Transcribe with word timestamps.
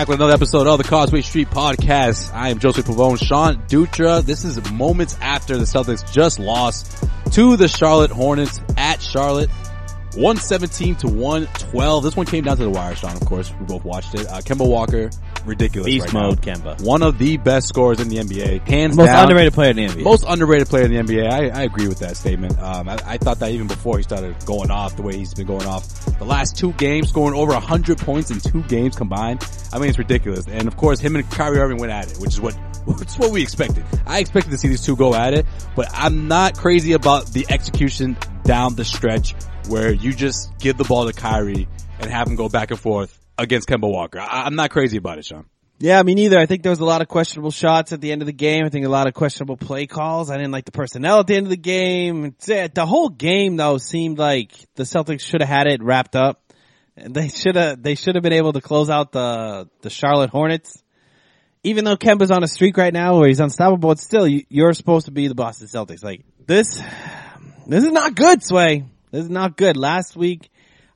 Back 0.00 0.08
with 0.08 0.16
another 0.16 0.32
episode 0.32 0.66
of 0.66 0.78
the 0.78 0.84
Causeway 0.84 1.20
Street 1.20 1.50
Podcast. 1.50 2.32
I 2.32 2.48
am 2.48 2.58
Joseph 2.58 2.86
Pavone, 2.86 3.22
Sean 3.22 3.56
Dutra. 3.66 4.22
This 4.22 4.46
is 4.46 4.72
moments 4.72 5.14
after 5.20 5.58
the 5.58 5.64
Celtics 5.64 6.10
just 6.10 6.38
lost 6.38 7.04
to 7.32 7.54
the 7.58 7.68
Charlotte 7.68 8.10
Hornets 8.10 8.62
at 8.78 9.02
Charlotte. 9.02 9.50
117 10.14 10.94
to 10.96 11.06
112. 11.06 12.02
This 12.02 12.16
one 12.16 12.24
came 12.24 12.44
down 12.44 12.56
to 12.56 12.62
the 12.62 12.70
wire, 12.70 12.94
Sean, 12.94 13.14
of 13.14 13.26
course. 13.26 13.52
We 13.60 13.66
both 13.66 13.84
watched 13.84 14.14
it. 14.14 14.26
Uh, 14.26 14.40
Kemba 14.40 14.66
Walker, 14.66 15.10
ridiculous 15.44 15.86
Beast 15.86 16.12
right 16.12 16.22
mode, 16.22 16.46
now. 16.46 16.54
Kemba. 16.54 16.82
One 16.82 17.02
of 17.02 17.18
the 17.18 17.36
best 17.36 17.68
scorers 17.68 18.00
in 18.00 18.08
the 18.08 18.16
NBA. 18.16 18.66
Hands 18.66 18.96
Most 18.96 19.06
down. 19.06 19.24
underrated 19.24 19.52
player 19.52 19.70
in 19.70 19.76
the 19.76 19.86
NBA. 19.86 20.02
Most 20.02 20.24
underrated 20.26 20.68
player 20.68 20.84
in 20.84 20.92
the 20.92 21.00
NBA. 21.00 21.30
I, 21.30 21.60
I 21.60 21.62
agree 21.62 21.88
with 21.88 21.98
that 22.00 22.16
statement. 22.16 22.58
Um, 22.58 22.88
I, 22.88 22.98
I 23.04 23.18
thought 23.18 23.38
that 23.40 23.50
even 23.52 23.66
before 23.66 23.96
he 23.98 24.02
started 24.02 24.34
going 24.46 24.70
off 24.70 24.96
the 24.96 25.02
way 25.02 25.16
he's 25.16 25.34
been 25.34 25.46
going 25.46 25.66
off. 25.66 25.88
The 26.18 26.24
last 26.24 26.56
two 26.56 26.72
games, 26.74 27.08
scoring 27.08 27.34
over 27.38 27.52
100 27.52 27.98
points 27.98 28.30
in 28.30 28.40
two 28.40 28.62
games 28.64 28.96
combined. 28.96 29.44
I 29.72 29.78
mean, 29.78 29.88
it's 29.88 29.98
ridiculous. 29.98 30.46
And 30.46 30.68
of 30.68 30.76
course, 30.76 31.00
him 31.00 31.16
and 31.16 31.28
Kyrie 31.30 31.58
Irving 31.58 31.78
went 31.78 31.92
at 31.92 32.10
it, 32.10 32.18
which 32.18 32.30
is 32.30 32.40
what 32.40 32.54
which 32.86 33.08
is 33.08 33.18
what 33.18 33.30
we 33.30 33.42
expected. 33.42 33.84
I 34.06 34.20
expected 34.20 34.50
to 34.50 34.58
see 34.58 34.68
these 34.68 34.84
two 34.84 34.96
go 34.96 35.14
at 35.14 35.34
it, 35.34 35.46
but 35.76 35.88
I'm 35.92 36.28
not 36.28 36.56
crazy 36.56 36.92
about 36.92 37.26
the 37.26 37.46
execution 37.48 38.16
down 38.44 38.74
the 38.74 38.84
stretch 38.84 39.34
where 39.68 39.92
you 39.92 40.12
just 40.12 40.58
give 40.58 40.76
the 40.76 40.84
ball 40.84 41.06
to 41.06 41.12
Kyrie 41.12 41.68
and 42.00 42.10
have 42.10 42.26
him 42.26 42.36
go 42.36 42.48
back 42.48 42.70
and 42.70 42.80
forth 42.80 43.19
against 43.40 43.68
Kemba 43.68 43.90
Walker. 43.90 44.20
I, 44.20 44.44
I'm 44.44 44.54
not 44.54 44.70
crazy 44.70 44.96
about 44.96 45.18
it, 45.18 45.24
Sean. 45.24 45.46
Yeah, 45.82 46.02
me 46.02 46.14
neither. 46.14 46.38
I 46.38 46.44
think 46.44 46.62
there 46.62 46.70
was 46.70 46.80
a 46.80 46.84
lot 46.84 47.00
of 47.00 47.08
questionable 47.08 47.50
shots 47.50 47.92
at 47.92 48.02
the 48.02 48.12
end 48.12 48.20
of 48.20 48.26
the 48.26 48.34
game. 48.34 48.66
I 48.66 48.68
think 48.68 48.84
a 48.84 48.90
lot 48.90 49.06
of 49.06 49.14
questionable 49.14 49.56
play 49.56 49.86
calls. 49.86 50.30
I 50.30 50.36
didn't 50.36 50.52
like 50.52 50.66
the 50.66 50.72
personnel 50.72 51.20
at 51.20 51.26
the 51.26 51.36
end 51.36 51.46
of 51.46 51.50
the 51.50 51.56
game. 51.56 52.34
Uh, 52.46 52.68
The 52.74 52.84
whole 52.84 53.08
game 53.08 53.56
though 53.56 53.78
seemed 53.78 54.18
like 54.18 54.52
the 54.74 54.82
Celtics 54.82 55.22
should 55.22 55.40
have 55.40 55.48
had 55.48 55.66
it 55.66 55.82
wrapped 55.82 56.16
up. 56.16 56.42
They 56.96 57.28
should 57.28 57.56
have, 57.56 57.82
they 57.82 57.94
should 57.94 58.14
have 58.14 58.22
been 58.22 58.34
able 58.34 58.52
to 58.52 58.60
close 58.60 58.90
out 58.90 59.12
the, 59.12 59.70
the 59.80 59.88
Charlotte 59.88 60.28
Hornets. 60.28 60.82
Even 61.62 61.84
though 61.84 61.96
Kemba's 61.96 62.30
on 62.30 62.42
a 62.42 62.48
streak 62.48 62.76
right 62.76 62.92
now 62.92 63.18
where 63.18 63.28
he's 63.28 63.40
unstoppable, 63.40 63.92
it's 63.92 64.02
still, 64.02 64.26
you're 64.28 64.74
supposed 64.74 65.06
to 65.06 65.12
be 65.12 65.28
the 65.28 65.34
Boston 65.34 65.66
Celtics. 65.66 66.04
Like, 66.04 66.24
this, 66.46 66.78
this 67.66 67.84
is 67.84 67.92
not 67.92 68.14
good, 68.14 68.42
Sway. 68.42 68.84
This 69.10 69.24
is 69.24 69.30
not 69.30 69.56
good. 69.56 69.76
Last 69.78 70.16
week, 70.16 70.50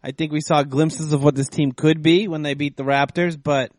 I 0.05 0.11
think 0.13 0.33
we 0.33 0.43
saw 0.43 0.63
glimpses 0.63 1.15
of 1.15 1.25
what 1.25 1.35
this 1.35 1.49
team 1.49 1.73
could 1.73 2.03
be 2.03 2.29
when 2.29 2.43
they 2.43 2.53
beat 2.53 2.77
the 2.77 2.83
Raptors, 2.85 3.43
but 3.43 3.73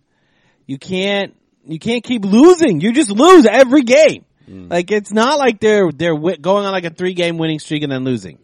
you 0.65 0.79
can't 0.79 1.35
you 1.65 1.77
can't 1.77 2.03
keep 2.03 2.25
losing. 2.25 2.81
You 2.81 2.91
just 2.93 3.11
lose 3.11 3.45
every 3.45 3.83
game. 3.83 4.25
Mm. 4.49 4.71
Like 4.71 4.89
it's 4.91 5.11
not 5.11 5.37
like 5.37 5.59
they're 5.59 5.91
they're 5.91 6.17
going 6.17 6.65
on 6.65 6.71
like 6.71 6.85
a 6.85 6.89
three 6.89 7.13
game 7.13 7.37
winning 7.37 7.59
streak 7.59 7.83
and 7.83 7.91
then 7.91 8.03
losing. 8.03 8.39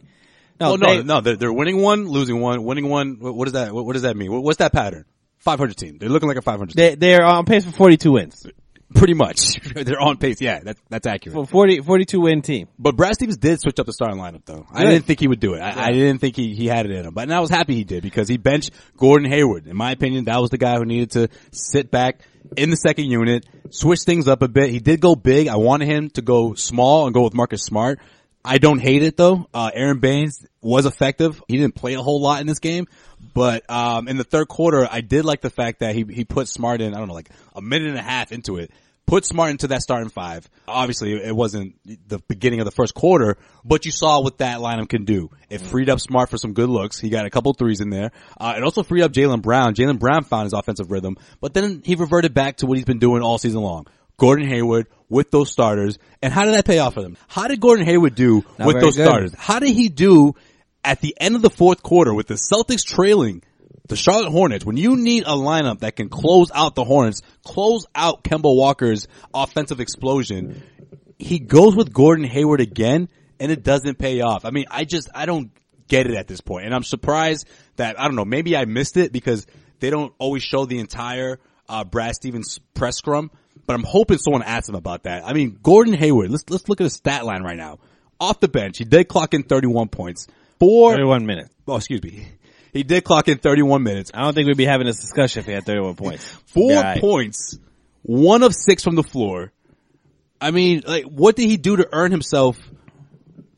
No, 0.60 0.72
Oh 0.72 0.76
no, 0.76 0.94
they- 0.96 1.02
no, 1.02 1.20
they're, 1.20 1.36
they're 1.36 1.52
winning 1.52 1.82
one, 1.82 2.06
losing 2.08 2.40
one, 2.40 2.62
winning 2.62 2.88
one. 2.88 3.16
What, 3.18 3.34
what 3.34 3.44
does 3.46 3.54
that? 3.54 3.72
What, 3.72 3.84
what 3.84 3.94
does 3.94 4.02
that 4.02 4.16
mean? 4.16 4.30
What, 4.30 4.44
what's 4.44 4.58
that 4.58 4.72
pattern? 4.72 5.04
500 5.38 5.76
team. 5.76 5.98
They're 5.98 6.08
looking 6.08 6.28
like 6.28 6.36
a 6.38 6.42
500 6.42 6.76
they 6.76 6.94
they're 6.94 7.24
on 7.24 7.44
pace 7.46 7.64
for 7.64 7.72
42 7.72 8.12
wins. 8.12 8.46
Pretty 8.94 9.14
much. 9.14 9.60
they're 9.74 10.00
on 10.00 10.16
pace. 10.16 10.40
Yeah, 10.40 10.60
that, 10.60 10.76
that's 10.88 11.06
accurate. 11.06 11.34
For 11.34 11.46
40 11.46 11.80
42 11.80 12.20
win 12.20 12.42
team. 12.42 12.68
But 12.78 12.96
Brad 12.96 13.14
Stevens 13.14 13.36
did 13.36 13.60
switch 13.60 13.78
up 13.78 13.86
the 13.86 13.92
starting 13.92 14.18
lineup 14.18 14.44
though. 14.44 14.66
I 14.72 14.84
didn't 14.84 15.04
think 15.04 15.20
he 15.20 15.28
would 15.28 15.40
do 15.40 15.54
it. 15.54 15.60
I, 15.60 15.88
I 15.88 15.92
didn't 15.92 16.20
think 16.20 16.36
he, 16.36 16.54
he 16.54 16.66
had 16.66 16.86
it 16.86 16.92
in 16.92 17.04
him. 17.04 17.14
But 17.14 17.22
and 17.22 17.34
I 17.34 17.40
was 17.40 17.50
happy 17.50 17.74
he 17.74 17.84
did 17.84 18.02
because 18.02 18.28
he 18.28 18.36
benched 18.36 18.70
Gordon 18.96 19.30
Hayward. 19.30 19.66
In 19.66 19.76
my 19.76 19.92
opinion, 19.92 20.24
that 20.24 20.40
was 20.40 20.50
the 20.50 20.58
guy 20.58 20.76
who 20.76 20.84
needed 20.84 21.12
to 21.12 21.28
sit 21.50 21.90
back 21.90 22.20
in 22.56 22.70
the 22.70 22.76
second 22.76 23.06
unit, 23.06 23.46
switch 23.70 24.00
things 24.04 24.28
up 24.28 24.42
a 24.42 24.48
bit. 24.48 24.70
He 24.70 24.80
did 24.80 25.00
go 25.00 25.14
big. 25.14 25.48
I 25.48 25.56
wanted 25.56 25.86
him 25.86 26.10
to 26.10 26.22
go 26.22 26.54
small 26.54 27.06
and 27.06 27.14
go 27.14 27.22
with 27.22 27.34
Marcus 27.34 27.62
Smart. 27.62 27.98
I 28.44 28.58
don't 28.58 28.80
hate 28.80 29.02
it 29.02 29.16
though. 29.16 29.48
Uh, 29.54 29.70
Aron 29.72 30.00
Baynes 30.00 30.44
was 30.60 30.84
effective. 30.86 31.40
He 31.46 31.56
didn't 31.56 31.74
play 31.74 31.94
a 31.94 32.02
whole 32.02 32.20
lot 32.20 32.40
in 32.40 32.46
this 32.46 32.58
game, 32.58 32.86
but, 33.34 33.68
um, 33.70 34.08
in 34.08 34.16
the 34.16 34.24
third 34.24 34.48
quarter, 34.48 34.86
I 34.90 35.00
did 35.00 35.24
like 35.24 35.40
the 35.40 35.50
fact 35.50 35.80
that 35.80 35.94
he, 35.94 36.04
he 36.08 36.24
put 36.24 36.48
Smart 36.48 36.80
in, 36.80 36.94
I 36.94 36.98
don't 36.98 37.08
know, 37.08 37.14
like 37.14 37.30
a 37.54 37.62
minute 37.62 37.88
and 37.88 37.98
a 37.98 38.02
half 38.02 38.32
into 38.32 38.56
it. 38.56 38.70
Put 39.06 39.26
Smart 39.26 39.50
into 39.50 39.66
that 39.68 39.82
starting 39.82 40.08
five. 40.08 40.48
Obviously, 40.66 41.12
it 41.12 41.34
wasn't 41.36 41.74
the 41.84 42.18
beginning 42.28 42.60
of 42.60 42.64
the 42.64 42.70
first 42.70 42.94
quarter, 42.94 43.36
but 43.64 43.84
you 43.84 43.92
saw 43.92 44.22
what 44.22 44.38
that 44.38 44.60
lineup 44.60 44.88
can 44.88 45.04
do. 45.04 45.30
It 45.50 45.60
freed 45.60 45.90
up 45.90 46.00
Smart 46.00 46.30
for 46.30 46.38
some 46.38 46.54
good 46.54 46.70
looks. 46.70 46.98
He 46.98 47.10
got 47.10 47.26
a 47.26 47.30
couple 47.30 47.52
threes 47.52 47.80
in 47.80 47.90
there. 47.90 48.12
Uh, 48.40 48.54
it 48.56 48.62
also 48.62 48.82
freed 48.82 49.02
up 49.02 49.12
Jaylen 49.12 49.42
Brown. 49.42 49.74
Jaylen 49.74 49.98
Brown 49.98 50.24
found 50.24 50.44
his 50.44 50.52
offensive 50.54 50.90
rhythm, 50.90 51.16
but 51.40 51.52
then 51.52 51.82
he 51.84 51.94
reverted 51.94 52.32
back 52.32 52.58
to 52.58 52.66
what 52.66 52.78
he's 52.78 52.86
been 52.86 53.00
doing 53.00 53.22
all 53.22 53.36
season 53.38 53.60
long. 53.60 53.86
Gordon 54.16 54.48
Hayward 54.48 54.86
with 55.08 55.30
those 55.30 55.50
starters. 55.50 55.98
And 56.22 56.32
how 56.32 56.44
did 56.44 56.54
that 56.54 56.64
pay 56.64 56.78
off 56.78 56.94
for 56.94 57.02
them? 57.02 57.16
How 57.28 57.48
did 57.48 57.60
Gordon 57.60 57.84
Hayward 57.84 58.14
do 58.14 58.44
Not 58.58 58.66
with 58.66 58.80
those 58.80 58.96
good. 58.96 59.06
starters? 59.06 59.34
How 59.36 59.58
did 59.58 59.70
he 59.70 59.88
do 59.88 60.34
at 60.84 61.00
the 61.00 61.14
end 61.20 61.36
of 61.36 61.42
the 61.42 61.50
fourth 61.50 61.82
quarter 61.82 62.14
with 62.14 62.28
the 62.28 62.34
Celtics 62.34 62.84
trailing 62.84 63.42
the 63.88 63.96
Charlotte 63.96 64.30
Hornets, 64.30 64.64
when 64.64 64.76
you 64.76 64.96
need 64.96 65.24
a 65.24 65.34
lineup 65.34 65.80
that 65.80 65.96
can 65.96 66.08
close 66.08 66.50
out 66.54 66.74
the 66.74 66.84
Hornets, 66.84 67.22
close 67.44 67.86
out 67.94 68.22
Kemba 68.24 68.54
Walker's 68.54 69.08
offensive 69.34 69.80
explosion, 69.80 70.62
he 71.18 71.38
goes 71.38 71.74
with 71.74 71.92
Gordon 71.92 72.24
Hayward 72.24 72.60
again 72.60 73.08
and 73.40 73.50
it 73.50 73.62
doesn't 73.62 73.98
pay 73.98 74.20
off. 74.20 74.44
I 74.44 74.50
mean, 74.50 74.66
I 74.70 74.84
just, 74.84 75.08
I 75.14 75.26
don't 75.26 75.50
get 75.88 76.06
it 76.06 76.14
at 76.14 76.28
this. 76.28 76.40
And 76.46 76.74
I'm 76.74 76.84
surprised 76.84 77.46
that, 77.76 77.98
I 77.98 78.04
don't 78.04 78.16
know, 78.16 78.24
maybe 78.24 78.56
I 78.56 78.64
missed 78.64 78.96
it 78.96 79.12
because 79.12 79.46
they 79.80 79.90
don't 79.90 80.12
always 80.18 80.42
show 80.42 80.64
the 80.64 80.78
entire, 80.78 81.40
uh, 81.68 81.84
Brad 81.84 82.14
Stevens 82.14 82.60
press 82.74 82.98
scrum, 82.98 83.30
but 83.66 83.74
I'm 83.74 83.84
hoping 83.84 84.18
someone 84.18 84.42
asks 84.42 84.68
him 84.68 84.74
about 84.74 85.04
that. 85.04 85.26
I 85.26 85.32
mean, 85.32 85.58
Gordon 85.62 85.94
Hayward, 85.94 86.30
let's, 86.30 86.48
let's 86.48 86.68
look 86.68 86.80
at 86.80 86.84
his 86.84 86.94
stat 86.94 87.24
line 87.24 87.42
right 87.42 87.56
now. 87.56 87.78
Off 88.20 88.38
the 88.38 88.48
bench, 88.48 88.78
he 88.78 88.84
did 88.84 89.08
clock 89.08 89.34
in 89.34 89.42
31 89.42 89.88
points. 89.88 90.28
Four, 90.60 90.92
31 90.92 91.26
minutes. 91.26 91.50
oh, 91.66 91.76
excuse 91.76 92.02
me. 92.02 92.28
He 92.72 92.82
did 92.82 93.04
clock 93.04 93.28
in 93.28 93.38
31 93.38 93.82
minutes. 93.82 94.10
I 94.14 94.22
don't 94.22 94.34
think 94.34 94.46
we'd 94.46 94.56
be 94.56 94.64
having 94.64 94.86
this 94.86 95.00
discussion 95.00 95.40
if 95.40 95.46
he 95.46 95.52
had 95.52 95.64
31 95.64 95.94
points. 95.94 96.24
Four 96.46 96.72
I- 96.78 96.98
points, 96.98 97.58
one 98.02 98.42
of 98.42 98.54
six 98.54 98.82
from 98.82 98.94
the 98.94 99.02
floor. 99.02 99.52
I 100.40 100.50
mean, 100.50 100.82
like, 100.86 101.04
what 101.04 101.36
did 101.36 101.48
he 101.48 101.56
do 101.56 101.76
to 101.76 101.88
earn 101.92 102.10
himself 102.10 102.58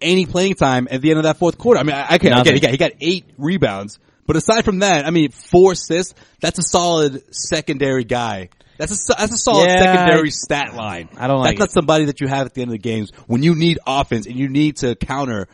any 0.01 0.27
playing 0.27 0.55
time 0.55 0.87
at 0.91 1.01
the 1.01 1.11
end 1.11 1.19
of 1.19 1.25
that 1.25 1.39
fourth 1.39 1.57
quarter? 1.57 1.81
I 1.81 1.83
mean, 1.85 1.95
I, 1.97 2.07
I, 2.11 2.19
can't, 2.19 2.35
I 2.35 2.43
get, 2.43 2.55
he 2.55 2.61
got 2.61 2.71
he 2.73 2.77
got 2.77 2.93
eight 3.01 3.25
rebounds, 3.39 3.99
but 4.27 4.37
aside 4.37 4.65
from 4.65 4.81
that, 4.81 5.07
I 5.07 5.11
mean, 5.11 5.31
four 5.31 5.73
assists. 5.73 6.15
That's 6.41 6.59
a 6.59 6.63
solid 6.63 7.35
secondary 7.35 8.05
guy. 8.05 8.51
That's 8.77 9.09
a 9.09 9.15
that's 9.17 9.33
a 9.33 9.39
solid 9.39 9.69
Yeah, 9.69 9.81
secondary 9.81 10.29
I- 10.29 10.31
stat 10.31 10.75
line. 10.75 11.09
I 11.17 11.27
don't 11.29 11.39
like 11.39 11.57
That's 11.57 11.71
not 11.71 11.71
somebody 11.71 12.07
that 12.07 12.21
you 12.21 12.27
have 12.27 12.47
at 12.47 12.55
the 12.55 12.63
end 12.63 12.71
of 12.71 12.73
the 12.73 12.79
games 12.79 13.13
when 13.29 13.43
you 13.43 13.55
need 13.55 13.79
offense 13.87 14.27
and 14.27 14.37
you 14.37 14.49
need 14.49 14.79
to 14.79 14.95
counter 14.97 15.47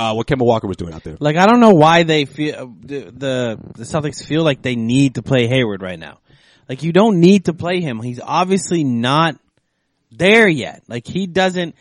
uh, 0.00 0.14
what 0.14 0.26
Kemba 0.26 0.44
Walker 0.44 0.66
was 0.66 0.76
doing 0.76 0.94
out 0.94 1.04
there. 1.04 1.16
Like 1.20 1.36
I 1.36 1.46
don't 1.46 1.60
know 1.60 1.74
why 1.74 2.04
they 2.04 2.24
feel 2.24 2.74
the, 2.80 3.00
the 3.10 3.58
the 3.76 3.84
Celtics 3.84 4.24
feel 4.24 4.42
like 4.42 4.62
they 4.62 4.76
need 4.76 5.16
to 5.16 5.22
play 5.22 5.46
Hayward 5.46 5.82
right 5.82 5.98
now. 5.98 6.18
Like 6.68 6.82
you 6.82 6.92
don't 6.92 7.20
need 7.20 7.46
to 7.46 7.52
play 7.52 7.80
him. 7.80 8.00
He's 8.00 8.20
obviously 8.20 8.84
not 8.84 9.38
there 10.10 10.48
yet. 10.48 10.82
Like 10.88 11.06
he 11.06 11.26
doesn't. 11.26 11.74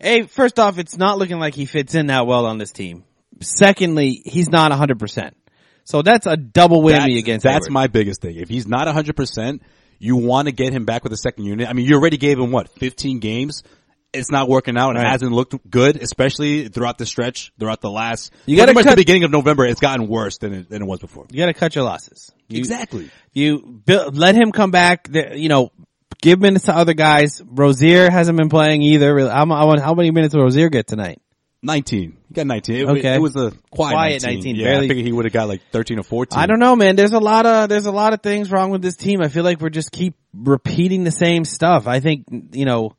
Hey, 0.00 0.22
first 0.22 0.58
off, 0.58 0.78
it's 0.78 0.96
not 0.96 1.18
looking 1.18 1.38
like 1.38 1.54
he 1.54 1.66
fits 1.66 1.94
in 1.94 2.06
that 2.06 2.26
well 2.26 2.46
on 2.46 2.58
this 2.58 2.72
team. 2.72 3.04
Secondly, 3.40 4.22
he's 4.24 4.48
not 4.48 4.72
hundred 4.72 4.98
percent. 4.98 5.36
So 5.84 6.02
that's 6.02 6.26
a 6.26 6.36
double 6.36 6.82
whammy 6.82 7.14
That's, 7.14 7.18
against. 7.18 7.44
that's 7.44 7.66
Hayward. 7.66 7.72
my 7.72 7.86
biggest 7.86 8.20
thing. 8.20 8.36
If 8.36 8.48
he's 8.48 8.66
not 8.66 8.88
100%, 8.88 9.60
you 10.00 10.16
want 10.16 10.48
to 10.48 10.52
get 10.52 10.72
him 10.72 10.84
back 10.84 11.04
with 11.04 11.12
the 11.12 11.16
second 11.16 11.44
unit. 11.44 11.68
I 11.68 11.74
mean, 11.74 11.86
you 11.86 11.94
already 11.94 12.16
gave 12.16 12.40
him 12.40 12.50
what, 12.50 12.68
15 12.80 13.20
games? 13.20 13.62
It's 14.12 14.30
not 14.30 14.48
working 14.48 14.78
out 14.78 14.90
and 14.96 14.98
it 14.98 15.06
hasn't 15.06 15.32
looked 15.32 15.54
good, 15.68 15.96
especially 16.00 16.68
throughout 16.68 16.96
the 16.96 17.04
stretch, 17.04 17.52
throughout 17.58 17.80
the 17.82 17.90
last, 17.90 18.32
You 18.46 18.56
gotta 18.56 18.72
much 18.72 18.84
cut- 18.84 18.92
the 18.92 18.96
beginning 18.96 19.24
of 19.24 19.30
November, 19.30 19.66
it's 19.66 19.80
gotten 19.80 20.08
worse 20.08 20.38
than 20.38 20.54
it, 20.54 20.70
than 20.70 20.80
it 20.82 20.86
was 20.86 21.00
before. 21.00 21.26
You 21.30 21.38
got 21.38 21.46
to 21.46 21.54
cut 21.54 21.74
your 21.74 21.84
losses. 21.84 22.32
You, 22.48 22.58
exactly. 22.58 23.10
You 23.34 23.58
build, 23.84 24.16
let 24.16 24.34
him 24.34 24.52
come 24.52 24.70
back. 24.70 25.08
You 25.12 25.48
know, 25.50 25.70
give 26.22 26.40
minutes 26.40 26.64
to 26.66 26.74
other 26.74 26.94
guys. 26.94 27.42
Rozier 27.44 28.10
hasn't 28.10 28.38
been 28.38 28.48
playing 28.48 28.80
either. 28.82 29.28
How, 29.28 29.44
how 29.78 29.94
many 29.94 30.10
minutes 30.12 30.34
will 30.34 30.44
Rozier 30.44 30.70
get 30.70 30.86
tonight? 30.86 31.20
19. 31.62 32.16
He 32.28 32.34
got 32.34 32.46
19. 32.46 32.76
It, 32.76 32.88
Okay. 32.88 33.14
it 33.16 33.20
was 33.20 33.34
a 33.36 33.50
quiet, 33.70 33.92
Quiet 33.92 34.22
19. 34.22 34.34
19, 34.38 34.56
Yeah, 34.56 34.64
barely- 34.66 34.84
I 34.84 34.88
figured 34.88 35.06
he 35.06 35.12
would 35.12 35.24
have 35.24 35.32
got 35.34 35.48
like 35.48 35.60
13 35.72 35.98
or 35.98 36.04
14. 36.04 36.38
I 36.38 36.46
don't 36.46 36.60
know, 36.60 36.76
man. 36.76 36.96
There's 36.96 37.12
a 37.12 37.18
lot 37.18 37.44
of 37.44 37.68
there's 37.68 37.86
a 37.86 37.92
lot 37.92 38.12
of 38.14 38.22
things 38.22 38.50
wrong 38.50 38.70
with 38.70 38.82
this 38.82 38.96
team. 38.96 39.20
I 39.20 39.28
feel 39.28 39.42
like 39.44 39.60
we're 39.60 39.68
just 39.70 39.90
keep 39.90 40.14
repeating 40.32 41.04
the 41.04 41.10
same 41.10 41.44
stuff. 41.44 41.86
I 41.88 42.00
think 42.00 42.24
you 42.52 42.64
know, 42.66 42.92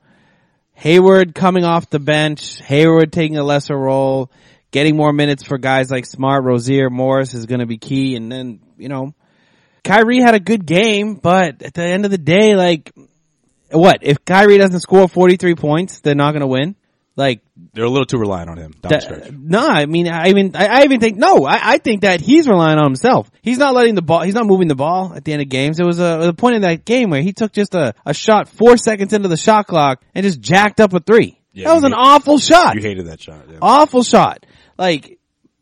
Hayward 0.78 1.34
coming 1.34 1.64
off 1.64 1.90
the 1.90 2.00
bench, 2.00 2.62
Hayward 2.62 3.12
taking 3.12 3.38
a 3.38 3.44
lesser 3.44 3.76
role, 3.76 4.32
getting 4.70 4.96
more 4.96 5.12
minutes 5.12 5.42
for 5.42 5.58
guys 5.58 5.90
like 5.90 6.06
Smart, 6.06 6.44
Rozier, 6.44 6.92
Morris 6.92 7.34
is 7.34 7.48
going 7.48 7.62
to 7.62 7.66
be 7.66 7.80
key. 7.80 8.16
And 8.16 8.32
then 8.32 8.60
you 8.78 8.88
know, 8.88 9.16
Kyrie 9.84 10.22
had 10.22 10.36
a 10.36 10.40
good 10.40 10.68
game, 10.68 11.16
but 11.16 11.64
at 11.64 11.74
the 11.74 11.84
end 11.84 12.06
of 12.06 12.12
the 12.12 12.20
day, 12.20 12.56
like, 12.56 12.92
what 13.72 14.00
if 14.02 14.24
Kyrie 14.24 14.60
doesn't 14.60 14.82
score 14.82 15.08
43 15.08 15.56
points? 15.56 16.00
They're 16.02 16.14
not 16.14 16.32
going 16.32 16.42
to 16.42 16.48
win. 16.48 16.76
Like 17.18 17.42
They're 17.74 17.84
a 17.84 17.90
little 17.90 18.06
too 18.06 18.20
reliant 18.20 18.50
on 18.52 18.58
him 18.58 18.74
that- 18.84 18.92
no, 19.34 19.68
I 19.68 19.88
mean, 19.88 20.08
I 20.08 20.28
even, 20.30 20.56
I, 20.56 20.68
I 20.68 20.84
even 20.84 21.00
think, 21.00 21.18
no, 21.18 21.46
I, 21.46 21.60
I 21.74 21.78
think 21.80 22.02
that 22.02 22.22
he's 22.22 22.48
relying 22.48 22.78
on 22.78 22.86
himself. 22.86 23.30
He's 23.42 23.58
not 23.58 23.74
letting 23.74 23.96
the 23.96 24.04
ball, 24.04 24.22
he's 24.22 24.36
not 24.36 24.46
moving 24.46 24.68
the 24.68 24.76
ball 24.76 25.14
at 25.16 25.26
the 25.26 25.34
end 25.34 25.42
of 25.42 25.50
games. 25.50 25.78
There 25.78 25.86
was 25.88 25.98
a, 26.00 26.30
a 26.30 26.34
point 26.34 26.58
in 26.58 26.62
that 26.62 26.86
game 26.86 27.10
where 27.10 27.22
he 27.24 27.34
took 27.34 27.52
just 27.52 27.74
a, 27.74 27.96
a 28.06 28.14
shot 28.14 28.48
four 28.50 28.78
seconds 28.78 29.14
into 29.14 29.28
the 29.30 29.36
shot 29.38 29.66
clock 29.66 30.02
and 30.14 30.24
just 30.24 30.40
jacked 30.40 30.80
up 30.80 30.94
a 30.94 31.00
three. 31.00 31.40
Yeah, 31.54 31.70
that 31.70 31.74
was 31.74 31.84
an 31.86 31.92
hate- 31.92 31.98
awful 32.00 32.38
shot. 32.38 32.76
You 32.76 32.82
hated 32.82 33.08
that 33.08 33.20
shot. 33.20 33.46
Yeah. 33.50 33.58
Awful 33.64 34.04
shot. 34.04 34.46
Like, 34.78 35.18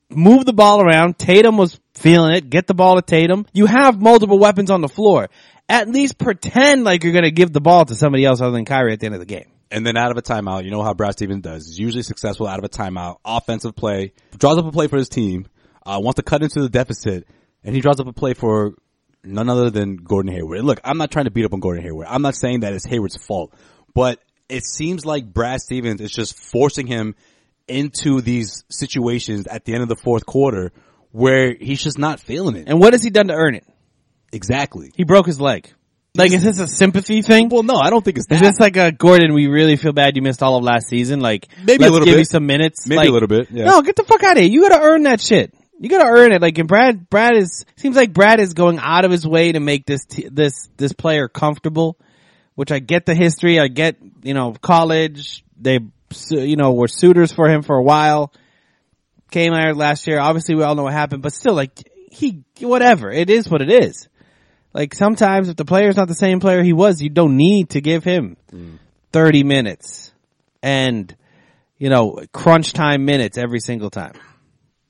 move 0.09 0.45
the 0.45 0.51
ball 0.53 0.81
around. 0.81 1.17
Tatum 1.17 1.55
was 1.55 1.79
feeling 1.93 2.35
it. 2.35 2.49
Get 2.49 2.67
the 2.67 2.73
ball 2.73 2.95
to 2.97 3.01
Tatum. 3.01 3.45
You 3.53 3.65
have 3.65 4.01
multiple 4.01 4.37
weapons 4.39 4.71
on 4.71 4.81
the 4.81 4.89
floor. 4.89 5.29
At 5.69 5.87
least 5.87 6.17
pretend 6.17 6.83
like 6.83 7.05
you're 7.05 7.13
gonna 7.13 7.31
give 7.31 7.53
the 7.53 7.61
ball 7.61 7.85
to 7.85 7.95
somebody 7.95 8.25
else 8.25 8.41
other 8.41 8.51
than 8.51 8.65
Kyrie 8.65 8.91
at 8.91 8.99
the 8.99 9.05
end 9.05 9.15
of 9.15 9.21
the 9.21 9.25
game. 9.25 9.45
And 9.71 9.85
then 9.85 9.97
out 9.97 10.11
of 10.11 10.17
a 10.17 10.21
timeout, 10.21 10.63
you 10.63 10.71
know 10.71 10.83
how 10.83 10.93
Brad 10.93 11.13
Stevens 11.13 11.41
does. 11.41 11.67
He's 11.67 11.79
usually 11.79 12.03
successful 12.03 12.47
out 12.47 12.59
of 12.59 12.65
a 12.65 12.69
timeout, 12.69 13.17
offensive 13.25 13.75
play, 13.75 14.13
draws 14.37 14.57
up 14.57 14.65
a 14.65 14.71
play 14.71 14.87
for 14.87 14.97
his 14.97 15.09
team, 15.09 15.47
uh, 15.85 15.99
wants 16.01 16.17
to 16.17 16.23
cut 16.23 16.43
into 16.43 16.61
the 16.61 16.69
deficit, 16.69 17.27
and 17.63 17.75
he 17.75 17.81
draws 17.81 17.99
up 17.99 18.07
a 18.07 18.13
play 18.13 18.33
for 18.33 18.75
none 19.23 19.49
other 19.49 19.69
than 19.69 19.97
Gordon 19.97 20.31
Hayward. 20.31 20.63
Look, 20.63 20.79
I'm 20.83 20.97
not 20.97 21.11
trying 21.11 21.25
to 21.25 21.31
beat 21.31 21.45
up 21.45 21.53
on 21.53 21.59
Gordon 21.59 21.83
Hayward. 21.83 22.07
I'm 22.09 22.21
not 22.21 22.35
saying 22.35 22.61
that 22.61 22.73
it's 22.73 22.85
Hayward's 22.85 23.17
fault, 23.17 23.53
but 23.93 24.19
it 24.49 24.63
seems 24.63 25.05
like 25.05 25.25
Brad 25.25 25.61
Stevens 25.61 26.01
is 26.01 26.11
just 26.11 26.37
forcing 26.37 26.87
him 26.87 27.15
into 27.67 28.21
these 28.21 28.63
situations 28.69 29.47
at 29.47 29.65
the 29.65 29.73
end 29.73 29.81
of 29.81 29.89
the 29.89 29.95
fourth 29.95 30.25
quarter 30.25 30.71
where 31.11 31.55
he's 31.59 31.81
just 31.81 31.97
not 31.97 32.19
feeling 32.19 32.55
it. 32.55 32.67
And 32.67 32.79
what 32.79 32.93
has 32.93 33.03
he 33.03 33.09
done 33.09 33.27
to 33.27 33.33
earn 33.33 33.55
it? 33.55 33.65
Exactly. 34.31 34.91
He 34.95 35.03
broke 35.03 35.25
his 35.25 35.39
leg. 35.39 35.71
Like, 36.17 36.31
is 36.31 36.43
this 36.43 36.59
a 36.59 36.67
sympathy 36.67 37.21
thing? 37.21 37.49
Well, 37.49 37.63
no, 37.63 37.75
I 37.75 37.89
don't 37.89 38.03
think 38.03 38.17
it's 38.17 38.25
Is 38.31 38.39
that. 38.39 38.41
this 38.41 38.59
like 38.59 38.77
a 38.77 38.91
Gordon? 38.91 39.33
We 39.33 39.47
really 39.47 39.75
feel 39.75 39.93
bad 39.93 40.15
you 40.15 40.21
missed 40.21 40.41
all 40.41 40.57
of 40.57 40.63
last 40.63 40.87
season. 40.87 41.19
Like 41.19 41.47
Maybe 41.63 41.83
a 41.85 41.89
little 41.91 42.05
give 42.05 42.13
bit. 42.15 42.19
you 42.19 42.25
some 42.25 42.45
minutes. 42.45 42.87
Maybe 42.87 42.97
Like, 42.97 43.09
a 43.09 43.11
little 43.11 43.27
bit, 43.27 43.49
yeah. 43.51 43.65
No, 43.65 43.81
get 43.81 43.95
the 43.95 44.03
fuck 44.03 44.23
out 44.23 44.37
of 44.37 44.43
here. 44.43 44.49
You 44.51 44.67
got 44.69 44.77
to 44.77 44.83
earn 44.83 45.03
that 45.03 45.19
shit. 45.21 45.53
You 45.79 45.89
got 45.89 46.03
to 46.03 46.09
earn 46.09 46.31
it. 46.31 46.41
Like, 46.41 46.57
and 46.57 46.67
Brad, 46.69 47.09
Brad 47.09 47.35
is 47.35 47.65
seems 47.75 47.95
like 47.97 48.13
Brad 48.13 48.39
is 48.39 48.53
going 48.53 48.79
out 48.79 49.03
of 49.03 49.11
his 49.11 49.27
way 49.27 49.51
to 49.51 49.59
make 49.59 49.85
this 49.85 50.05
t- 50.05 50.29
this 50.31 50.69
this 50.77 50.93
player 50.93 51.27
comfortable. 51.27 51.97
Which 52.55 52.71
I 52.71 52.79
get 52.79 53.05
the 53.05 53.13
history. 53.13 53.59
I 53.59 53.67
get 53.67 53.97
you 54.23 54.33
know 54.33 54.53
college. 54.53 55.43
They 55.59 55.79
you 56.29 56.55
know 56.55 56.71
were 56.73 56.87
suitors 56.87 57.33
for 57.33 57.49
him 57.49 57.61
for 57.63 57.75
a 57.75 57.83
while. 57.83 58.31
Came 59.31 59.51
out 59.53 59.75
last 59.75 60.07
year. 60.07 60.19
Obviously, 60.19 60.55
we 60.55 60.63
all 60.63 60.75
know 60.75 60.83
what 60.83 60.93
happened, 60.93 61.21
but 61.21 61.33
still, 61.33 61.53
like 61.55 61.71
he 62.09 62.43
whatever. 62.61 63.11
It 63.11 63.29
is 63.29 63.49
what 63.49 63.61
it 63.61 63.69
is. 63.69 64.07
Like 64.75 64.93
sometimes 64.93 65.47
if 65.47 65.55
the 65.55 65.63
player's 65.63 65.95
not 65.95 66.09
the 66.09 66.13
same 66.15 66.41
player 66.41 66.61
he 66.61 66.73
was, 66.73 67.01
you 67.01 67.09
don't 67.09 67.37
need 67.37 67.69
to 67.69 67.79
give 67.81 68.03
him 68.03 68.35
30 69.13 69.43
minutes 69.45 70.11
and, 70.61 71.15
you 71.77 71.89
know, 71.89 72.19
crunch 72.33 72.73
time 72.73 73.05
minutes 73.05 73.37
every 73.37 73.61
single 73.61 73.89
time. 73.89 74.15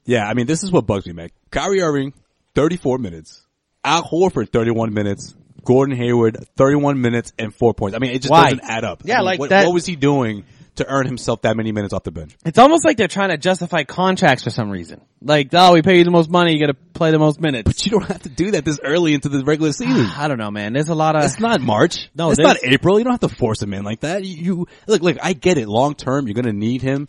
Yeah, 0.04 0.28
I 0.28 0.34
mean, 0.34 0.48
this 0.48 0.64
is 0.64 0.72
what 0.72 0.88
bugs 0.88 1.06
me, 1.06 1.14
man. 1.14 1.30
Kyrie 1.52 1.82
Irving, 1.84 2.14
34 2.56 2.98
minutes. 2.98 3.46
Al 3.84 4.02
Horford, 4.02 4.50
31 4.50 4.92
minutes. 4.92 5.36
Gordon 5.64 5.96
Hayward, 5.96 6.38
31 6.58 7.00
minutes 7.00 7.34
and 7.38 7.54
four 7.54 7.76
points. 7.76 7.96
I 7.96 8.00
mean, 8.00 8.12
it 8.12 8.20
just 8.24 8.32
Why? 8.32 8.46
doesn't 8.52 8.64
add 8.68 8.84
up. 8.86 9.02
Yeah, 9.06 9.16
I 9.16 9.18
mean, 9.18 9.26
like 9.26 9.40
what, 9.40 9.50
that- 9.52 9.66
What 9.68 9.74
was 9.76 9.86
he 9.86 9.96
doing 9.96 10.46
to 10.76 10.88
earn 10.88 11.06
himself 11.06 11.42
that 11.42 11.56
many 11.58 11.72
minutes 11.72 11.94
off 11.94 12.04
the 12.04 12.12
bench? 12.12 12.36
It's 12.46 12.58
almost 12.58 12.86
like 12.86 12.98
they're 12.98 13.08
trying 13.08 13.30
to 13.30 13.38
justify 13.38 13.84
contracts 13.84 14.44
for 14.44 14.50
some 14.50 14.70
reason. 14.70 15.02
Like, 15.22 15.50
oh, 15.54 15.74
we 15.74 15.82
pay 15.82 15.98
you 15.98 16.04
the 16.04 16.12
most 16.12 16.30
money, 16.30 16.54
you 16.54 16.60
gotta 16.60 16.74
play 16.74 17.12
the 17.12 17.20
most 17.20 17.40
minutes. 17.40 17.64
But 17.66 17.86
you 17.86 17.92
don't 17.92 18.08
have 18.08 18.24
to 18.24 18.30
do 18.30 18.52
that 18.52 18.66
this 18.66 18.80
early 18.84 19.14
into 19.14 19.30
the 19.30 19.44
regular 19.44 19.70
ah, 19.70 19.74
season. 19.74 20.06
I 20.16 20.28
don't 20.28 20.38
know, 20.38 20.52
man. 20.52 20.74
There's 20.74 20.90
a 20.90 20.96
lot 20.96 21.16
of, 21.16 21.24
It's 21.24 21.40
not 21.40 21.62
March. 21.62 22.10
No, 22.16 22.32
it's 22.32 22.40
not 22.40 22.58
April. 22.64 22.98
You 23.00 23.06
don't 23.06 23.14
have 23.14 23.30
to 23.30 23.36
force 23.36 23.62
him 23.62 23.74
in 23.74 23.84
like 23.84 24.02
that. 24.02 24.24
You, 24.24 24.44
you 24.44 24.68
look, 24.88 25.02
look. 25.02 25.18
I 25.22 25.34
get 25.34 25.58
it. 25.58 25.68
Long 25.68 25.96
term, 25.96 26.28
you're 26.28 26.36
going 26.36 26.46
to 26.46 26.54
need 26.54 26.82
him 26.82 27.08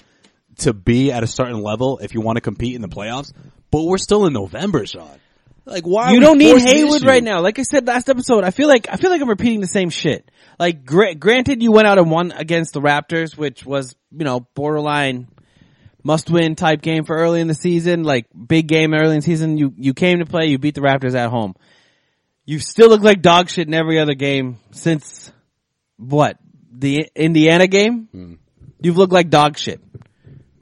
to 0.59 0.73
be 0.73 1.13
at 1.13 1.23
a 1.23 1.27
certain 1.27 1.61
level 1.61 1.99
if 1.99 2.15
you 2.15 2.21
want 2.21 2.37
to 2.37 2.41
compete 2.41 2.75
in 2.75 2.83
the 2.83 2.89
playoffs. 2.89 3.33
But 3.71 3.85
we're 3.85 3.99
still 3.99 4.27
in 4.27 4.33
November, 4.33 4.87
Sean. 4.87 5.19
Like, 5.67 5.85
why? 5.85 6.13
you 6.13 6.21
don't 6.21 6.39
need 6.39 6.53
forcing 6.53 6.69
the 6.69 6.75
Hayward 6.75 6.97
issue? 7.03 7.07
right 7.07 7.23
now. 7.23 7.41
Like 7.41 7.59
I 7.59 7.63
said 7.63 7.87
last 7.87 8.09
episode, 8.09 8.45
I 8.45 8.51
feel 8.51 8.69
like 8.69 8.87
I 8.89 8.97
feel 8.97 9.11
like 9.11 9.21
I'm 9.21 9.29
repeating 9.29 9.61
the 9.61 9.67
same 9.67 9.91
shit. 9.91 10.31
Like, 10.59 10.85
gra- 10.85 11.17
granted, 11.17 11.63
you 11.63 11.73
went 11.73 11.89
out 11.89 11.99
and 11.99 12.11
won 12.11 12.33
against 12.33 12.73
the 12.73 12.81
Raptors, 12.81 13.37
which 13.37 13.67
was 13.67 13.97
you 14.17 14.25
know 14.25 14.47
borderline 14.55 15.27
must 16.07 16.31
win 16.31 16.55
type 16.55 16.83
game 16.83 17.05
for 17.05 17.17
early 17.17 17.41
in 17.41 17.49
the 17.49 17.55
season. 17.55 18.05
Like 18.05 18.27
big 18.47 18.69
game 18.69 18.95
early 18.95 19.11
in 19.11 19.17
the 19.17 19.23
season. 19.23 19.59
You 19.59 19.75
you 19.77 19.93
came 19.93 20.21
to 20.21 20.25
play. 20.25 20.47
You 20.47 20.59
beat 20.59 20.77
the 20.77 20.81
Raptors 20.81 21.17
at 21.17 21.31
home. 21.31 21.55
You 22.45 22.61
still 22.61 22.89
look 22.89 23.03
like 23.03 23.23
dog 23.23 23.51
shit 23.51 23.67
in 23.67 23.75
every 23.75 23.99
other 23.99 24.15
game 24.15 24.59
since 24.71 25.33
what 25.97 26.39
the 26.71 27.09
Indiana 27.17 27.67
game. 27.67 28.09
Hmm. 28.13 28.35
You've 28.81 28.97
looked 28.97 29.13
like 29.13 29.31
dog 29.31 29.59
shit. 29.59 29.81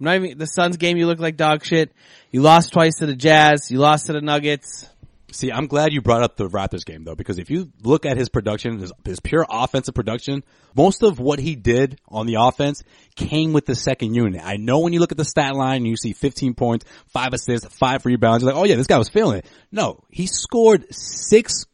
Not 0.01 0.17
even 0.17 0.39
the 0.39 0.47
Suns 0.47 0.79
game. 0.79 0.97
You 0.97 1.07
look 1.07 1.21
like 1.21 1.37
dog 1.37 1.63
shit. 1.63 1.93
You 2.31 2.41
lost 2.41 2.73
twice 2.73 2.97
to 3.01 3.07
the 3.07 3.15
Jazz. 3.15 3.71
You 3.71 3.79
lost 3.79 4.07
to 4.07 4.15
the 4.15 4.23
Nuggets. 4.23 4.89
See, 5.35 5.51
I'm 5.51 5.67
glad 5.67 5.93
you 5.93 6.01
brought 6.01 6.23
up 6.23 6.37
the 6.37 6.49
Raptors 6.49 6.85
game 6.85 7.03
though, 7.03 7.17
because 7.17 7.41
if 7.41 7.51
you 7.51 7.73
look 7.83 8.07
at 8.07 8.17
his 8.17 8.29
production, 8.29 8.79
his, 8.79 8.93
his 9.05 9.19
pure 9.19 9.45
offensive 9.51 9.93
production, 9.93 10.45
most 10.77 11.03
of 11.03 11.19
what 11.19 11.41
he 11.41 11.57
did 11.57 11.99
on 12.09 12.27
the 12.27 12.37
offense 12.39 12.85
came 13.17 13.53
with 13.53 13.67
the 13.67 13.75
second 13.75 14.15
unit. 14.15 14.43
I 14.45 14.59
know 14.59 14.79
when 14.79 14.93
you 14.93 15.01
look 15.01 15.11
at 15.11 15.19
the 15.19 15.25
stat 15.25 15.57
line 15.57 15.79
and 15.79 15.89
you 15.89 15.97
see 15.97 16.13
15 16.13 16.55
points, 16.55 16.85
five 17.09 17.33
assists, 17.33 17.67
five 17.67 18.07
rebounds, 18.07 18.45
you're 18.45 18.53
like, 18.53 18.61
oh 18.61 18.65
yeah, 18.65 18.77
this 18.77 18.87
guy 18.87 18.97
was 18.97 19.09
feeling 19.09 19.39
it. 19.39 19.47
No, 19.73 20.05
he 20.09 20.29
scored 20.29 20.87
six 20.95 21.67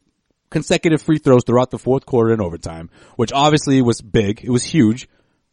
consecutive 0.48 1.02
free 1.02 1.18
throws 1.18 1.44
throughout 1.44 1.70
the 1.70 1.78
fourth 1.78 2.06
quarter 2.06 2.32
and 2.32 2.40
overtime, 2.40 2.88
which 3.16 3.30
obviously 3.30 3.82
was 3.82 4.00
big. 4.00 4.42
It 4.42 4.50
was 4.50 4.64
huge 4.64 5.06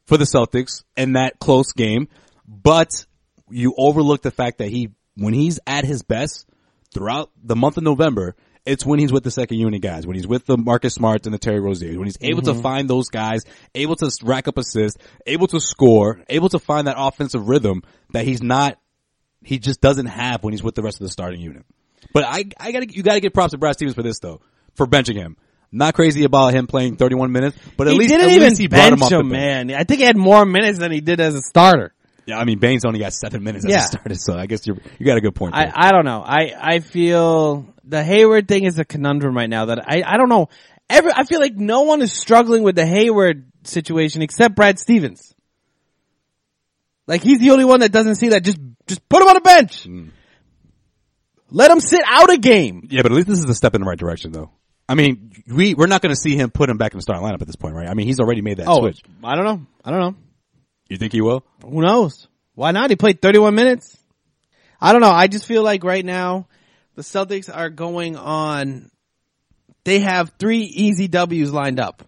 for 0.05 0.15
the 0.15 0.23
Celtics 0.23 0.85
in 0.95 1.13
that 1.13 1.39
close 1.39 1.73
game, 1.73 2.07
but 2.47 3.05
you 3.49 3.73
overlook 3.77 4.21
the 4.21 4.31
fact 4.31 4.59
that 4.59 4.69
he, 4.69 4.91
when 5.15 5.33
he's 5.33 5.59
at 5.67 5.83
his 5.83 6.03
best 6.03 6.47
throughout 6.93 7.31
the 7.43 7.55
month 7.55 7.77
of 7.77 7.83
November, 7.83 8.35
it's 8.65 8.85
when 8.85 8.99
he's 8.99 9.11
with 9.11 9.23
the 9.23 9.31
second 9.31 9.57
unit 9.57 9.81
guys, 9.81 10.05
when 10.05 10.15
he's 10.15 10.27
with 10.27 10.45
the 10.45 10.57
Marcus 10.57 10.93
Smarts 10.93 11.25
and 11.25 11.33
the 11.33 11.39
Terry 11.39 11.59
Rozier, 11.59 11.97
when 11.97 12.05
he's 12.05 12.17
able 12.21 12.41
to 12.43 12.51
mm-hmm. 12.51 12.61
find 12.61 12.89
those 12.89 13.07
guys, 13.07 13.43
able 13.73 13.95
to 13.95 14.11
rack 14.23 14.47
up 14.47 14.57
assists, 14.57 15.01
able 15.25 15.47
to 15.47 15.59
score, 15.59 16.21
able 16.27 16.49
to 16.49 16.59
find 16.59 16.87
that 16.87 16.95
offensive 16.97 17.47
rhythm 17.47 17.83
that 18.11 18.25
he's 18.25 18.43
not, 18.43 18.77
he 19.41 19.57
just 19.57 19.79
doesn't 19.79 20.07
have 20.07 20.43
when 20.43 20.53
he's 20.53 20.63
with 20.63 20.75
the 20.75 20.81
rest 20.81 20.99
of 20.99 21.05
the 21.05 21.11
starting 21.11 21.39
unit. 21.39 21.63
But 22.13 22.25
I, 22.25 22.45
I 22.59 22.71
gotta, 22.71 22.87
you 22.89 23.03
gotta 23.03 23.21
give 23.21 23.33
props 23.33 23.51
to 23.51 23.57
Brad 23.57 23.75
Stevens 23.75 23.95
for 23.95 24.03
this 24.03 24.19
though, 24.19 24.41
for 24.75 24.85
benching 24.85 25.15
him. 25.15 25.37
Not 25.71 25.93
crazy 25.93 26.23
about 26.23 26.53
him 26.53 26.67
playing 26.67 26.95
31 26.95 27.31
minutes, 27.31 27.57
but 27.75 27.87
at 27.87 27.93
he 27.93 27.99
least, 27.99 28.09
didn't 28.09 28.27
at 28.27 28.31
even 28.31 28.49
least 28.49 28.61
he 28.61 28.67
brought 28.67 28.93
him 28.93 28.99
bench 28.99 29.01
off 29.03 29.09
the 29.09 29.19
him, 29.19 29.29
bench. 29.29 29.67
man. 29.67 29.79
I 29.79 29.83
think 29.83 29.99
he 29.99 30.05
had 30.05 30.15
more 30.15 30.45
minutes 30.45 30.79
than 30.79 30.91
he 30.91 31.01
did 31.01 31.19
as 31.19 31.35
a 31.35 31.41
starter. 31.41 31.93
Yeah, 32.27 32.37
I 32.37 32.43
mean, 32.43 32.59
Baynes 32.59 32.83
only 32.85 32.99
got 32.99 33.13
seven 33.13 33.41
minutes 33.43 33.65
as 33.65 33.71
Yeah. 33.71 33.77
a 33.77 33.87
starter, 33.87 34.15
so 34.15 34.35
I 34.37 34.45
guess 34.47 34.67
you 34.67 34.75
you 34.99 35.05
got 35.05 35.17
a 35.17 35.21
good 35.21 35.33
point. 35.33 35.55
There. 35.55 35.71
I, 35.73 35.87
I 35.87 35.91
don't 35.91 36.03
know. 36.05 36.21
I, 36.25 36.51
I 36.59 36.79
feel 36.79 37.73
the 37.85 38.03
Hayward 38.03 38.47
thing 38.49 38.65
is 38.65 38.77
a 38.79 38.85
conundrum 38.85 39.35
right 39.35 39.49
now 39.49 39.65
that 39.65 39.79
I, 39.89 40.03
I 40.05 40.17
don't 40.17 40.27
know. 40.29 40.49
Every, 40.89 41.11
I 41.15 41.23
feel 41.23 41.39
like 41.39 41.55
no 41.55 41.83
one 41.83 42.01
is 42.01 42.11
struggling 42.13 42.63
with 42.63 42.75
the 42.75 42.85
Hayward 42.85 43.45
situation 43.63 44.21
except 44.21 44.55
Brad 44.55 44.77
Stevens. 44.77 45.33
Like 47.07 47.23
he's 47.23 47.39
the 47.39 47.51
only 47.51 47.65
one 47.65 47.79
that 47.79 47.91
doesn't 47.93 48.15
see 48.15 48.29
that. 48.29 48.43
Just, 48.43 48.57
just 48.87 49.07
put 49.07 49.21
him 49.21 49.29
on 49.29 49.35
the 49.35 49.41
bench. 49.41 49.85
Mm. 49.85 50.09
Let 51.49 51.71
him 51.71 51.79
sit 51.79 52.01
out 52.05 52.29
a 52.29 52.37
game. 52.37 52.87
yeah, 52.91 53.03
but 53.03 53.11
at 53.13 53.15
least 53.15 53.27
this 53.29 53.39
is 53.39 53.45
a 53.49 53.55
step 53.55 53.73
in 53.73 53.81
the 53.81 53.87
right 53.87 53.97
direction 53.97 54.33
though. 54.33 54.51
I 54.89 54.95
mean, 54.95 55.31
we, 55.47 55.73
we're 55.75 55.87
not 55.87 56.01
going 56.01 56.13
to 56.13 56.19
see 56.19 56.35
him 56.37 56.49
put 56.49 56.69
him 56.69 56.77
back 56.77 56.93
in 56.93 56.97
the 56.97 57.01
starting 57.01 57.25
lineup 57.25 57.41
at 57.41 57.47
this 57.47 57.55
point, 57.57 57.75
right? 57.75 57.87
I 57.89 57.93
mean, 57.93 58.07
he's 58.07 58.19
already 58.21 58.41
made 58.41 58.57
that 58.57 58.67
Oh, 58.67 58.79
switch. 58.81 59.01
I 59.23 59.35
don't 59.35 59.43
know. 59.45 59.65
I 59.83 59.91
don't 59.91 59.99
know. 59.99 60.15
You 60.89 60.97
think 60.97 61.13
he 61.13 61.21
will? 61.21 61.43
Who 61.63 61.81
knows? 61.81 62.27
Why 62.55 62.71
not? 62.71 62.89
He 62.89 62.95
played 62.95 63.21
31 63.21 63.55
minutes. 63.55 63.97
I 64.79 64.91
don't 64.91 65.01
know. 65.01 65.11
I 65.11 65.27
just 65.27 65.45
feel 65.45 65.63
like 65.63 65.83
right 65.83 66.05
now 66.05 66.47
the 66.95 67.01
Celtics 67.01 67.53
are 67.53 67.69
going 67.69 68.15
on. 68.15 68.91
They 69.83 69.99
have 69.99 70.33
three 70.39 70.61
easy 70.61 71.07
W's 71.07 71.51
lined 71.51 71.79
up. 71.79 72.03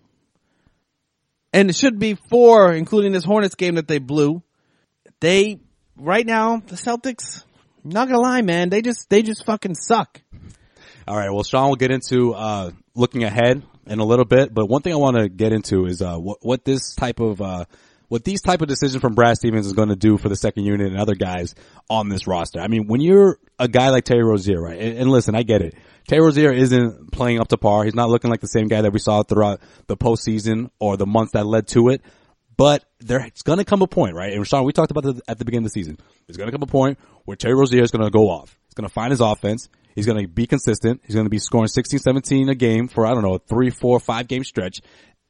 And 1.51 1.69
it 1.69 1.75
should 1.75 1.97
be 1.97 2.15
four, 2.29 2.73
including 2.73 3.11
this 3.11 3.23
Hornets 3.23 3.55
game 3.55 3.75
that 3.75 3.87
they 3.87 3.97
blew. 3.97 4.43
They, 5.19 5.59
right 5.97 6.25
now, 6.25 6.57
the 6.57 6.75
Celtics, 6.75 7.43
not 7.83 8.07
gonna 8.07 8.21
lie, 8.21 8.41
man, 8.41 8.69
they 8.69 8.81
just, 8.81 9.09
they 9.09 9.23
just 9.23 9.45
fucking 9.45 9.75
suck. 9.75 10.21
All 11.07 11.17
right. 11.17 11.31
Well, 11.31 11.43
Sean 11.43 11.69
will 11.69 11.75
get 11.75 11.89
into 11.89 12.35
uh, 12.35 12.69
looking 12.93 13.23
ahead 13.23 13.63
in 13.87 13.97
a 13.97 14.05
little 14.05 14.25
bit, 14.25 14.53
but 14.53 14.67
one 14.67 14.83
thing 14.83 14.93
I 14.93 14.97
want 14.97 15.17
to 15.17 15.27
get 15.27 15.51
into 15.51 15.87
is 15.87 16.03
uh, 16.03 16.17
what 16.17 16.37
what 16.41 16.63
this 16.63 16.93
type 16.93 17.19
of 17.19 17.41
uh, 17.41 17.65
what 18.09 18.23
these 18.23 18.41
type 18.41 18.61
of 18.61 18.67
decisions 18.67 19.01
from 19.01 19.15
Brad 19.15 19.37
Stevens 19.37 19.65
is 19.65 19.73
going 19.73 19.89
to 19.89 19.95
do 19.95 20.17
for 20.17 20.29
the 20.29 20.35
second 20.35 20.65
unit 20.65 20.87
and 20.87 20.97
other 20.97 21.15
guys 21.15 21.55
on 21.89 22.09
this 22.09 22.27
roster. 22.27 22.59
I 22.59 22.67
mean, 22.67 22.87
when 22.87 23.01
you're 23.01 23.39
a 23.57 23.67
guy 23.67 23.89
like 23.89 24.03
Terry 24.03 24.23
Rozier, 24.23 24.59
right? 24.59 24.79
And, 24.79 24.97
and 24.97 25.11
listen, 25.11 25.35
I 25.35 25.43
get 25.43 25.61
it. 25.61 25.75
Terry 26.07 26.21
Rozier 26.21 26.51
isn't 26.51 27.11
playing 27.11 27.39
up 27.39 27.49
to 27.49 27.57
par. 27.57 27.83
He's 27.83 27.95
not 27.95 28.09
looking 28.09 28.31
like 28.31 28.41
the 28.41 28.47
same 28.47 28.67
guy 28.67 28.81
that 28.81 28.91
we 28.91 28.99
saw 28.99 29.23
throughout 29.23 29.61
the 29.87 29.95
postseason 29.95 30.71
or 30.79 30.97
the 30.97 31.05
months 31.05 31.33
that 31.33 31.45
led 31.45 31.67
to 31.69 31.89
it. 31.89 32.01
But 32.57 32.83
there's 32.99 33.43
going 33.43 33.59
to 33.59 33.63
come 33.63 33.81
a 33.83 33.87
point, 33.87 34.15
right? 34.15 34.33
And 34.33 34.45
Sean, 34.45 34.65
we 34.65 34.73
talked 34.73 34.91
about 34.91 35.03
this 35.03 35.21
at 35.27 35.37
the 35.37 35.45
beginning 35.45 35.65
of 35.65 35.71
the 35.71 35.79
season. 35.79 35.97
There's 36.27 36.35
going 36.35 36.49
to 36.49 36.51
come 36.51 36.63
a 36.63 36.67
point 36.67 36.99
where 37.23 37.37
Terry 37.37 37.53
Rozier 37.53 37.83
is 37.83 37.91
going 37.91 38.03
to 38.03 38.11
go 38.11 38.29
off. 38.29 38.57
He's 38.65 38.73
going 38.73 38.87
to 38.87 38.93
find 38.93 39.11
his 39.11 39.21
offense. 39.21 39.69
He's 39.95 40.05
going 40.05 40.21
to 40.21 40.27
be 40.27 40.45
consistent. 40.47 41.01
He's 41.05 41.15
going 41.15 41.25
to 41.25 41.29
be 41.29 41.39
scoring 41.39 41.67
16, 41.67 41.99
17 41.99 42.49
a 42.49 42.55
game 42.55 42.87
for, 42.87 43.05
I 43.05 43.13
don't 43.13 43.23
know, 43.23 43.35
a 43.35 43.39
three, 43.39 43.69
four, 43.69 43.99
five 43.99 44.27
game 44.27 44.43
stretch. 44.43 44.81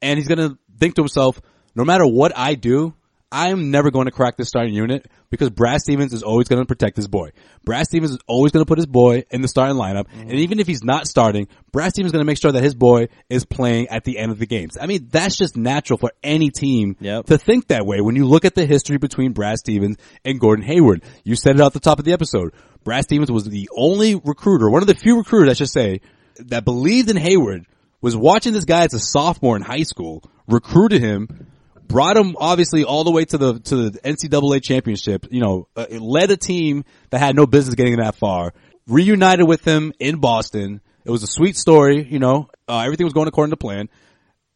And 0.02 0.18
he's 0.18 0.28
going 0.28 0.38
to 0.38 0.58
think 0.78 0.94
to 0.96 1.02
himself, 1.02 1.40
no 1.74 1.84
matter 1.84 2.06
what 2.06 2.32
I 2.36 2.54
do, 2.54 2.94
I'm 3.32 3.70
never 3.70 3.92
going 3.92 4.06
to 4.06 4.10
crack 4.10 4.36
this 4.36 4.48
starting 4.48 4.74
unit 4.74 5.06
because 5.30 5.50
Brad 5.50 5.80
Stevens 5.80 6.12
is 6.12 6.24
always 6.24 6.48
going 6.48 6.60
to 6.60 6.66
protect 6.66 6.96
his 6.96 7.06
boy. 7.06 7.30
Brad 7.64 7.86
Stevens 7.86 8.10
is 8.10 8.18
always 8.26 8.50
going 8.50 8.64
to 8.64 8.66
put 8.66 8.78
his 8.78 8.86
boy 8.86 9.24
in 9.30 9.40
the 9.40 9.46
starting 9.46 9.76
lineup. 9.76 10.06
And 10.12 10.30
mm-hmm. 10.30 10.38
even 10.38 10.58
if 10.58 10.66
he's 10.66 10.82
not 10.82 11.06
starting, 11.06 11.46
Brad 11.70 11.90
Stevens 11.90 12.08
is 12.08 12.12
going 12.12 12.24
to 12.24 12.26
make 12.26 12.40
sure 12.40 12.50
that 12.50 12.62
his 12.62 12.74
boy 12.74 13.06
is 13.28 13.44
playing 13.44 13.86
at 13.88 14.02
the 14.02 14.18
end 14.18 14.32
of 14.32 14.40
the 14.40 14.46
games. 14.46 14.76
I 14.80 14.86
mean, 14.86 15.06
that's 15.12 15.36
just 15.36 15.56
natural 15.56 15.96
for 15.96 16.10
any 16.24 16.50
team 16.50 16.96
Yep. 16.98 17.26
to 17.26 17.38
think 17.38 17.68
that 17.68 17.86
way 17.86 18.00
when 18.00 18.16
you 18.16 18.26
look 18.26 18.44
at 18.44 18.56
the 18.56 18.66
history 18.66 18.98
between 18.98 19.32
Brad 19.32 19.58
Stevens 19.58 19.96
and 20.24 20.40
Gordon 20.40 20.64
Hayward. 20.64 21.04
You 21.22 21.36
said 21.36 21.54
it 21.54 21.62
at 21.62 21.72
the 21.72 21.80
top 21.80 22.00
of 22.00 22.04
the 22.04 22.12
episode. 22.12 22.52
Brad 22.82 23.04
Stevens 23.04 23.30
was 23.30 23.44
the 23.44 23.68
only 23.76 24.16
recruiter, 24.16 24.68
one 24.68 24.82
of 24.82 24.88
the 24.88 24.94
few 24.96 25.18
recruiters, 25.18 25.50
I 25.50 25.54
should 25.54 25.70
say, 25.70 26.00
that 26.46 26.64
believed 26.64 27.10
in 27.10 27.16
Hayward, 27.16 27.66
was 28.00 28.16
watching 28.16 28.54
this 28.54 28.64
guy 28.64 28.84
as 28.84 28.94
a 28.94 28.98
sophomore 28.98 29.56
in 29.56 29.62
high 29.62 29.82
school, 29.82 30.24
recruited 30.48 31.02
him, 31.02 31.49
brought 31.90 32.16
him 32.16 32.36
obviously 32.38 32.84
all 32.84 33.04
the 33.04 33.10
way 33.10 33.24
to 33.24 33.38
the 33.38 33.58
to 33.60 33.90
the 33.90 33.98
NCAA 34.00 34.62
championship. 34.62 35.26
You 35.30 35.40
know, 35.40 35.68
uh, 35.76 35.86
led 35.90 36.30
a 36.30 36.36
team 36.36 36.84
that 37.10 37.18
had 37.18 37.36
no 37.36 37.46
business 37.46 37.74
getting 37.74 37.96
that 37.96 38.14
far. 38.14 38.54
Reunited 38.86 39.46
with 39.46 39.64
him 39.64 39.92
in 39.98 40.16
Boston. 40.16 40.80
It 41.04 41.10
was 41.10 41.22
a 41.22 41.26
sweet 41.26 41.56
story. 41.56 42.02
You 42.02 42.18
know, 42.18 42.48
uh, 42.68 42.80
everything 42.80 43.04
was 43.04 43.12
going 43.12 43.28
according 43.28 43.50
to 43.50 43.56
plan. 43.56 43.88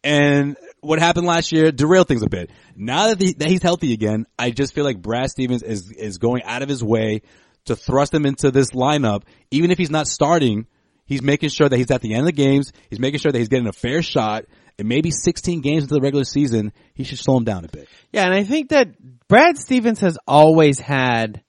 And 0.02 0.56
what 0.80 0.98
happened 0.98 1.26
last 1.26 1.50
year 1.50 1.72
derailed 1.72 2.08
things 2.08 2.22
a 2.22 2.28
bit. 2.28 2.50
Now 2.76 3.08
that, 3.08 3.18
the, 3.18 3.32
that 3.38 3.48
he's 3.48 3.62
healthy 3.62 3.94
again, 3.94 4.26
I 4.38 4.50
just 4.50 4.74
feel 4.74 4.84
like 4.84 5.00
Brad 5.00 5.30
Stevens 5.30 5.62
is 5.62 5.90
is 5.90 6.18
going 6.18 6.42
out 6.42 6.62
of 6.62 6.68
his 6.68 6.84
way 6.84 7.22
to 7.66 7.76
thrust 7.76 8.12
him 8.12 8.26
into 8.26 8.50
this 8.50 8.72
lineup. 8.72 9.22
Even 9.50 9.70
if 9.70 9.78
he's 9.78 9.90
not 9.90 10.06
starting, 10.06 10.66
he's 11.06 11.22
making 11.22 11.48
sure 11.48 11.68
that 11.68 11.76
he's 11.76 11.90
at 11.90 12.02
the 12.02 12.12
end 12.12 12.20
of 12.20 12.26
the 12.26 12.32
games. 12.32 12.72
He's 12.90 13.00
making 13.00 13.20
sure 13.20 13.32
that 13.32 13.38
he's 13.38 13.48
getting 13.48 13.66
a 13.66 13.72
fair 13.72 14.02
shot. 14.02 14.44
And 14.78 14.88
maybe 14.88 15.10
16 15.10 15.60
games 15.60 15.84
into 15.84 15.94
the 15.94 16.00
regular 16.00 16.24
season, 16.24 16.72
he 16.94 17.04
should 17.04 17.18
slow 17.18 17.36
him 17.36 17.44
down 17.44 17.64
a 17.64 17.68
bit. 17.68 17.88
Yeah, 18.12 18.24
and 18.24 18.34
I 18.34 18.42
think 18.44 18.70
that 18.70 18.88
Brad 19.28 19.56
Stevens 19.56 20.00
has 20.00 20.18
always 20.26 20.80
had 20.80 21.42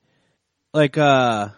like 0.73 0.97
uh 0.97 1.49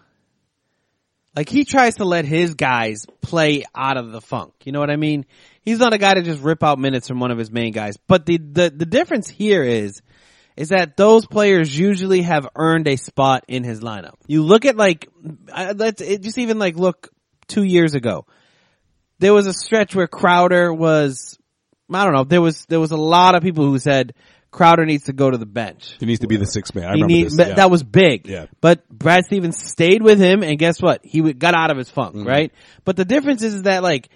like 1.36 1.50
he 1.50 1.66
tries 1.66 1.96
to 1.96 2.06
let 2.06 2.26
his 2.26 2.56
guys 2.56 3.06
play 3.22 3.64
out 3.76 3.98
of 3.98 4.12
the 4.12 4.22
funk. 4.22 4.54
You 4.64 4.72
know 4.72 4.80
what 4.80 4.90
I 4.90 4.96
mean? 4.96 5.26
He's 5.62 5.80
not 5.80 5.94
a 5.94 5.98
guy 5.98 6.16
to 6.16 6.24
just 6.24 6.42
rip 6.42 6.64
out 6.64 6.80
minutes 6.80 7.08
from 7.08 7.20
one 7.20 7.32
of 7.32 7.38
his 7.38 7.52
main 7.52 7.74
guys. 7.74 7.96
But 8.08 8.26
the 8.26 8.38
the 8.38 8.70
the 8.70 8.86
difference 8.86 9.28
here 9.28 9.64
is 9.64 10.02
is 10.56 10.70
that 10.70 10.98
those 10.98 11.28
players 11.28 11.78
usually 11.78 12.24
have 12.24 12.48
earned 12.56 12.88
a 12.88 12.96
spot 12.96 13.46
in 13.48 13.64
his 13.64 13.82
lineup. 13.82 14.16
You 14.26 14.42
look 14.44 14.66
at 14.66 14.76
like 14.76 15.10
let's 15.54 16.02
just 16.02 16.38
even 16.40 16.58
like 16.58 16.76
look 16.76 17.10
2 17.50 17.64
years 17.64 17.94
ago. 17.94 18.26
There 19.20 19.34
was 19.34 19.46
a 19.46 19.54
stretch 19.54 19.96
where 19.96 20.08
Crowder 20.08 20.74
was 20.74 21.38
I 21.92 22.04
don't 22.04 22.14
know, 22.14 22.24
there 22.24 22.42
was 22.42 22.66
there 22.66 22.80
was 22.80 22.92
a 22.92 22.98
lot 22.98 23.36
of 23.36 23.44
people 23.44 23.66
who 23.66 23.80
said 23.80 24.14
Crowder 24.52 24.86
needs 24.86 25.06
to 25.06 25.14
go 25.14 25.30
to 25.30 25.38
the 25.38 25.46
bench. 25.46 25.96
He 26.00 26.06
needs 26.06 26.22
to 26.22 26.28
be 26.28 26.38
the 26.38 26.46
sixth 26.46 26.74
man. 26.74 26.86
I 26.86 26.88
He 26.96 27.02
remember 27.04 27.08
need- 27.14 27.24
this. 27.26 27.38
yeah. 27.38 27.54
That 27.56 27.70
was 27.72 27.84
big. 27.84 28.28
Yeah. 28.28 28.46
But 28.62 28.88
Brad 28.90 29.26
Stevens 29.26 29.58
stayed 29.62 30.02
with 30.02 30.20
him, 30.20 30.42
and 30.44 30.58
guess 30.58 30.82
what? 30.82 31.02
He 31.04 31.22
got 31.34 31.54
out 31.54 31.70
of 31.72 31.78
his 31.78 31.90
funk, 31.90 32.16
Mm-hmm. 32.16 32.28
right? 32.28 32.52
But 32.86 32.96
the 32.96 33.06
difference 33.06 33.42
is, 33.44 33.54
is 33.56 33.62
that 33.64 33.84
like 33.84 34.10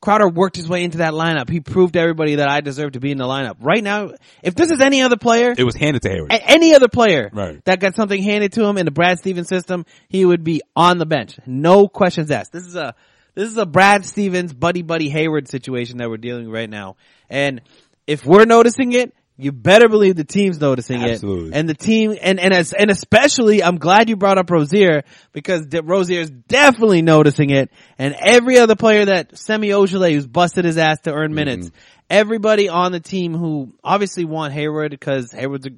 Crowder 0.00 0.28
worked 0.28 0.56
his 0.56 0.68
way 0.68 0.84
into 0.84 0.98
that 0.98 1.12
lineup. 1.14 1.48
He 1.48 1.60
proved 1.60 1.94
to 1.94 2.00
everybody 2.00 2.34
that 2.36 2.48
I 2.48 2.60
deserve 2.60 2.92
to 2.92 3.00
be 3.00 3.10
in 3.10 3.16
the 3.18 3.24
lineup. 3.24 3.56
Right 3.60 3.82
now, 3.82 4.10
if 4.42 4.54
this 4.54 4.70
is 4.70 4.80
any 4.82 5.00
other 5.00 5.16
player, 5.16 5.54
it 5.56 5.64
was 5.64 5.74
handed 5.74 6.02
to 6.02 6.10
Hayward. 6.10 6.30
any 6.30 6.74
other 6.74 6.88
player 6.88 7.30
Right. 7.32 7.64
that 7.64 7.80
got 7.80 7.94
something 7.94 8.22
handed 8.22 8.52
to 8.54 8.64
him 8.66 8.76
in 8.76 8.84
the 8.84 8.90
Brad 8.90 9.18
Stevens 9.18 9.48
system, 9.48 9.86
he 10.10 10.24
would 10.26 10.44
be 10.44 10.60
on 10.76 10.98
the 10.98 11.06
bench. 11.06 11.38
No 11.46 11.88
questions 11.88 12.30
asked. 12.30 12.52
This 12.52 12.66
is 12.66 12.74
a 12.76 12.94
this 13.34 13.48
is 13.48 13.56
a 13.56 13.66
Brad 13.66 14.04
Stevens 14.04 14.52
buddy 14.52 14.82
buddy 14.82 15.08
Hayward 15.08 15.48
situation 15.48 15.98
that 15.98 16.08
we're 16.08 16.16
dealing 16.16 16.46
with 16.46 16.54
right 16.54 16.70
now. 16.70 16.96
And 17.28 17.62
if 18.06 18.24
we're 18.24 18.44
noticing 18.44 18.92
it, 18.92 19.14
you 19.36 19.50
better 19.50 19.88
believe 19.88 20.14
the 20.14 20.24
team's 20.24 20.60
noticing 20.60 21.02
Absolutely. 21.02 21.50
it. 21.50 21.54
And 21.56 21.68
the 21.68 21.74
team 21.74 22.16
and 22.22 22.38
and 22.38 22.54
as 22.54 22.72
and 22.72 22.90
especially 22.90 23.64
I'm 23.64 23.78
glad 23.78 24.08
you 24.08 24.16
brought 24.16 24.38
up 24.38 24.50
Rozier 24.50 25.02
because 25.32 25.66
De- 25.66 25.82
Rozier 25.82 26.20
is 26.20 26.30
definitely 26.30 27.02
noticing 27.02 27.50
it. 27.50 27.70
And 27.98 28.14
every 28.18 28.58
other 28.58 28.76
player 28.76 29.06
that 29.06 29.36
Semi 29.36 29.70
Ojeleye 29.70 30.12
who's 30.12 30.26
busted 30.26 30.64
his 30.64 30.78
ass 30.78 31.00
to 31.00 31.12
earn 31.12 31.28
mm-hmm. 31.28 31.34
minutes. 31.34 31.70
Everybody 32.08 32.68
on 32.68 32.92
the 32.92 33.00
team 33.00 33.34
who 33.34 33.74
obviously 33.82 34.24
want 34.24 34.52
Hayward 34.52 34.90
because 34.90 35.32
Hayward's 35.32 35.66
a 35.66 35.70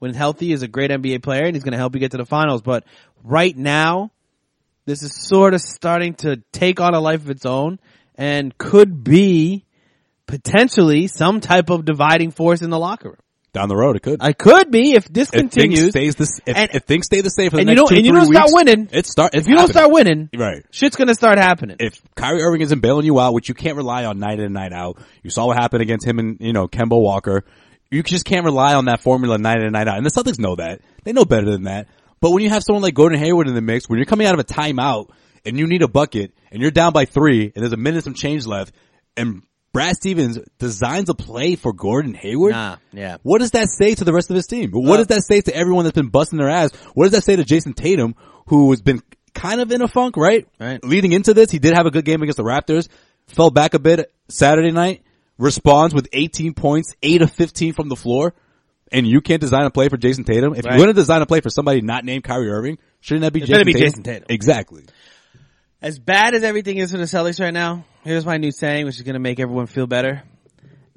when 0.00 0.14
healthy 0.14 0.50
is 0.52 0.62
a 0.62 0.68
great 0.68 0.90
NBA 0.90 1.22
player 1.22 1.44
and 1.44 1.54
he's 1.54 1.62
going 1.62 1.72
to 1.72 1.78
help 1.78 1.94
you 1.94 2.00
get 2.00 2.12
to 2.12 2.16
the 2.16 2.26
finals. 2.26 2.62
But 2.62 2.84
right 3.22 3.56
now, 3.56 4.10
this 4.90 5.02
is 5.04 5.14
sort 5.14 5.54
of 5.54 5.60
starting 5.60 6.14
to 6.14 6.42
take 6.52 6.80
on 6.80 6.94
a 6.94 7.00
life 7.00 7.20
of 7.22 7.30
its 7.30 7.46
own 7.46 7.78
and 8.16 8.56
could 8.58 9.04
be 9.04 9.64
potentially 10.26 11.06
some 11.06 11.40
type 11.40 11.70
of 11.70 11.84
dividing 11.84 12.30
force 12.30 12.62
in 12.62 12.70
the 12.70 12.78
locker 12.78 13.08
room. 13.10 13.16
Down 13.52 13.68
the 13.68 13.76
road, 13.76 13.96
it 13.96 14.02
could. 14.02 14.18
I 14.22 14.32
could 14.32 14.70
be 14.70 14.92
if 14.92 15.06
this 15.08 15.28
if 15.32 15.40
things 15.40 15.54
continues. 15.54 15.90
stays 15.90 16.14
this, 16.14 16.40
if, 16.46 16.56
and- 16.56 16.70
if 16.72 16.84
things 16.84 17.06
stay 17.06 17.20
the 17.20 17.30
same 17.30 17.50
for 17.50 17.56
the 17.56 17.62
and 17.62 17.68
you 17.70 17.74
next 17.74 17.80
don't- 17.80 17.88
two, 17.88 17.96
and 17.96 18.06
you 18.06 18.12
don't 18.12 18.26
start 18.26 18.48
winning, 18.52 18.88
it 18.92 19.06
start. 19.06 19.34
if 19.34 19.48
you 19.48 19.56
don't 19.56 19.68
start 19.68 19.90
winning, 19.90 20.28
right? 20.36 20.64
shit's 20.70 20.94
going 20.94 21.08
to 21.08 21.14
start 21.16 21.38
happening. 21.38 21.76
if 21.80 22.00
Kyrie 22.14 22.42
Irving 22.42 22.60
isn't 22.60 22.78
bailing 22.80 23.06
you 23.06 23.18
out, 23.18 23.34
which 23.34 23.48
you 23.48 23.54
can't 23.54 23.76
rely 23.76 24.04
on 24.04 24.20
night 24.20 24.38
in 24.38 24.44
and 24.44 24.54
night 24.54 24.72
out, 24.72 24.98
you 25.24 25.30
saw 25.30 25.46
what 25.46 25.56
happened 25.56 25.82
against 25.82 26.06
him 26.06 26.18
and, 26.20 26.36
you 26.40 26.52
know, 26.52 26.68
Kemba 26.68 27.00
Walker. 27.00 27.44
You 27.90 28.04
just 28.04 28.24
can't 28.24 28.44
rely 28.44 28.74
on 28.74 28.84
that 28.84 29.00
formula 29.00 29.36
night 29.36 29.56
in 29.58 29.64
and 29.64 29.72
night 29.72 29.88
out. 29.88 29.96
And 29.96 30.06
the 30.06 30.10
Celtics 30.10 30.38
know 30.38 30.54
that. 30.56 30.80
They 31.02 31.12
know 31.12 31.24
better 31.24 31.50
than 31.50 31.64
that. 31.64 31.88
But 32.20 32.30
when 32.32 32.42
you 32.42 32.50
have 32.50 32.62
someone 32.62 32.82
like 32.82 32.94
Gordon 32.94 33.18
Hayward 33.18 33.48
in 33.48 33.54
the 33.54 33.60
mix, 33.62 33.88
when 33.88 33.98
you're 33.98 34.06
coming 34.06 34.26
out 34.26 34.34
of 34.34 34.40
a 34.40 34.44
timeout 34.44 35.10
and 35.44 35.58
you 35.58 35.66
need 35.66 35.82
a 35.82 35.88
bucket 35.88 36.32
and 36.50 36.60
you're 36.60 36.70
down 36.70 36.92
by 36.92 37.04
three 37.06 37.44
and 37.44 37.62
there's 37.62 37.72
a 37.72 37.76
minute 37.78 38.04
some 38.04 38.14
change 38.14 38.46
left 38.46 38.74
and 39.16 39.42
Brad 39.72 39.94
Stevens 39.96 40.38
designs 40.58 41.08
a 41.08 41.14
play 41.14 41.54
for 41.54 41.72
Gordon 41.72 42.12
Hayward. 42.14 42.52
Nah, 42.52 42.76
yeah. 42.92 43.18
What 43.22 43.38
does 43.38 43.52
that 43.52 43.68
say 43.68 43.94
to 43.94 44.04
the 44.04 44.12
rest 44.12 44.28
of 44.28 44.36
his 44.36 44.46
team? 44.46 44.70
What 44.72 44.84
Well- 44.84 44.96
does 44.98 45.06
that 45.08 45.22
say 45.22 45.40
to 45.42 45.54
everyone 45.54 45.84
that's 45.84 45.94
been 45.94 46.08
busting 46.08 46.38
their 46.38 46.48
ass? 46.50 46.72
What 46.94 47.04
does 47.04 47.12
that 47.12 47.24
say 47.24 47.36
to 47.36 47.44
Jayson 47.44 47.74
Tatum, 47.74 48.14
who 48.48 48.70
has 48.72 48.82
been 48.82 49.00
kind 49.32 49.60
of 49.60 49.70
in 49.70 49.80
a 49.80 49.86
funk, 49.88 50.16
right? 50.16 50.46
Right. 50.58 50.82
Leading 50.84 51.12
into 51.12 51.34
this, 51.34 51.50
he 51.52 51.60
did 51.60 51.74
have 51.74 51.86
a 51.86 51.90
good 51.92 52.04
game 52.04 52.20
against 52.20 52.36
the 52.38 52.42
Raptors, 52.42 52.88
fell 53.28 53.50
back 53.50 53.74
a 53.74 53.78
bit 53.78 54.12
Saturday 54.28 54.72
night, 54.72 55.02
responds 55.38 55.94
with 55.94 56.08
18 56.12 56.52
points, 56.54 56.94
8 57.02 57.22
of 57.22 57.30
15 57.30 57.72
from 57.72 57.88
the 57.88 57.96
floor, 57.96 58.34
and 58.92 59.06
you 59.06 59.20
can't 59.20 59.40
design 59.40 59.64
a 59.64 59.70
play 59.70 59.88
for 59.88 59.96
Jayson 59.96 60.24
Tatum? 60.24 60.54
If 60.54 60.64
Right. 60.64 60.72
you're 60.72 60.78
going 60.84 60.88
to 60.94 61.00
design 61.00 61.22
a 61.22 61.26
play 61.26 61.40
for 61.40 61.50
somebody 61.50 61.80
not 61.80 62.04
named 62.04 62.24
Kyrie 62.24 62.50
Irving, 62.50 62.78
shouldn't 63.00 63.22
that 63.22 63.32
be 63.32 63.42
It 63.42 63.46
Jason 63.46 63.64
be 63.64 63.72
Tatum? 63.72 63.88
Jayson 63.88 64.02
Tatum. 64.04 64.26
Exactly. 64.28 64.84
As 65.82 65.98
bad 65.98 66.34
as 66.34 66.42
everything 66.42 66.76
is 66.76 66.90
for 66.92 66.98
the 66.98 67.04
Celtics 67.04 67.40
right 67.40 67.54
now, 67.54 67.84
here's 68.04 68.26
my 68.26 68.36
new 68.36 68.52
saying, 68.52 68.84
which 68.86 68.96
is 68.96 69.02
going 69.02 69.14
to 69.14 69.20
make 69.20 69.40
everyone 69.40 69.66
feel 69.66 69.86
better. 69.86 70.22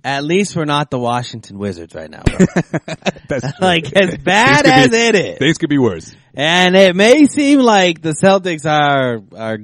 At 0.06 0.26
least 0.26 0.54
we're 0.58 0.66
not 0.66 0.92
the 0.92 1.00
Washington 1.00 1.58
Wizards 1.58 1.96
right 1.96 2.10
now, 2.10 2.24
bro. 2.24 2.38
That's 3.30 3.54
true. 3.58 3.66
like 3.66 3.94
as 3.94 4.18
bad 4.18 4.66
as 4.66 4.90
be- 4.90 4.98
it 4.98 5.16
is. 5.16 5.38
Things 5.38 5.58
could 5.58 5.70
be 5.70 5.78
worse. 5.78 6.14
And 6.34 6.76
it 6.76 6.94
may 6.94 7.26
seem 7.28 7.60
like 7.60 8.02
the 8.02 8.10
Celtics 8.10 8.66
are 8.70 9.22
are 9.40 9.60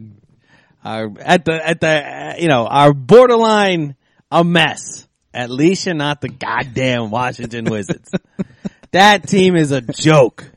are 0.81 1.09
at 1.19 1.43
the 1.43 1.67
at 1.67 1.81
the 1.81 2.35
you 2.39 2.47
know 2.47 2.65
are 2.67 2.93
borderline 2.93 3.97
a 4.31 4.45
mess. 4.45 5.08
At 5.33 5.49
least 5.49 5.85
you're 5.85 5.95
not 5.95 6.21
the 6.21 6.29
goddamn 6.29 7.11
Washington 7.11 7.65
Wizards. 7.65 8.11
that 8.91 9.27
team 9.27 9.55
is 9.55 9.71
a 9.71 9.81
joke. 9.81 10.49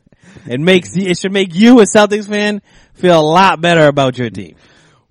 It 0.46 0.60
makes 0.60 0.96
it 0.96 1.18
should 1.18 1.32
make 1.32 1.54
you 1.54 1.80
a 1.80 1.84
Celtics 1.84 2.28
fan 2.28 2.62
feel 2.94 3.20
a 3.20 3.22
lot 3.22 3.60
better 3.60 3.86
about 3.86 4.18
your 4.18 4.30
team. 4.30 4.56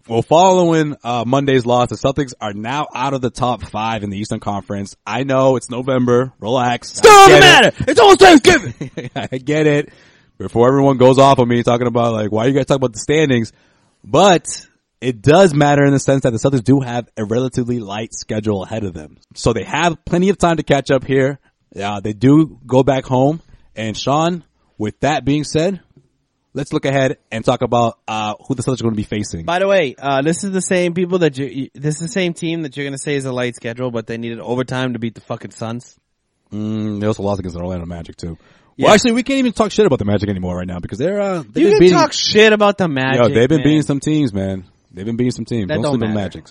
Well, 0.07 0.23
following 0.23 0.97
uh, 1.03 1.23
Monday's 1.25 1.65
loss, 1.65 1.89
the 1.89 1.95
Celtics 1.95 2.33
are 2.41 2.53
now 2.53 2.87
out 2.93 3.13
of 3.13 3.21
the 3.21 3.29
top 3.29 3.63
five 3.63 4.03
in 4.03 4.09
the 4.09 4.17
Eastern 4.17 4.39
Conference. 4.39 4.95
I 5.05 5.23
know 5.23 5.55
it's 5.55 5.69
November. 5.69 6.33
Relax. 6.39 6.97
Still 6.97 7.11
doesn't 7.11 7.39
matter. 7.39 7.71
It's 7.87 7.99
almost 7.99 8.19
Thanksgiving. 8.19 8.91
I 9.15 9.37
get 9.37 9.67
it. 9.67 9.93
Before 10.37 10.67
everyone 10.67 10.97
goes 10.97 11.19
off 11.19 11.37
on 11.37 11.47
me 11.47 11.61
talking 11.61 11.87
about 11.87 12.13
like, 12.13 12.31
why 12.31 12.47
you 12.47 12.53
guys 12.53 12.65
talk 12.65 12.77
about 12.77 12.93
the 12.93 12.99
standings? 12.99 13.53
But 14.03 14.65
it 15.01 15.21
does 15.21 15.53
matter 15.53 15.83
in 15.83 15.91
the 15.93 15.99
sense 15.99 16.23
that 16.23 16.31
the 16.31 16.37
Celtics 16.37 16.63
do 16.63 16.79
have 16.79 17.09
a 17.17 17.25
relatively 17.25 17.79
light 17.79 18.13
schedule 18.13 18.63
ahead 18.63 18.83
of 18.83 18.93
them. 18.93 19.17
So 19.33 19.51
they 19.51 19.63
have 19.63 20.03
plenty 20.05 20.29
of 20.29 20.37
time 20.37 20.57
to 20.57 20.63
catch 20.63 20.91
up 20.91 21.03
here. 21.03 21.39
Yeah, 21.73 21.99
they 22.01 22.13
do 22.13 22.59
go 22.65 22.83
back 22.83 23.05
home. 23.05 23.41
And 23.75 23.97
Sean, 23.97 24.43
with 24.77 24.99
that 24.99 25.25
being 25.25 25.43
said, 25.43 25.81
let's 26.53 26.73
look 26.73 26.85
ahead 26.85 27.17
and 27.31 27.43
talk 27.43 27.61
about 27.61 27.97
uh, 28.07 28.35
who 28.47 28.55
the 28.55 28.61
Celtics 28.61 28.81
are 28.81 28.83
going 28.83 28.93
to 28.93 28.97
be 28.97 29.03
facing. 29.03 29.45
By 29.45 29.59
the 29.59 29.67
way, 29.67 29.95
uh, 29.97 30.21
this 30.21 30.43
is 30.43 30.51
the 30.51 30.61
same 30.61 30.93
people 30.93 31.19
that 31.19 31.37
you, 31.37 31.69
this 31.73 31.95
is 31.95 32.01
the 32.01 32.07
same 32.09 32.33
team 32.33 32.63
that 32.63 32.75
you're 32.77 32.83
going 32.85 32.93
to 32.93 33.01
say 33.01 33.15
is 33.15 33.25
a 33.25 33.31
light 33.31 33.55
schedule, 33.55 33.89
but 33.91 34.05
they 34.07 34.17
needed 34.17 34.39
overtime 34.39 34.93
to 34.93 34.99
beat 34.99 35.15
the 35.15 35.21
fucking 35.21 35.51
Suns. 35.51 35.97
Mm, 36.51 36.99
they 36.99 37.07
also 37.07 37.23
lost 37.23 37.39
against 37.39 37.55
the 37.55 37.63
Orlando 37.63 37.85
Magic 37.85 38.17
too. 38.17 38.37
Yeah. 38.75 38.85
Well, 38.85 38.93
actually, 38.93 39.13
we 39.13 39.23
can't 39.23 39.39
even 39.39 39.53
talk 39.53 39.71
shit 39.71 39.85
about 39.85 39.99
the 39.99 40.05
Magic 40.05 40.29
anymore 40.29 40.57
right 40.57 40.67
now 40.67 40.79
because 40.79 40.97
they're 40.97 41.21
uh, 41.21 41.43
they've 41.43 41.55
You 41.55 41.63
been 41.63 41.71
can 41.71 41.79
beating. 41.79 41.97
talk 41.97 42.13
shit 42.13 42.51
about 42.53 42.77
the 42.77 42.87
Magic. 42.87 43.21
yo, 43.21 43.29
they've 43.29 43.47
been 43.49 43.59
man. 43.59 43.63
beating 43.63 43.81
some 43.83 43.99
teams, 43.99 44.33
man. 44.33 44.65
They've 44.93 45.05
been 45.05 45.17
beating 45.17 45.31
some 45.31 45.45
teams. 45.45 45.67
That 45.67 45.75
don't 45.75 45.83
don't 45.83 45.99
sleep 45.99 46.09
on 46.09 46.15
matter. 46.15 46.39
Magic. 46.39 46.45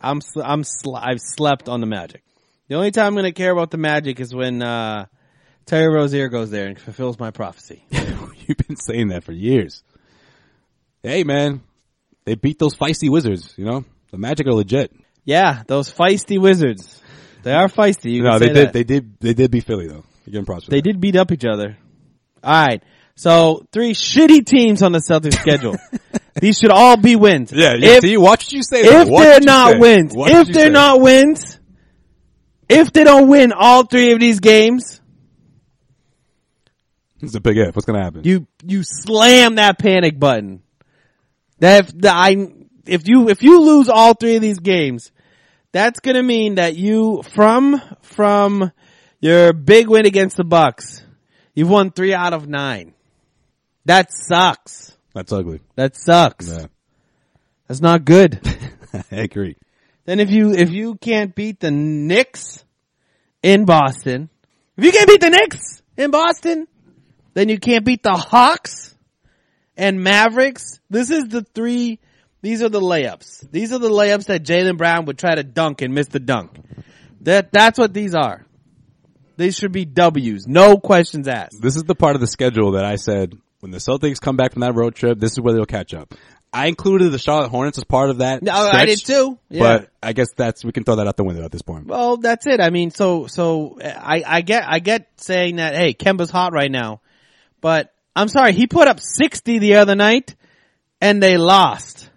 I'm 0.00 0.20
sl- 0.20 0.42
I'm 0.42 0.64
sl- 0.64 0.96
I've 0.96 1.20
slept 1.20 1.68
on 1.68 1.80
the 1.80 1.86
Magic. 1.86 2.22
The 2.68 2.76
only 2.76 2.90
time 2.90 3.08
I'm 3.08 3.14
going 3.14 3.24
to 3.24 3.32
care 3.32 3.52
about 3.52 3.70
the 3.70 3.76
Magic 3.78 4.18
is 4.18 4.34
when 4.34 4.62
uh, 4.62 5.06
Terry 5.66 5.92
Rozier 5.92 6.28
goes 6.28 6.50
there 6.50 6.66
and 6.66 6.78
fulfills 6.78 7.18
my 7.18 7.30
prophecy. 7.30 7.84
You've 7.90 8.58
been 8.66 8.76
saying 8.76 9.08
that 9.08 9.24
for 9.24 9.32
years. 9.32 9.82
Hey, 11.02 11.24
man, 11.24 11.62
they 12.24 12.34
beat 12.34 12.58
those 12.58 12.74
feisty 12.74 13.10
Wizards. 13.10 13.54
You 13.56 13.64
know, 13.64 13.84
the 14.10 14.18
Magic 14.18 14.46
are 14.46 14.54
legit. 14.54 14.92
yeah, 15.24 15.62
those 15.66 15.92
feisty 15.92 16.40
Wizards. 16.40 17.00
They 17.42 17.52
are 17.52 17.68
feisty. 17.68 18.12
You 18.12 18.22
no, 18.22 18.38
can 18.38 18.40
they 18.40 18.46
did. 18.46 18.56
that. 18.56 18.72
They 18.72 18.84
did. 18.84 19.20
They 19.20 19.34
did 19.34 19.50
beat 19.50 19.64
Philly 19.64 19.88
though. 19.88 20.04
Them 20.26 20.46
props. 20.46 20.66
They 20.66 20.76
that. 20.76 20.82
did 20.82 21.00
beat 21.00 21.16
up 21.16 21.32
each 21.32 21.44
other. 21.44 21.76
All 22.42 22.66
right. 22.66 22.82
So 23.16 23.66
three 23.72 23.92
shitty 23.92 24.46
teams 24.46 24.82
on 24.82 24.92
the 24.92 25.00
Celtics 25.00 25.34
schedule. 25.34 25.76
These 26.34 26.58
should 26.58 26.70
all 26.70 26.96
be 26.96 27.16
wins. 27.16 27.52
Yeah, 27.52 27.74
yeah. 27.74 27.96
If, 27.96 28.02
see, 28.02 28.16
watch 28.16 28.46
what 28.46 28.52
you 28.52 28.62
say. 28.62 28.80
if. 28.82 29.08
Watch 29.08 29.22
they're 29.22 29.40
not 29.40 29.72
say. 29.72 29.78
wins, 29.78 30.14
Watch 30.14 30.30
if 30.30 30.48
they're 30.48 30.66
say. 30.66 30.70
not 30.70 31.00
wins, 31.00 31.58
if 32.68 32.92
they 32.92 33.04
don't 33.04 33.28
win 33.28 33.52
all 33.52 33.84
three 33.84 34.12
of 34.12 34.20
these 34.20 34.40
games, 34.40 35.00
it's 37.20 37.34
a 37.34 37.40
big 37.40 37.58
if. 37.58 37.76
What's 37.76 37.84
gonna 37.84 38.02
happen? 38.02 38.22
you 38.24 38.46
you 38.64 38.82
slam 38.82 39.56
that 39.56 39.78
panic 39.78 40.18
button. 40.18 40.62
That 41.58 41.84
if 41.84 42.00
the, 42.00 42.10
I 42.12 42.48
if 42.86 43.06
you 43.06 43.28
if 43.28 43.42
you 43.42 43.60
lose 43.60 43.88
all 43.88 44.14
three 44.14 44.36
of 44.36 44.42
these 44.42 44.58
games, 44.58 45.12
that's 45.70 46.00
gonna 46.00 46.22
mean 46.22 46.56
that 46.56 46.76
you 46.76 47.22
from 47.34 47.80
from 48.02 48.72
your 49.20 49.52
big 49.52 49.88
win 49.88 50.06
against 50.06 50.36
the 50.36 50.44
Bucks, 50.44 51.04
you've 51.54 51.70
won 51.70 51.90
three 51.92 52.14
out 52.14 52.32
of 52.32 52.48
nine. 52.48 52.94
That 53.84 54.12
sucks. 54.12 54.96
That's 55.14 55.32
ugly. 55.32 55.60
That 55.76 55.96
sucks. 55.96 56.48
Yeah, 56.48 56.66
That's 57.68 57.80
not 57.80 58.04
good. 58.04 58.40
I 59.10 59.16
agree. 59.16 59.56
then 60.04 60.20
if 60.20 60.30
you 60.30 60.52
if 60.52 60.70
you 60.70 60.96
can't 60.96 61.34
beat 61.34 61.60
the 61.60 61.70
Knicks 61.70 62.64
in 63.42 63.64
Boston, 63.64 64.28
if 64.76 64.84
you 64.84 64.92
can't 64.92 65.08
beat 65.08 65.20
the 65.20 65.30
Knicks 65.30 65.82
in 65.96 66.10
Boston, 66.10 66.66
then 67.34 67.48
you 67.48 67.58
can't 67.58 67.84
beat 67.84 68.02
the 68.02 68.12
Hawks 68.14 68.94
and 69.76 70.02
Mavericks. 70.02 70.80
This 70.90 71.10
is 71.10 71.24
the 71.28 71.42
three. 71.42 72.00
These 72.42 72.62
are 72.62 72.68
the 72.68 72.80
layups. 72.80 73.50
These 73.50 73.72
are 73.72 73.78
the 73.78 73.88
layups 73.90 74.26
that 74.26 74.42
Jaylen 74.42 74.76
Brown 74.76 75.04
would 75.04 75.18
try 75.18 75.34
to 75.34 75.44
dunk 75.44 75.80
and 75.80 75.94
miss 75.94 76.08
the 76.08 76.20
dunk. 76.20 76.50
That 77.20 77.52
that's 77.52 77.78
what 77.78 77.94
these 77.94 78.14
are. 78.14 78.44
These 79.36 79.56
should 79.56 79.72
be 79.72 79.84
W's, 79.84 80.46
no 80.46 80.76
questions 80.76 81.26
asked. 81.26 81.60
This 81.60 81.76
is 81.76 81.84
the 81.84 81.94
part 81.94 82.16
of 82.16 82.20
the 82.20 82.26
schedule 82.26 82.72
that 82.72 82.84
I 82.84 82.96
said 82.96 83.34
when 83.62 83.70
the 83.70 83.78
Celtics 83.78 84.20
come 84.20 84.36
back 84.36 84.52
from 84.52 84.60
that 84.60 84.74
road 84.74 84.96
trip. 84.96 85.20
This 85.20 85.32
is 85.32 85.40
where 85.40 85.54
they'll 85.54 85.64
catch 85.64 85.94
up. 85.94 86.14
I 86.52 86.66
included 86.66 87.10
the 87.10 87.18
Charlotte 87.18 87.48
Hornets 87.48 87.78
as 87.78 87.84
part 87.84 88.10
of 88.10 88.18
that. 88.18 88.42
No, 88.42 88.52
I 88.52 88.84
did 88.84 88.98
too. 88.98 89.38
Yeah. 89.48 89.60
But 89.60 89.90
I 90.02 90.12
guess 90.12 90.28
that's 90.36 90.64
we 90.64 90.72
can 90.72 90.84
throw 90.84 90.96
that 90.96 91.06
out 91.06 91.16
the 91.16 91.24
window 91.24 91.44
at 91.44 91.52
this 91.52 91.62
point. 91.62 91.86
Well, 91.86 92.16
that's 92.18 92.46
it. 92.46 92.60
I 92.60 92.70
mean, 92.70 92.90
so 92.90 93.28
so 93.28 93.78
I 93.80 94.24
I 94.26 94.40
get 94.42 94.64
I 94.66 94.80
get 94.80 95.08
saying 95.16 95.56
that 95.56 95.74
hey, 95.74 95.94
Kemba's 95.94 96.28
hot 96.28 96.52
right 96.52 96.70
now, 96.70 97.00
but 97.60 97.94
I'm 98.14 98.28
sorry, 98.28 98.52
he 98.52 98.66
put 98.66 98.88
up 98.88 98.98
60 99.00 99.60
the 99.60 99.76
other 99.76 99.94
night, 99.94 100.34
and 101.00 101.22
they 101.22 101.38
lost. 101.38 102.10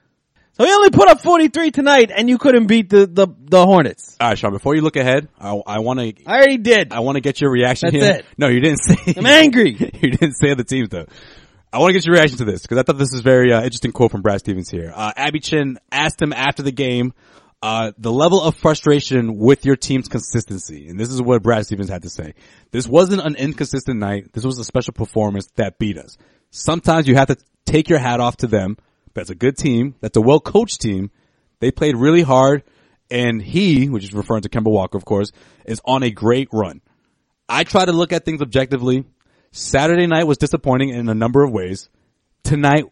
So 0.57 0.63
he 0.63 0.71
only 0.71 0.89
put 0.89 1.09
up 1.09 1.21
43 1.21 1.71
tonight, 1.71 2.11
and 2.15 2.29
you 2.29 2.37
couldn't 2.37 2.67
beat 2.67 2.89
the 2.89 3.05
the, 3.05 3.27
the 3.27 3.65
Hornets. 3.65 4.15
All 4.21 4.29
right, 4.29 4.37
Sean. 4.37 4.53
Before 4.53 4.73
you 4.73 4.81
look 4.81 4.95
ahead, 4.95 5.27
I, 5.37 5.49
I 5.49 5.79
want 5.79 5.99
to 5.99 6.13
I 6.25 6.37
already 6.37 6.57
did. 6.57 6.93
I 6.93 7.01
want 7.01 7.17
to 7.17 7.21
get 7.21 7.41
your 7.41 7.51
reaction 7.51 7.89
That's 7.91 8.03
here. 8.03 8.15
it. 8.19 8.25
No, 8.37 8.47
you 8.47 8.61
didn't 8.61 8.79
say. 8.79 9.15
I'm 9.17 9.25
angry. 9.25 9.71
you 10.01 10.11
didn't 10.11 10.35
say 10.35 10.53
the 10.53 10.63
teams 10.63 10.89
though. 10.89 11.07
I 11.73 11.79
want 11.79 11.89
to 11.89 11.93
get 11.93 12.05
your 12.05 12.15
reaction 12.15 12.37
to 12.37 12.45
this 12.45 12.61
because 12.61 12.77
I 12.77 12.83
thought 12.83 12.97
this 12.97 13.11
is 13.11 13.19
very 13.19 13.51
uh, 13.51 13.57
interesting 13.61 13.91
quote 13.91 14.11
from 14.11 14.21
Brad 14.21 14.39
Stevens 14.39 14.69
here. 14.69 14.93
Uh, 14.95 15.11
Abby 15.17 15.41
Chin 15.41 15.77
asked 15.91 16.21
him 16.21 16.31
after 16.31 16.63
the 16.63 16.71
game 16.71 17.13
uh, 17.61 17.91
the 17.97 18.11
level 18.11 18.41
of 18.41 18.55
frustration 18.55 19.37
with 19.37 19.65
your 19.65 19.75
team's 19.75 20.07
consistency, 20.07 20.87
and 20.87 20.97
this 20.97 21.09
is 21.09 21.21
what 21.21 21.43
Brad 21.43 21.65
Stevens 21.65 21.89
had 21.89 22.03
to 22.03 22.09
say. 22.09 22.33
This 22.71 22.87
wasn't 22.87 23.25
an 23.25 23.35
inconsistent 23.35 23.99
night. 23.99 24.31
This 24.31 24.45
was 24.45 24.57
a 24.57 24.63
special 24.63 24.93
performance 24.93 25.49
that 25.55 25.79
beat 25.79 25.97
us. 25.97 26.17
Sometimes 26.49 27.09
you 27.09 27.15
have 27.15 27.27
to 27.27 27.37
take 27.65 27.89
your 27.89 27.99
hat 27.99 28.21
off 28.21 28.37
to 28.37 28.47
them. 28.47 28.77
That's 29.15 29.29
a 29.31 29.35
good 29.35 29.57
team. 29.57 29.95
That's 30.01 30.15
a 30.17 30.21
well 30.21 30.39
coached 30.39 30.81
team. 30.81 31.09
They 31.59 31.71
played 31.71 31.95
really 31.97 32.21
hard, 32.21 32.63
and 33.09 33.41
he, 33.41 33.89
which 33.89 34.03
is 34.03 34.13
referring 34.13 34.43
to 34.43 34.49
Kemba 34.49 34.69
Walker, 34.69 34.97
of 34.97 35.05
course, 35.05 35.31
is 35.65 35.81
on 35.85 36.03
a 36.03 36.11
great 36.11 36.49
run. 36.53 36.81
I 37.49 37.63
try 37.63 37.85
to 37.85 37.91
look 37.91 38.13
at 38.13 38.25
things 38.25 38.41
objectively. 38.41 39.05
Saturday 39.51 40.05
night 40.05 40.25
was 40.25 40.37
disappointing 40.37 40.89
in 40.89 41.07
a 41.09 41.15
number 41.15 41.43
of 41.43 41.51
ways. 41.51 41.89
Tonight, 42.43 42.85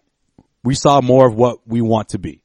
we 0.64 0.76
saw 0.76 1.02
more 1.02 1.28
of 1.28 1.36
what 1.36 1.60
we 1.68 1.82
want 1.82 2.10
to 2.10 2.20
be. 2.20 2.42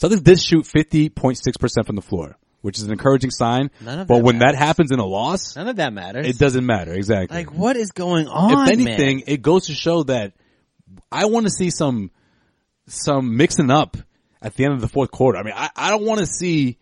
Celtics 0.00 0.24
did 0.24 0.40
shoot 0.40 0.64
50.6% 0.64 1.86
from 1.86 1.96
the 1.96 2.02
floor, 2.02 2.36
which 2.62 2.78
is 2.78 2.84
an 2.84 2.92
encouraging 2.92 3.30
sign. 3.30 3.70
None 3.80 4.00
of 4.00 4.06
but 4.08 4.22
when 4.22 4.38
that 4.38 4.54
happens 4.54 4.90
in 4.90 4.98
a 4.98 5.04
loss, 5.04 5.54
None 5.54 5.68
of 5.68 5.76
that 5.76 5.92
matters. 5.92 6.26
it 6.26 6.38
doesn't 6.38 6.64
matter. 6.64 6.92
Exactly. 6.94 7.36
Like, 7.36 7.52
what 7.52 7.76
is 7.76 7.92
going 7.92 8.26
on? 8.26 8.68
if 8.68 8.72
anything, 8.72 9.16
man? 9.18 9.24
it 9.26 9.42
goes 9.42 9.66
to 9.66 9.74
show 9.74 10.02
that 10.04 10.32
I 11.12 11.26
want 11.26 11.46
to 11.46 11.50
see 11.50 11.70
some, 11.70 12.10
some 12.86 13.36
mixing 13.36 13.70
up 13.70 13.96
at 14.40 14.54
the 14.54 14.64
end 14.64 14.74
of 14.74 14.80
the 14.80 14.88
fourth 14.88 15.10
quarter. 15.10 15.38
I 15.38 15.42
mean, 15.42 15.54
I, 15.56 15.70
I 15.76 15.90
don't 15.90 16.04
want 16.04 16.20
to 16.20 16.26
see 16.26 16.78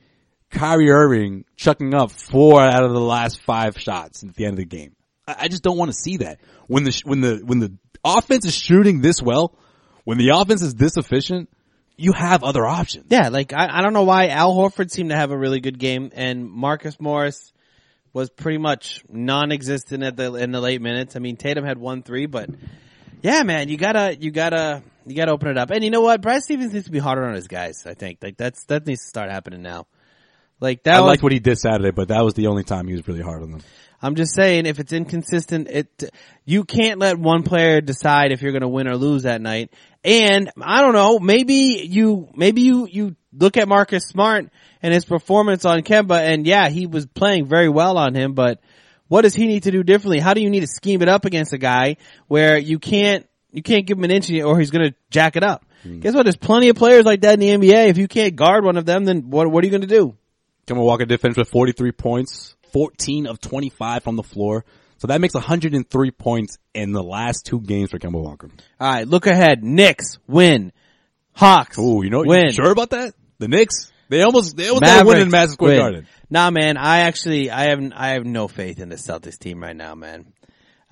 Kyrie 0.50 0.90
Irving 0.90 1.44
chucking 1.56 1.94
up 1.94 2.10
four 2.10 2.60
out 2.60 2.84
of 2.84 2.92
the 2.92 3.00
last 3.00 3.40
five 3.40 3.78
shots 3.78 4.22
at 4.22 4.34
the 4.34 4.44
end 4.44 4.54
of 4.54 4.58
the 4.58 4.64
game. 4.64 4.96
I, 5.26 5.36
I 5.40 5.48
just 5.48 5.62
don't 5.62 5.76
want 5.76 5.90
to 5.90 5.96
see 5.96 6.18
that. 6.18 6.40
When 6.66 6.84
the, 6.84 7.02
when 7.04 7.20
the, 7.20 7.42
when 7.44 7.58
the 7.58 7.72
offense 8.04 8.46
is 8.46 8.54
shooting 8.54 9.00
this 9.00 9.22
well, 9.22 9.56
when 10.04 10.18
the 10.18 10.30
offense 10.30 10.62
is 10.62 10.74
this 10.74 10.96
efficient, 10.96 11.50
you 11.96 12.12
have 12.12 12.42
other 12.42 12.66
options. 12.66 13.06
Yeah, 13.10 13.28
like 13.28 13.52
I, 13.52 13.68
I 13.70 13.82
don't 13.82 13.92
know 13.92 14.04
why 14.04 14.28
Al 14.28 14.54
Horford 14.54 14.90
seemed 14.90 15.10
to 15.10 15.16
have 15.16 15.30
a 15.30 15.36
really 15.36 15.60
good 15.60 15.78
game, 15.78 16.10
and 16.14 16.50
Marcus 16.50 16.98
Morris 16.98 17.52
was 18.12 18.30
pretty 18.30 18.58
much 18.58 19.04
non-existent 19.08 20.02
at 20.02 20.16
the 20.16 20.34
in 20.34 20.50
the 20.50 20.60
late 20.60 20.80
minutes. 20.80 21.14
I 21.14 21.18
mean, 21.18 21.36
Tatum 21.36 21.64
had 21.64 21.76
one 21.76 22.02
three, 22.02 22.24
but 22.24 22.48
yeah, 23.22 23.42
man, 23.42 23.68
you 23.68 23.76
gotta 23.76 24.16
you 24.18 24.30
gotta 24.30 24.82
you 25.06 25.14
gotta 25.16 25.32
open 25.32 25.48
it 25.48 25.58
up. 25.58 25.70
And 25.70 25.84
you 25.84 25.90
know 25.90 26.00
what, 26.00 26.20
Brad 26.20 26.42
Stevens 26.42 26.72
needs 26.72 26.86
to 26.86 26.92
be 26.92 26.98
harder 26.98 27.24
on 27.24 27.34
his 27.34 27.48
guys. 27.48 27.86
I 27.86 27.94
think 27.94 28.18
like 28.22 28.36
that's 28.36 28.64
that 28.66 28.86
needs 28.86 29.02
to 29.02 29.08
start 29.08 29.30
happening 29.30 29.62
now. 29.62 29.86
Like 30.60 30.82
that 30.84 30.96
I 30.96 31.00
was, 31.00 31.08
liked 31.08 31.22
what 31.22 31.32
he 31.32 31.38
did 31.38 31.58
Saturday, 31.58 31.90
but 31.90 32.08
that 32.08 32.22
was 32.22 32.34
the 32.34 32.48
only 32.48 32.64
time 32.64 32.86
he 32.86 32.92
was 32.92 33.06
really 33.08 33.22
hard 33.22 33.42
on 33.42 33.50
them. 33.50 33.62
I'm 34.02 34.14
just 34.14 34.34
saying, 34.34 34.66
if 34.66 34.78
it's 34.78 34.92
inconsistent, 34.92 35.68
it 35.68 36.10
you 36.44 36.64
can't 36.64 36.98
let 36.98 37.18
one 37.18 37.42
player 37.42 37.80
decide 37.80 38.32
if 38.32 38.42
you're 38.42 38.52
going 38.52 38.62
to 38.62 38.68
win 38.68 38.88
or 38.88 38.96
lose 38.96 39.24
that 39.24 39.40
night. 39.40 39.72
And 40.04 40.50
I 40.60 40.80
don't 40.80 40.94
know, 40.94 41.18
maybe 41.18 41.86
you 41.86 42.28
maybe 42.34 42.62
you 42.62 42.86
you 42.86 43.16
look 43.32 43.56
at 43.56 43.68
Marcus 43.68 44.04
Smart 44.04 44.50
and 44.82 44.94
his 44.94 45.04
performance 45.04 45.64
on 45.64 45.80
Kemba, 45.80 46.18
and 46.18 46.46
yeah, 46.46 46.68
he 46.68 46.86
was 46.86 47.06
playing 47.06 47.46
very 47.46 47.68
well 47.68 47.98
on 47.98 48.14
him. 48.14 48.34
But 48.34 48.60
what 49.08 49.22
does 49.22 49.34
he 49.34 49.46
need 49.46 49.64
to 49.64 49.70
do 49.70 49.82
differently? 49.82 50.20
How 50.20 50.34
do 50.34 50.40
you 50.40 50.50
need 50.50 50.60
to 50.60 50.66
scheme 50.66 51.02
it 51.02 51.08
up 51.08 51.24
against 51.24 51.52
a 51.52 51.58
guy 51.58 51.96
where 52.28 52.56
you 52.56 52.78
can't 52.78 53.26
you 53.52 53.62
can't 53.62 53.86
give 53.86 53.98
him 53.98 54.04
an 54.04 54.10
inch 54.10 54.30
or 54.30 54.58
he's 54.58 54.70
going 54.70 54.90
to 54.90 54.96
jack 55.10 55.36
it 55.36 55.42
up? 55.42 55.64
Hmm. 55.82 56.00
Guess 56.00 56.14
what? 56.14 56.24
There's 56.24 56.36
plenty 56.36 56.68
of 56.68 56.76
players 56.76 57.04
like 57.04 57.22
that 57.22 57.34
in 57.34 57.40
the 57.40 57.48
NBA. 57.48 57.88
If 57.88 57.98
you 57.98 58.08
can't 58.08 58.36
guard 58.36 58.64
one 58.64 58.76
of 58.76 58.86
them, 58.86 59.04
then 59.04 59.30
what, 59.30 59.50
what 59.50 59.64
are 59.64 59.66
you 59.66 59.70
going 59.70 59.80
to 59.80 59.86
do? 59.86 60.16
Kemba 60.66 60.84
Walker 60.84 61.04
did 61.04 61.20
finish 61.20 61.36
with 61.36 61.48
43 61.48 61.92
points, 61.92 62.54
14 62.72 63.26
of 63.26 63.40
25 63.40 64.02
from 64.02 64.16
the 64.16 64.22
floor. 64.22 64.64
So 64.98 65.06
that 65.08 65.20
makes 65.20 65.34
103 65.34 66.10
points 66.10 66.58
in 66.74 66.92
the 66.92 67.02
last 67.02 67.46
two 67.46 67.60
games 67.60 67.90
for 67.90 67.98
Kemba 67.98 68.22
Walker. 68.22 68.50
All 68.78 68.92
right, 68.92 69.08
look 69.08 69.26
ahead. 69.26 69.64
Knicks 69.64 70.18
win. 70.26 70.72
Hawks. 71.32 71.78
Ooh, 71.78 72.02
you 72.04 72.10
know, 72.10 72.22
win. 72.24 72.46
you 72.46 72.52
sure 72.52 72.70
about 72.70 72.90
that? 72.90 73.14
The 73.38 73.48
Knicks? 73.48 73.90
They 74.10 74.22
almost, 74.22 74.56
they 74.56 74.68
almost 74.68 74.82
got 74.82 75.02
a 75.02 75.06
win 75.06 75.18
in 75.18 75.30
Mavericks 75.30 75.32
Madison 75.32 75.52
Square 75.54 75.70
win. 75.70 75.78
Garden. 75.78 76.06
Nah, 76.28 76.50
man. 76.50 76.76
I 76.76 77.00
actually, 77.00 77.50
I 77.50 77.70
have, 77.70 77.80
I 77.94 78.08
have 78.10 78.26
no 78.26 78.48
faith 78.48 78.78
in 78.78 78.88
the 78.88 78.96
Celtics 78.96 79.38
team 79.38 79.62
right 79.62 79.74
now, 79.76 79.94
man. 79.94 80.32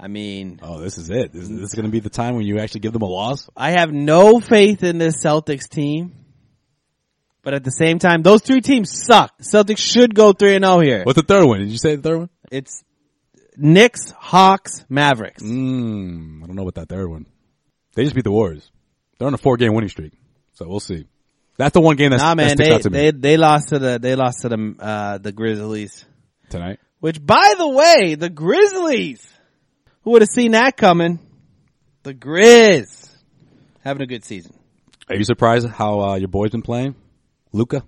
I 0.00 0.06
mean, 0.08 0.60
Oh, 0.62 0.80
this 0.80 0.96
is 0.98 1.10
it. 1.10 1.32
This, 1.32 1.42
is- 1.44 1.48
this 1.48 1.60
is 1.70 1.74
going 1.74 1.86
to 1.86 1.90
be 1.90 2.00
the 2.00 2.10
time 2.10 2.36
when 2.36 2.46
you 2.46 2.58
actually 2.60 2.80
give 2.80 2.92
them 2.92 3.02
a 3.02 3.06
loss. 3.08 3.48
I 3.56 3.72
have 3.72 3.92
no 3.92 4.38
faith 4.40 4.82
in 4.84 4.98
this 4.98 5.22
Celtics 5.24 5.68
team. 5.68 6.14
But 7.42 7.54
at 7.54 7.64
the 7.64 7.70
same 7.70 7.98
time, 7.98 8.22
those 8.22 8.42
three 8.42 8.60
teams 8.60 8.90
suck. 9.06 9.32
Celtics 9.40 9.78
should 9.78 10.14
go 10.14 10.32
three 10.32 10.54
and 10.56 10.64
zero 10.64 10.80
here. 10.80 11.02
What's 11.04 11.16
the 11.16 11.22
third 11.26 11.46
one? 11.46 11.60
Did 11.60 11.68
you 11.70 11.78
say 11.78 11.96
the 11.96 12.02
third 12.02 12.18
one? 12.18 12.30
It's 12.50 12.82
Knicks, 13.56 14.10
Hawks, 14.10 14.84
Mavericks. 14.88 15.42
Mm, 15.42 16.42
I 16.42 16.46
don't 16.46 16.56
know 16.56 16.62
about 16.62 16.74
that 16.74 16.88
third 16.94 17.08
one. 17.08 17.26
They 17.94 18.04
just 18.04 18.14
beat 18.14 18.24
the 18.24 18.30
Warriors. 18.32 18.70
They're 19.18 19.26
on 19.28 19.34
a 19.34 19.38
four 19.38 19.56
game 19.56 19.72
winning 19.74 19.88
streak. 19.88 20.12
So 20.54 20.68
we'll 20.68 20.80
see. 20.80 21.06
That's 21.56 21.72
the 21.72 21.80
one 21.80 21.96
game 21.96 22.10
that's, 22.10 22.22
Nah, 22.22 22.30
that 22.30 22.36
man, 22.36 22.50
sticks 22.50 22.68
they, 22.68 22.74
out 22.74 22.82
to 22.82 22.90
me 22.90 22.98
they 22.98 23.10
they 23.12 23.36
lost 23.36 23.68
to 23.70 23.78
the 23.78 23.98
they 23.98 24.14
lost 24.14 24.42
to 24.42 24.48
the 24.48 24.74
uh 24.78 25.18
the 25.18 25.32
Grizzlies. 25.32 26.04
tonight. 26.50 26.78
Which, 27.00 27.24
by 27.24 27.54
the 27.56 27.68
way, 27.68 28.14
the 28.16 28.28
Grizzlies. 28.28 29.26
Who 30.08 30.12
would 30.12 30.22
have 30.22 30.30
seen 30.30 30.52
that 30.52 30.78
coming? 30.78 31.18
The 32.02 32.14
Grizz 32.14 33.10
having 33.84 34.00
a 34.00 34.06
good 34.06 34.24
season. 34.24 34.54
Are 35.10 35.14
you 35.14 35.22
surprised 35.22 35.68
how 35.68 36.00
uh, 36.00 36.14
your 36.14 36.28
boy's 36.28 36.48
been 36.48 36.62
playing? 36.62 36.94
Luka? 37.52 37.82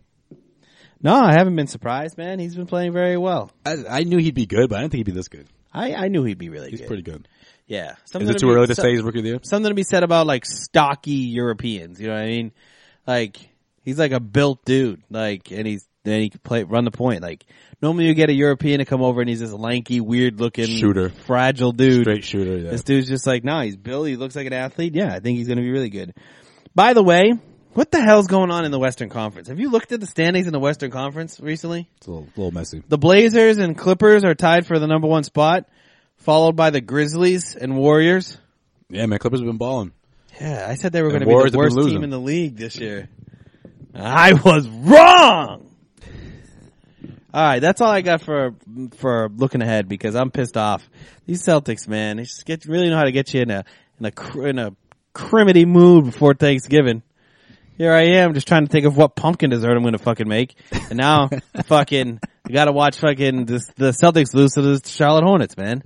No, 1.02 1.14
I 1.14 1.32
haven't 1.32 1.56
been 1.56 1.66
surprised, 1.66 2.18
man. 2.18 2.38
He's 2.38 2.54
been 2.54 2.66
playing 2.66 2.92
very 2.92 3.16
well. 3.16 3.50
I, 3.64 3.76
I 3.88 4.02
knew 4.02 4.18
he'd 4.18 4.34
be 4.34 4.44
good, 4.44 4.68
but 4.68 4.76
I 4.76 4.82
didn't 4.82 4.90
think 4.90 4.98
he'd 5.06 5.12
be 5.14 5.16
this 5.16 5.28
good. 5.28 5.46
I, 5.72 5.94
I 5.94 6.08
knew 6.08 6.22
he'd 6.24 6.36
be 6.36 6.50
really 6.50 6.68
He's 6.68 6.80
good. 6.80 6.88
pretty 6.88 7.02
good. 7.04 7.26
Yeah. 7.66 7.92
Is 8.14 8.28
it 8.28 8.32
to 8.34 8.38
too 8.38 8.48
be- 8.48 8.52
early 8.54 8.66
to 8.66 8.74
so- 8.74 8.82
say 8.82 8.90
he's 8.90 9.00
rookie 9.00 9.20
of 9.20 9.24
the 9.24 9.30
year? 9.30 9.40
something 9.42 9.70
to 9.70 9.74
be 9.74 9.82
said 9.84 10.02
about 10.02 10.26
like 10.26 10.44
stocky 10.44 11.12
Europeans. 11.12 11.98
You 11.98 12.08
know 12.08 12.16
what 12.16 12.24
I 12.24 12.26
mean? 12.26 12.52
Like 13.06 13.38
he's 13.82 13.98
like 13.98 14.12
a 14.12 14.20
built 14.20 14.62
dude. 14.66 15.02
Like 15.08 15.50
and 15.52 15.66
he's 15.66 15.88
then 16.02 16.20
he 16.20 16.30
can 16.30 16.40
play 16.40 16.62
run 16.62 16.84
the 16.84 16.90
point. 16.90 17.22
Like 17.22 17.44
normally 17.82 18.06
you 18.06 18.14
get 18.14 18.30
a 18.30 18.34
European 18.34 18.78
to 18.78 18.84
come 18.84 19.02
over 19.02 19.20
and 19.20 19.28
he's 19.28 19.40
this 19.40 19.52
lanky, 19.52 20.00
weird 20.00 20.40
looking 20.40 20.66
Shooter. 20.66 21.10
fragile 21.10 21.72
dude. 21.72 22.02
Straight 22.02 22.24
shooter, 22.24 22.58
yeah. 22.58 22.70
This 22.70 22.84
dude's 22.84 23.08
just 23.08 23.26
like, 23.26 23.44
no, 23.44 23.60
he's 23.60 23.76
Bill. 23.76 24.04
He 24.04 24.16
looks 24.16 24.36
like 24.36 24.46
an 24.46 24.52
athlete. 24.52 24.94
Yeah, 24.94 25.12
I 25.12 25.20
think 25.20 25.38
he's 25.38 25.46
going 25.46 25.58
to 25.58 25.62
be 25.62 25.70
really 25.70 25.90
good. 25.90 26.14
By 26.74 26.94
the 26.94 27.02
way, 27.02 27.32
what 27.72 27.90
the 27.90 28.00
hell's 28.00 28.26
going 28.26 28.50
on 28.50 28.64
in 28.64 28.70
the 28.70 28.78
Western 28.78 29.10
Conference? 29.10 29.48
Have 29.48 29.60
you 29.60 29.70
looked 29.70 29.92
at 29.92 30.00
the 30.00 30.06
standings 30.06 30.46
in 30.46 30.52
the 30.52 30.58
Western 30.58 30.90
Conference 30.90 31.38
recently? 31.40 31.88
It's 31.98 32.06
a 32.06 32.10
little, 32.10 32.28
little 32.36 32.50
messy. 32.50 32.82
The 32.88 32.98
Blazers 32.98 33.58
and 33.58 33.76
Clippers 33.76 34.24
are 34.24 34.34
tied 34.34 34.66
for 34.66 34.78
the 34.78 34.86
number 34.86 35.06
one 35.06 35.22
spot, 35.22 35.68
followed 36.16 36.56
by 36.56 36.70
the 36.70 36.80
Grizzlies 36.80 37.54
and 37.56 37.76
Warriors. 37.76 38.38
Yeah, 38.88 39.06
man, 39.06 39.18
Clippers 39.18 39.40
have 39.40 39.46
been 39.46 39.56
balling. 39.56 39.92
Yeah, 40.40 40.66
I 40.68 40.74
said 40.74 40.92
they 40.92 41.02
were 41.02 41.10
going 41.10 41.20
to 41.20 41.26
be 41.26 41.50
the 41.50 41.58
worst 41.58 41.76
team 41.76 42.02
in 42.02 42.10
the 42.10 42.18
league 42.18 42.56
this 42.56 42.76
year. 42.76 43.08
I 43.94 44.32
was 44.32 44.68
wrong. 44.68 45.69
All 47.32 47.42
right, 47.42 47.60
that's 47.60 47.80
all 47.80 47.90
I 47.90 48.00
got 48.00 48.22
for 48.22 48.54
for 48.96 49.28
looking 49.28 49.62
ahead 49.62 49.88
because 49.88 50.16
I'm 50.16 50.30
pissed 50.30 50.56
off. 50.56 50.88
These 51.26 51.42
Celtics, 51.42 51.86
man, 51.86 52.16
they 52.16 52.24
just 52.24 52.44
get 52.44 52.64
really 52.64 52.90
know 52.90 52.96
how 52.96 53.04
to 53.04 53.12
get 53.12 53.32
you 53.32 53.42
in 53.42 53.50
a 53.50 53.64
in 54.00 54.06
a 54.06 54.38
in 54.40 54.58
a 54.58 54.76
criminy 55.14 55.66
mood 55.66 56.06
before 56.06 56.34
Thanksgiving. 56.34 57.02
Here 57.78 57.92
I 57.92 58.18
am, 58.18 58.34
just 58.34 58.46
trying 58.46 58.66
to 58.66 58.70
think 58.70 58.84
of 58.84 58.96
what 58.96 59.16
pumpkin 59.16 59.48
dessert 59.50 59.74
I'm 59.74 59.82
going 59.82 59.92
to 59.92 59.98
fucking 59.98 60.28
make, 60.28 60.54
and 60.72 60.96
now 60.96 61.30
fucking 61.64 62.20
I 62.46 62.52
got 62.52 62.64
to 62.66 62.72
watch 62.72 62.98
fucking 62.98 63.46
this, 63.46 63.66
the 63.76 63.90
Celtics 63.90 64.34
lose 64.34 64.52
to 64.52 64.62
the 64.62 64.82
Charlotte 64.86 65.24
Hornets, 65.24 65.56
man. 65.56 65.82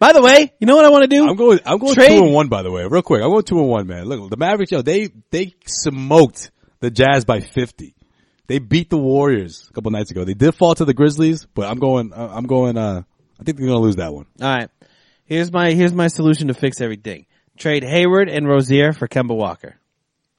By 0.00 0.12
the 0.12 0.22
way, 0.22 0.52
you 0.58 0.66
know 0.66 0.76
what 0.76 0.84
I 0.84 0.90
want 0.90 1.02
to 1.02 1.08
do? 1.08 1.28
I'm 1.28 1.36
going. 1.36 1.60
I'm 1.64 1.78
going 1.78 1.94
Trade- 1.94 2.18
two 2.18 2.24
and 2.24 2.34
one. 2.34 2.48
By 2.48 2.62
the 2.62 2.70
way, 2.70 2.84
real 2.86 3.02
quick, 3.02 3.22
I'm 3.22 3.30
going 3.30 3.44
two 3.44 3.58
and 3.60 3.68
one, 3.68 3.86
man. 3.86 4.06
Look, 4.06 4.28
the 4.28 4.36
Mavericks, 4.36 4.72
yo, 4.72 4.82
they 4.82 5.10
they 5.30 5.54
smoked 5.66 6.50
the 6.80 6.90
Jazz 6.90 7.24
by 7.24 7.40
50. 7.40 7.94
They 8.50 8.58
beat 8.58 8.90
the 8.90 8.98
Warriors 8.98 9.68
a 9.70 9.72
couple 9.74 9.92
nights 9.92 10.10
ago. 10.10 10.24
They 10.24 10.34
did 10.34 10.56
fall 10.56 10.74
to 10.74 10.84
the 10.84 10.92
Grizzlies, 10.92 11.46
but 11.54 11.70
I'm 11.70 11.78
going. 11.78 12.12
Uh, 12.12 12.32
I'm 12.34 12.46
going. 12.48 12.76
Uh, 12.76 13.02
I 13.38 13.44
think 13.44 13.56
they're 13.56 13.68
going 13.68 13.78
to 13.78 13.84
lose 13.84 13.94
that 13.96 14.12
one. 14.12 14.26
All 14.42 14.48
right. 14.52 14.68
Here's 15.24 15.52
my 15.52 15.70
here's 15.70 15.92
my 15.92 16.08
solution 16.08 16.48
to 16.48 16.54
fix 16.54 16.80
everything. 16.80 17.26
Trade 17.56 17.84
Hayward 17.84 18.28
and 18.28 18.48
Rozier 18.48 18.92
for 18.92 19.06
Kemba 19.06 19.36
Walker. 19.36 19.76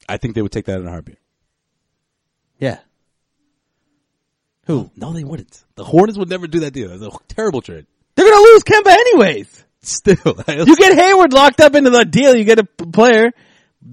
I 0.10 0.17
think 0.17 0.36
they 0.36 0.41
would 0.41 0.52
take 0.52 0.65
that 0.65 0.82
in 0.82 0.88
a 0.88 0.89
heartbeat. 0.89 1.19
Yeah. 2.60 2.80
Who? 4.65 4.91
No, 4.97 5.13
they 5.13 5.24
wouldn't. 5.24 5.63
The 5.76 5.86
Hornets 5.86 6.17
would 6.17 6.30
never 6.30 6.47
do 6.47 6.60
that 6.60 6.74
deal. 6.74 6.89
That's 6.89 7.15
a 7.15 7.17
terrible 7.30 7.62
trade. 7.62 7.86
They're 8.15 8.30
gonna 8.30 8.43
lose 8.43 8.63
Kemba 8.65 8.88
anyways. 8.91 9.65
Still, 9.84 10.17
You 10.50 10.76
get 10.76 10.97
Hayward 10.97 11.32
locked 11.32 11.62
up 11.62 11.76
into 11.76 11.91
the 11.91 12.04
deal. 12.04 12.36
You 12.36 12.43
get 12.43 12.60
a 12.60 12.65
player. 12.65 13.32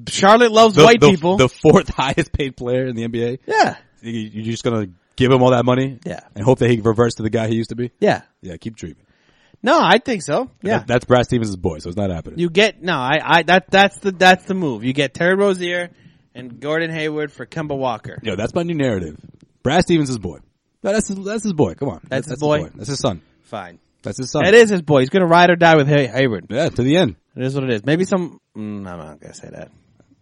Charlotte 0.09 0.51
loves 0.51 0.75
the, 0.75 0.83
white 0.83 1.01
the- 1.01 1.11
people. 1.11 1.37
The 1.37 1.49
fourth 1.49 1.89
highest 1.97 2.33
paid 2.33 2.57
player 2.57 2.87
in 2.87 2.97
the 2.97 3.07
NBA. 3.07 3.39
yeah. 3.47 3.77
You- 4.03 4.13
You're 4.33 4.45
just 4.53 4.65
going 4.65 4.87
to 4.87 4.93
give 5.17 5.31
him 5.33 5.43
all 5.43 5.51
that 5.51 5.65
money, 5.65 5.99
Yeah. 6.05 6.21
and 6.35 6.45
hope 6.45 6.59
that 6.61 6.71
he 6.71 6.81
reverts 6.81 7.17
to 7.17 7.23
the 7.23 7.31
guy 7.31 7.49
he 7.49 7.57
used 7.57 7.71
to 7.71 7.77
be. 7.77 7.91
Yeah. 8.01 8.23
Yeah, 8.43 8.57
keep 8.57 8.77
dreaming. 8.77 9.03
No, 9.63 9.81
I 9.83 9.99
think 9.99 10.23
so. 10.23 10.51
Yeah. 10.63 10.79
That- 10.79 10.87
that's 10.87 11.05
Brad 11.05 11.25
Stevens' 11.25 11.57
boy, 11.57 11.79
so 11.81 11.89
it's 11.89 11.97
not 11.97 12.11
happening. 12.11 12.39
you 12.39 12.49
get 12.51 12.81
no. 12.83 12.95
I 12.95 13.19
I 13.23 13.43
that 13.45 13.71
that's 13.71 13.99
the 13.99 14.13
that's 14.13 14.45
the 14.45 14.55
move. 14.55 14.85
You 14.85 14.93
get 14.93 15.15
Terry 15.15 15.35
Rozier 15.35 15.91
and 16.35 16.61
Gordon 16.61 16.91
Hayward 16.91 17.33
for 17.33 17.45
Kemba 17.45 17.77
Walker. 17.77 18.21
Yo, 18.23 18.37
that's 18.37 18.55
my 18.55 18.63
new 18.63 18.75
narrative. 18.77 19.17
Brad 19.65 19.83
Stevens' 19.83 20.17
boy. 20.19 20.39
No, 20.85 20.93
that's 20.93 21.09
his, 21.09 21.17
that's 21.25 21.43
his 21.43 21.55
boy. 21.55 21.75
Come 21.75 21.89
on, 21.89 22.01
That's 22.09 22.29
his 22.29 22.39
boy? 22.39 22.69
That's 22.77 22.89
his 22.89 23.01
son. 23.01 23.21
Fine. 23.43 23.81
That's 24.03 24.19
his 24.19 24.31
son. 24.31 24.45
It 24.47 24.55
is 24.55 24.71
his 24.71 24.81
boy. 24.83 25.01
He's 25.01 25.09
gonna 25.11 25.27
ride 25.27 25.51
or 25.51 25.57
die 25.57 25.75
with 25.75 25.89
Hay- 25.89 26.07
Hayward. 26.07 26.47
Yeah, 26.51 26.69
to 26.69 26.83
the 26.85 26.97
end. 26.97 27.17
It 27.35 27.43
is 27.43 27.57
what 27.57 27.65
it 27.65 27.71
is. 27.71 27.85
Maybe 27.85 28.05
some. 28.05 28.41
Mm, 28.57 28.87
I'm 28.89 28.99
not 28.99 29.21
gonna 29.21 29.35
say 29.35 29.49
that. 29.51 29.73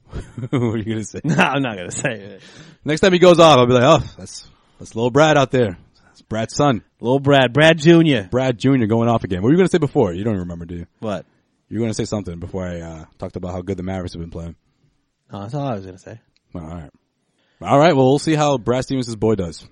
what 0.50 0.52
are 0.52 0.76
you 0.78 0.84
gonna 0.84 1.04
say? 1.04 1.20
No, 1.24 1.34
I'm 1.34 1.62
not 1.62 1.76
gonna 1.76 1.90
say 1.90 2.12
it. 2.12 2.42
Next 2.84 3.00
time 3.00 3.12
he 3.12 3.18
goes 3.18 3.38
off, 3.38 3.58
I'll 3.58 3.66
be 3.66 3.72
like, 3.72 3.82
oh, 3.84 4.14
that's 4.18 4.48
that's 4.78 4.94
little 4.94 5.10
Brad 5.10 5.36
out 5.36 5.50
there. 5.50 5.78
That's 6.04 6.22
Brad's 6.22 6.54
son, 6.54 6.82
Little 7.00 7.20
Brad, 7.20 7.52
Brad 7.52 7.78
Jr. 7.78 8.28
Brad 8.30 8.58
Jr. 8.58 8.86
going 8.86 9.08
off 9.08 9.24
again. 9.24 9.42
What 9.42 9.48
were 9.48 9.52
you 9.52 9.58
gonna 9.58 9.68
say 9.68 9.78
before? 9.78 10.12
You 10.12 10.24
don't 10.24 10.34
even 10.34 10.42
remember, 10.42 10.64
do 10.64 10.76
you? 10.76 10.86
What? 11.00 11.26
You 11.68 11.78
were 11.78 11.84
gonna 11.84 11.94
say 11.94 12.04
something 12.04 12.38
before 12.38 12.66
I 12.66 12.80
uh, 12.80 13.04
talked 13.18 13.36
about 13.36 13.52
how 13.52 13.62
good 13.62 13.76
the 13.76 13.82
Mavericks 13.82 14.14
have 14.14 14.20
been 14.20 14.30
playing. 14.30 14.56
No, 15.32 15.42
that's 15.42 15.54
all 15.54 15.66
I 15.66 15.74
was 15.74 15.84
gonna 15.84 15.98
say. 15.98 16.20
All 16.54 16.60
right, 16.60 16.90
all 17.60 17.78
right. 17.78 17.96
Well, 17.96 18.06
we'll 18.06 18.18
see 18.18 18.34
how 18.34 18.58
Brad 18.58 18.84
Stevens' 18.84 19.14
boy 19.16 19.34
does 19.34 19.66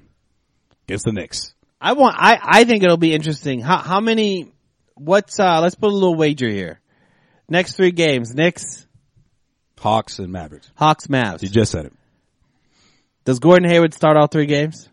against 0.87 1.05
the 1.05 1.13
Knicks. 1.13 1.55
I 1.81 1.93
want. 1.93 2.17
I 2.19 2.39
I 2.43 2.65
think 2.65 2.83
it'll 2.83 2.97
be 2.97 3.15
interesting. 3.15 3.61
How 3.61 3.79
how 3.79 4.01
many? 4.01 4.53
What's 4.95 5.39
uh? 5.39 5.61
Let's 5.61 5.75
put 5.75 5.91
a 5.91 5.95
little 5.95 6.15
wager 6.17 6.49
here. 6.49 6.81
Next 7.49 7.75
three 7.75 7.93
games: 7.93 8.35
Knicks, 8.35 8.84
Hawks 9.85 10.19
and 10.19 10.33
Mavericks. 10.33 10.71
Hawks, 10.77 11.09
Mavs. 11.09 11.43
You 11.43 11.49
just 11.51 11.71
said 11.71 11.85
it. 11.85 11.93
Does 13.27 13.39
Gordon 13.39 13.69
Hayward 13.69 13.93
start 13.93 14.17
all 14.17 14.29
three 14.29 14.47
games? 14.47 14.89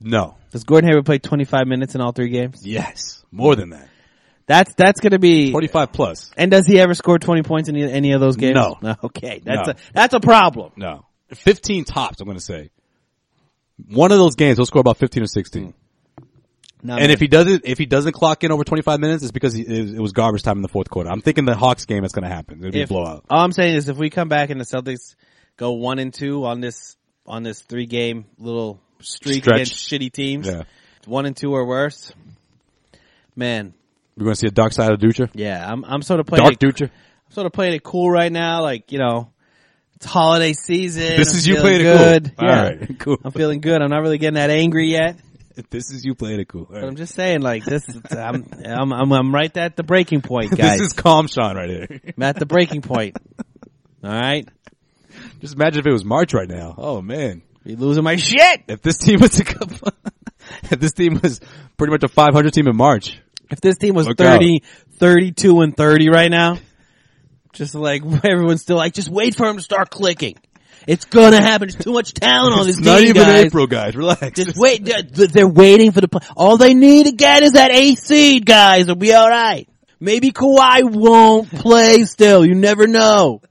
No. 0.00 0.36
Does 0.52 0.64
Gordon 0.64 0.88
Hayward 0.88 1.04
play 1.04 1.18
25 1.18 1.66
minutes 1.66 1.94
in 1.94 2.00
all 2.00 2.12
three 2.12 2.30
games? 2.30 2.64
Yes. 2.64 3.22
More 3.30 3.56
than 3.56 3.70
that. 3.70 3.88
That's 4.46 4.72
that's 4.74 5.00
gonna 5.00 5.18
be. 5.18 5.52
Forty-five 5.52 5.92
plus. 5.92 6.30
And 6.34 6.50
does 6.50 6.64
he 6.66 6.80
ever 6.80 6.94
score 6.94 7.18
20 7.18 7.42
points 7.42 7.68
in 7.68 7.76
any, 7.76 7.92
any 7.92 8.12
of 8.12 8.22
those 8.22 8.36
games? 8.36 8.54
No. 8.54 8.78
Okay, 9.04 9.42
that's 9.44 9.66
No. 9.68 9.72
a 9.74 9.76
that's 9.92 10.14
a 10.14 10.20
problem. 10.20 10.72
No. 10.76 11.04
15 11.34 11.84
tops, 11.84 12.20
I'm 12.22 12.24
going 12.26 12.38
to 12.38 12.42
say. 12.42 12.70
One 13.90 14.12
of 14.12 14.16
those 14.18 14.34
games, 14.34 14.56
he'll 14.56 14.64
score 14.64 14.80
about 14.80 14.96
15 14.96 15.24
or 15.24 15.26
16. 15.26 15.62
Hmm. 15.64 15.70
And 16.86 17.10
if 17.12 17.18
he 17.20 17.26
doesn't, 17.28 17.62
if 17.64 17.78
he 17.78 17.86
doesn't 17.86 18.12
clock 18.12 18.44
in 18.44 18.52
over 18.52 18.62
25 18.64 19.00
minutes, 19.00 19.22
it's 19.22 19.32
because 19.32 19.52
he, 19.52 19.62
it, 19.62 19.94
it 19.96 20.00
was 20.00 20.12
garbage 20.12 20.42
time 20.42 20.58
in 20.58 20.62
the 20.62 20.68
fourth 20.68 20.88
quarter. 20.90 21.10
I'm 21.10 21.20
thinking 21.20 21.44
the 21.44 21.56
Hawks 21.56 21.84
game 21.86 22.04
is 22.04 22.12
going 22.12 22.22
to 22.28 22.34
happen. 22.34 22.58
It'll 22.60 22.70
be 22.72 22.80
a 22.80 22.82
if, 22.84 22.88
blowout. 22.88 23.24
all 23.28 23.40
I'm 23.44 23.52
saying 23.52 23.74
is 23.74 23.88
if 23.88 23.96
we 23.96 24.10
come 24.10 24.28
back 24.28 24.50
and 24.50 24.60
the 24.60 24.64
Celtics 24.64 25.16
go 25.56 25.72
one 25.72 25.98
and 25.98 26.14
two 26.14 26.44
on 26.46 26.60
this 26.60 26.96
on 27.26 27.42
this 27.42 27.60
three 27.62 27.86
game 27.86 28.26
little 28.38 28.80
streak 29.00 29.42
Stretch. 29.44 29.54
against 29.56 29.74
shitty 29.90 30.12
teams, 30.12 30.46
Yeah. 30.46 30.62
one 31.06 31.26
and 31.26 31.36
two 31.36 31.52
or 31.52 31.66
worse, 31.66 32.12
man, 33.36 33.74
We're 34.16 34.24
going 34.24 34.34
to 34.34 34.40
see 34.40 34.46
a 34.46 34.50
dark 34.52 34.72
side 34.72 34.92
of 34.92 34.98
Dutra. 35.00 35.30
yeah, 35.34 35.64
I'm 35.70 35.84
I'm 35.84 36.02
sort 36.02 36.20
of 36.20 36.26
playing 36.26 36.44
Dark 36.44 36.54
it, 36.54 36.60
Dutra. 36.60 36.90
I'm 36.90 37.32
sort 37.32 37.46
of 37.46 37.52
playing 37.52 37.74
it 37.74 37.82
cool 37.82 38.10
right 38.10 38.32
now, 38.32 38.62
like 38.62 38.90
you 38.92 38.98
know, 38.98 39.30
it's 39.96 40.06
holiday 40.06 40.52
season. 40.52 41.02
This 41.16 41.32
I'm 41.32 41.36
is 41.38 41.46
you 41.46 41.54
feeling 41.56 41.64
playing 41.66 41.80
it 41.86 41.96
cool. 41.96 41.98
good. 41.98 42.32
All 42.38 42.46
Yeah, 42.48 42.62
right, 42.62 42.98
cool. 43.00 43.16
I'm 43.24 43.32
feeling 43.32 43.60
good. 43.60 43.82
I'm 43.82 43.90
not 43.90 44.00
really 44.02 44.18
getting 44.18 44.34
that 44.34 44.50
angry 44.50 44.90
yet, 44.90 45.18
This 45.70 45.90
is 45.90 46.04
you 46.04 46.14
playing 46.14 46.40
it 46.40 46.48
cool. 46.48 46.66
Right. 46.70 46.84
I'm 46.84 46.96
just 46.96 47.14
saying, 47.14 47.40
like 47.42 47.64
this, 47.64 47.84
I'm 48.10 48.46
I'm 48.64 48.92
I'm, 48.92 49.12
I'm 49.12 49.34
right 49.34 49.54
at 49.56 49.76
the 49.76 49.82
breaking 49.82 50.20
point, 50.22 50.50
guys. 50.56 50.78
This 50.78 50.88
is 50.88 50.92
calm 50.92 51.26
Sean 51.26 51.56
right 51.56 51.68
here. 51.68 52.00
I'm 52.16 52.22
at 52.22 52.36
the 52.36 52.46
breaking 52.46 52.82
point. 52.82 53.16
All 54.04 54.10
right, 54.10 54.48
Just 55.40 55.54
imagine 55.54 55.80
if 55.80 55.86
it 55.86 55.92
was 55.92 56.04
March 56.04 56.32
right 56.32 56.48
now. 56.48 56.74
Oh 56.78 57.02
man. 57.02 57.42
you 57.64 57.76
losing 57.76 58.04
my 58.04 58.14
shit. 58.16 58.62
If 58.68 58.82
this 58.82 58.98
team 58.98 59.20
was 59.20 59.38
a 59.40 59.44
couple, 59.44 59.88
if 60.70 60.78
this 60.78 60.92
team 60.92 61.18
was 61.20 61.40
pretty 61.76 61.90
much 61.90 62.04
a 62.04 62.08
500 62.08 62.52
team 62.52 62.68
in 62.68 62.76
March, 62.76 63.18
If 63.50 63.60
this 63.60 63.76
team 63.78 63.94
was 63.94 64.06
Look 64.06 64.18
30, 64.18 64.62
32 64.98 65.60
and 65.62 65.76
30 65.76 66.10
right 66.10 66.30
now, 66.30 66.58
Just 67.52 67.74
like 67.74 68.02
everyone's 68.24 68.62
still 68.62 68.76
like, 68.76 68.94
just 68.94 69.08
wait 69.08 69.34
for 69.34 69.48
him 69.48 69.56
to 69.56 69.62
start 69.62 69.90
clicking. 69.90 70.36
It's 70.86 71.04
gonna 71.04 71.40
happen. 71.40 71.68
There's 71.68 71.84
too 71.84 71.92
much 71.92 72.14
talent 72.14 72.54
on 72.58 72.66
this 72.66 72.78
It's 72.78 72.86
not 72.86 73.00
even 73.02 73.22
guys. 73.22 73.44
April, 73.46 73.66
guys. 73.66 73.94
Relax. 73.96 74.30
Just 74.32 74.56
wait. 74.56 74.84
They're, 74.84 75.02
they're 75.02 75.48
waiting 75.48 75.92
for 75.92 76.00
the. 76.00 76.08
Play. 76.08 76.20
All 76.36 76.56
they 76.56 76.74
need 76.74 77.06
to 77.06 77.12
get 77.12 77.42
is 77.42 77.52
that 77.52 77.70
eighth 77.70 78.00
seed, 78.00 78.46
guys. 78.46 78.82
It'll 78.82 78.96
be 78.96 79.12
all 79.14 79.28
right. 79.28 79.68
Maybe 80.00 80.30
Kawhi 80.30 80.82
won't 80.84 81.50
play 81.50 82.04
still. 82.04 82.44
You 82.46 82.54
never 82.54 82.86
know. 82.86 83.42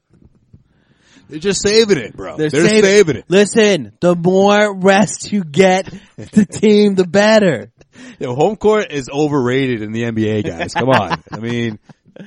They're 1.30 1.40
just 1.40 1.62
saving 1.62 1.98
it, 1.98 2.16
bro. 2.16 2.38
They're, 2.38 2.50
saving- 2.50 2.82
saving 2.84 3.16
it. 3.18 3.26
Listen, 3.28 3.92
the 4.00 4.16
more 4.16 4.74
rest 4.74 5.32
you 5.32 5.44
get, 5.44 5.94
the 6.16 6.46
team, 6.50 6.96
the 6.96 7.06
better. 7.06 7.72
Yo, 8.20 8.34
home 8.34 8.56
court 8.56 8.92
is 8.92 9.10
overrated 9.10 9.82
in 9.82 9.92
the 9.92 10.04
NBA, 10.04 10.46
guys. 10.46 10.74
Come 10.74 10.90
on. 10.90 11.22
I 11.32 11.40
mean, 11.40 11.80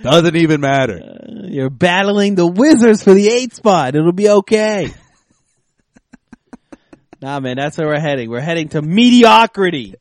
doesn't 0.03 0.37
even 0.37 0.61
matter. 0.61 1.01
You're 1.45 1.71
battling 1.71 2.35
the 2.35 2.47
Wizards 2.47 3.03
for 3.03 3.15
the 3.15 3.29
eighth 3.29 3.57
spot. 3.57 3.95
It'll 3.95 4.13
be 4.13 4.29
okay. 4.29 4.93
nah, 7.21 7.41
man, 7.41 7.57
that's 7.57 7.79
where 7.79 7.89
we're 7.89 8.01
heading. 8.01 8.31
We're 8.31 8.41
heading 8.41 8.69
to 8.71 8.83
mediocrity. 8.83 9.95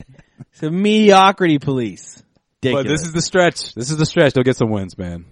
To 0.60 0.70
mediocrity 0.70 1.60
police. 1.60 2.22
But 2.62 2.86
this 2.86 3.02
is 3.04 3.14
the 3.14 3.22
stretch. 3.22 3.74
This 3.74 3.90
is 3.92 3.98
the 3.98 4.06
stretch. 4.06 4.34
They'll 4.34 4.44
get 4.44 4.58
some 4.58 4.70
wins, 4.70 4.98
man. 4.98 5.26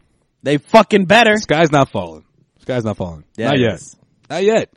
they 0.44 0.58
fucking 0.58 1.06
better. 1.06 1.38
Sky's 1.38 1.72
not 1.72 1.90
falling. 1.90 2.24
Sky's 2.62 2.86
not 2.86 2.98
falling. 2.98 3.26
Yeah, 3.36 3.50
not 3.50 3.60
yet. 3.60 3.82
Not 4.30 4.44
yet. 4.44 4.74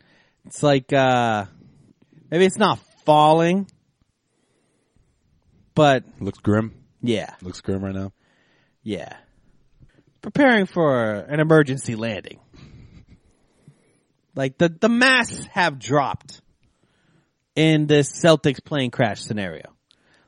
It's 0.46 0.62
like, 0.62 0.92
uh, 0.92 1.44
maybe 2.30 2.46
it's 2.46 2.58
not 2.58 2.78
falling, 3.04 3.68
but 5.74 6.04
Looks 6.18 6.38
grim. 6.38 6.74
yeah, 7.02 7.34
Looks 7.42 7.60
grim 7.60 7.84
right 7.84 7.94
now. 7.94 8.12
yeah. 8.82 9.16
Preparing 10.22 10.66
for 10.66 11.12
an 11.14 11.40
emergency 11.40 11.94
landing. 11.96 12.38
Like 14.34 14.58
the, 14.58 14.68
the 14.68 14.88
masks 14.88 15.46
have 15.52 15.78
dropped 15.78 16.40
in 17.56 17.86
this 17.86 18.12
Celtics 18.12 18.62
plane 18.64 18.90
crash 18.90 19.20
scenario. 19.22 19.64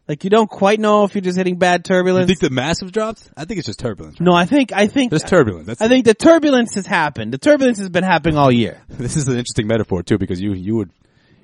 Like 0.08 0.24
you 0.24 0.30
don't 0.30 0.50
quite 0.50 0.80
know 0.80 1.04
if 1.04 1.14
you're 1.14 1.22
just 1.22 1.38
hitting 1.38 1.58
bad 1.58 1.80
You 1.88 1.94
turbulence. 1.94 2.26
think 2.26 2.40
the 2.40 2.50
massive 2.50 2.90
dropped? 2.90 3.30
I 3.36 3.44
think 3.44 3.58
it's 3.58 3.66
just 3.66 3.78
turbulence. 3.78 4.20
no, 4.20 4.32
I 4.32 4.46
think, 4.46 4.72
I 4.72 4.88
think, 4.88 5.10
There's 5.10 5.22
turbulence. 5.22 5.66
That's, 5.68 5.80
I 5.80 5.88
think 5.88 6.04
the 6.04 6.14
turbulence 6.14 6.74
has 6.74 6.86
happened. 6.86 7.32
The 7.32 7.38
turbulence 7.38 7.78
has 7.78 7.88
been 7.88 8.02
happening 8.02 8.36
all 8.36 8.50
year. 8.50 8.82
this 8.88 9.16
is 9.16 9.28
an 9.28 9.34
interesting 9.36 9.68
metaphor 9.68 10.02
too 10.02 10.18
because 10.18 10.40
you 10.40 10.52
you 10.54 10.74
would 10.76 10.90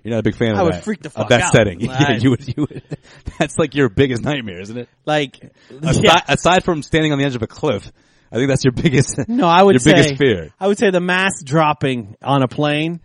you're 0.02 0.12
not 0.14 0.20
a 0.20 0.22
big 0.24 0.34
fan 0.37 0.56
I 0.56 0.61
of 0.61 0.64
would 0.64 0.74
that. 0.74 0.84
freak 0.84 1.02
the 1.02 1.08
of 1.08 1.12
fuck 1.12 1.28
that 1.28 1.40
out. 1.42 1.52
setting. 1.52 1.80
Yeah, 1.88 2.16
you 2.16 2.30
would 2.30 2.46
you 2.48 2.66
would. 2.68 2.82
That's 3.38 3.56
like 3.58 3.74
your 3.76 3.88
biggest 3.88 4.22
nightmare, 4.22 4.61
isn't 4.61 4.76
it? 4.76 4.88
Like, 5.06 5.38
Aside, 5.82 6.04
yeah. 6.04 6.20
aside 6.28 6.64
from 6.64 6.82
standing 6.82 7.12
on 7.12 7.18
the 7.18 7.24
edge 7.24 7.37
of 7.37 7.42
a 7.42 7.46
cliff, 7.46 7.90
I 8.30 8.36
think 8.36 8.48
that's 8.48 8.64
your 8.64 8.72
biggest. 8.72 9.18
No, 9.28 9.46
I 9.46 9.62
would 9.62 9.74
your 9.74 9.80
say 9.80 9.92
biggest 9.92 10.16
fear. 10.16 10.50
I 10.60 10.66
would 10.66 10.78
say 10.78 10.90
the 10.90 11.00
mass 11.00 11.42
dropping 11.42 12.16
on 12.22 12.42
a 12.42 12.48
plane 12.48 13.00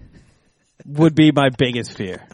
would 0.85 1.15
be 1.15 1.31
my 1.31 1.49
biggest 1.49 1.95
fear. 1.95 2.27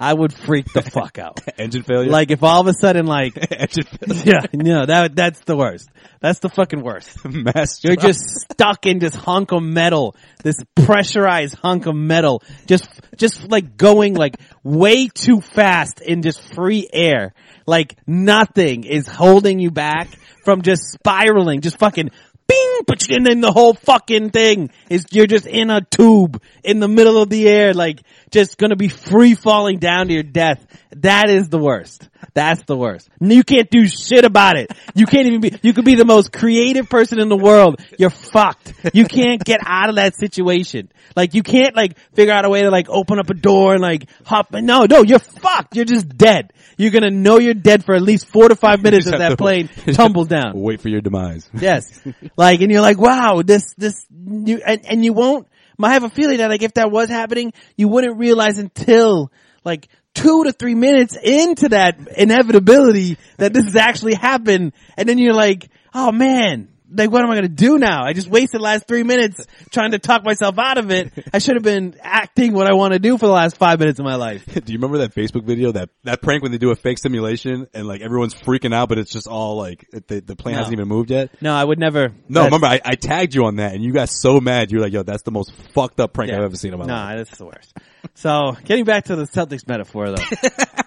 I 0.00 0.14
would 0.14 0.32
freak 0.32 0.72
the 0.72 0.82
fuck 0.82 1.18
out. 1.18 1.40
Engine 1.58 1.82
failure. 1.82 2.10
Like 2.10 2.30
if 2.30 2.42
all 2.42 2.60
of 2.60 2.66
a 2.68 2.72
sudden 2.72 3.06
like 3.06 3.36
engine 3.50 3.84
failure. 3.84 4.22
yeah, 4.24 4.46
no, 4.52 4.86
that 4.86 5.16
that's 5.16 5.40
the 5.40 5.56
worst. 5.56 5.88
That's 6.20 6.38
the 6.38 6.48
fucking 6.48 6.82
worst. 6.82 7.24
Mass. 7.24 7.82
You're 7.82 7.96
just 7.96 8.20
stuck 8.52 8.86
in 8.86 8.98
this 9.00 9.14
hunk 9.14 9.52
of 9.52 9.62
metal, 9.62 10.14
this 10.42 10.56
pressurized 10.76 11.56
hunk 11.56 11.86
of 11.86 11.96
metal, 11.96 12.42
just 12.66 12.88
just 13.16 13.48
like 13.50 13.76
going 13.76 14.14
like 14.14 14.36
way 14.62 15.08
too 15.08 15.40
fast 15.40 16.00
in 16.00 16.22
just 16.22 16.54
free 16.54 16.88
air. 16.92 17.34
Like 17.66 17.96
nothing 18.06 18.84
is 18.84 19.08
holding 19.08 19.58
you 19.58 19.70
back 19.70 20.08
from 20.44 20.62
just 20.62 20.92
spiraling, 20.92 21.60
just 21.60 21.78
fucking 21.78 22.10
bing, 22.46 22.80
and 23.10 23.26
then 23.26 23.40
the 23.40 23.52
whole 23.52 23.74
fucking 23.74 24.30
thing 24.30 24.70
is 24.88 25.04
you're 25.10 25.26
just 25.26 25.46
in 25.46 25.70
a 25.70 25.82
tube 25.82 26.42
in 26.64 26.80
the 26.80 26.88
middle 26.88 27.20
of 27.20 27.28
the 27.28 27.48
air, 27.48 27.74
like 27.74 28.02
just 28.30 28.58
gonna 28.58 28.76
be 28.76 28.88
free 28.88 29.34
falling 29.34 29.78
down 29.78 30.08
to 30.08 30.14
your 30.14 30.22
death. 30.22 30.64
That 30.96 31.28
is 31.30 31.48
the 31.48 31.58
worst. 31.58 32.08
That's 32.34 32.62
the 32.64 32.76
worst. 32.76 33.08
You 33.20 33.44
can't 33.44 33.70
do 33.70 33.86
shit 33.86 34.24
about 34.24 34.56
it. 34.56 34.70
You 34.94 35.06
can't 35.06 35.26
even 35.26 35.40
be, 35.40 35.58
you 35.62 35.72
could 35.72 35.84
be 35.84 35.94
the 35.94 36.04
most 36.04 36.32
creative 36.32 36.88
person 36.88 37.20
in 37.20 37.28
the 37.28 37.36
world. 37.36 37.80
You're 37.98 38.10
fucked. 38.10 38.72
You 38.92 39.04
can't 39.04 39.42
get 39.44 39.60
out 39.64 39.88
of 39.90 39.96
that 39.96 40.16
situation. 40.16 40.90
Like 41.14 41.34
you 41.34 41.42
can't 41.42 41.76
like 41.76 41.98
figure 42.14 42.32
out 42.32 42.44
a 42.44 42.48
way 42.50 42.62
to 42.62 42.70
like 42.70 42.88
open 42.88 43.18
up 43.18 43.30
a 43.30 43.34
door 43.34 43.74
and 43.74 43.82
like 43.82 44.08
hop. 44.24 44.52
No, 44.52 44.84
no, 44.88 45.02
you're 45.02 45.18
fucked. 45.18 45.76
You're 45.76 45.84
just 45.84 46.08
dead. 46.08 46.52
You're 46.76 46.90
gonna 46.92 47.10
know 47.10 47.38
you're 47.38 47.54
dead 47.54 47.84
for 47.84 47.94
at 47.94 48.02
least 48.02 48.28
four 48.28 48.48
to 48.48 48.56
five 48.56 48.82
minutes 48.82 49.06
as 49.06 49.12
that 49.12 49.30
to- 49.30 49.36
plane 49.36 49.68
tumbles 49.92 50.28
down. 50.28 50.52
Wait 50.54 50.80
for 50.80 50.88
your 50.88 51.00
demise. 51.00 51.48
Yes. 51.54 52.00
Like, 52.36 52.60
and 52.60 52.70
you're 52.70 52.82
like, 52.82 52.98
wow, 52.98 53.42
this, 53.44 53.74
this, 53.76 53.94
you, 54.10 54.62
and, 54.64 54.84
and 54.86 55.04
you 55.04 55.12
won't, 55.12 55.47
I 55.86 55.92
have 55.92 56.04
a 56.04 56.10
feeling 56.10 56.38
that 56.38 56.50
like 56.50 56.62
if 56.62 56.74
that 56.74 56.90
was 56.90 57.08
happening, 57.08 57.52
you 57.76 57.88
wouldn't 57.88 58.18
realize 58.18 58.58
until 58.58 59.30
like 59.64 59.88
two 60.14 60.44
to 60.44 60.52
three 60.52 60.74
minutes 60.74 61.16
into 61.16 61.68
that 61.70 61.98
inevitability 62.16 63.18
that 63.36 63.52
this 63.52 63.64
has 63.64 63.76
actually 63.76 64.14
happened. 64.14 64.72
And 64.96 65.08
then 65.08 65.18
you're 65.18 65.34
like, 65.34 65.70
oh 65.94 66.10
man, 66.10 66.68
like 66.90 67.10
what 67.10 67.22
am 67.22 67.30
I 67.30 67.34
going 67.34 67.42
to 67.42 67.48
do 67.48 67.78
now? 67.78 68.04
I 68.04 68.12
just 68.12 68.28
wasted 68.28 68.60
the 68.60 68.64
last 68.64 68.86
three 68.86 69.02
minutes 69.02 69.44
trying 69.70 69.92
to 69.92 69.98
talk 69.98 70.24
myself 70.24 70.58
out 70.58 70.78
of 70.78 70.90
it. 70.90 71.12
I 71.32 71.38
should 71.38 71.56
have 71.56 71.62
been 71.62 71.96
acting 72.02 72.52
what 72.52 72.66
I 72.66 72.74
want 72.74 72.92
to 72.92 72.98
do 72.98 73.18
for 73.18 73.26
the 73.26 73.32
last 73.32 73.56
five 73.56 73.78
minutes 73.78 73.98
of 73.98 74.04
my 74.04 74.14
life. 74.14 74.44
do 74.64 74.72
you 74.72 74.78
remember 74.78 74.98
that 74.98 75.14
Facebook 75.14 75.44
video 75.44 75.72
that 75.72 75.90
that 76.04 76.22
prank 76.22 76.42
when 76.42 76.52
they 76.52 76.58
do 76.58 76.70
a 76.70 76.76
fake 76.76 76.98
simulation 76.98 77.66
and 77.74 77.86
like 77.86 78.00
everyone's 78.00 78.34
freaking 78.34 78.74
out, 78.74 78.88
but 78.88 78.98
it's 78.98 79.12
just 79.12 79.26
all 79.26 79.56
like 79.56 79.86
the, 79.90 80.20
the 80.20 80.36
plane 80.36 80.54
No. 80.54 80.58
hasn't 80.60 80.72
even 80.72 80.88
moved 80.88 81.10
yet? 81.10 81.30
No, 81.40 81.54
I 81.54 81.64
would 81.64 81.78
never. 81.78 82.12
No, 82.28 82.44
remember 82.44 82.66
I, 82.66 82.80
I 82.84 82.94
tagged 82.94 83.34
you 83.34 83.44
on 83.44 83.56
that 83.56 83.74
and 83.74 83.82
you 83.82 83.92
got 83.92 84.08
so 84.08 84.40
mad. 84.40 84.70
You 84.70 84.78
were 84.78 84.84
like, 84.84 84.92
"Yo, 84.92 85.02
that's 85.02 85.22
the 85.22 85.30
most 85.30 85.52
fucked 85.74 86.00
up 86.00 86.12
prank 86.12 86.32
I've 86.32 86.42
ever 86.42 86.56
seen 86.56 86.72
in 86.72 86.78
my 86.78 86.84
life." 86.84 86.88
Nah, 86.88 87.16
that's 87.16 87.36
the 87.36 87.46
worst. 87.46 87.74
So, 88.14 88.56
getting 88.64 88.84
back 88.84 89.04
to 89.06 89.16
the 89.16 89.24
Celtics 89.24 89.66
metaphor 89.68 90.10
though. 90.10 90.16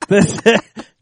this, 0.08 0.40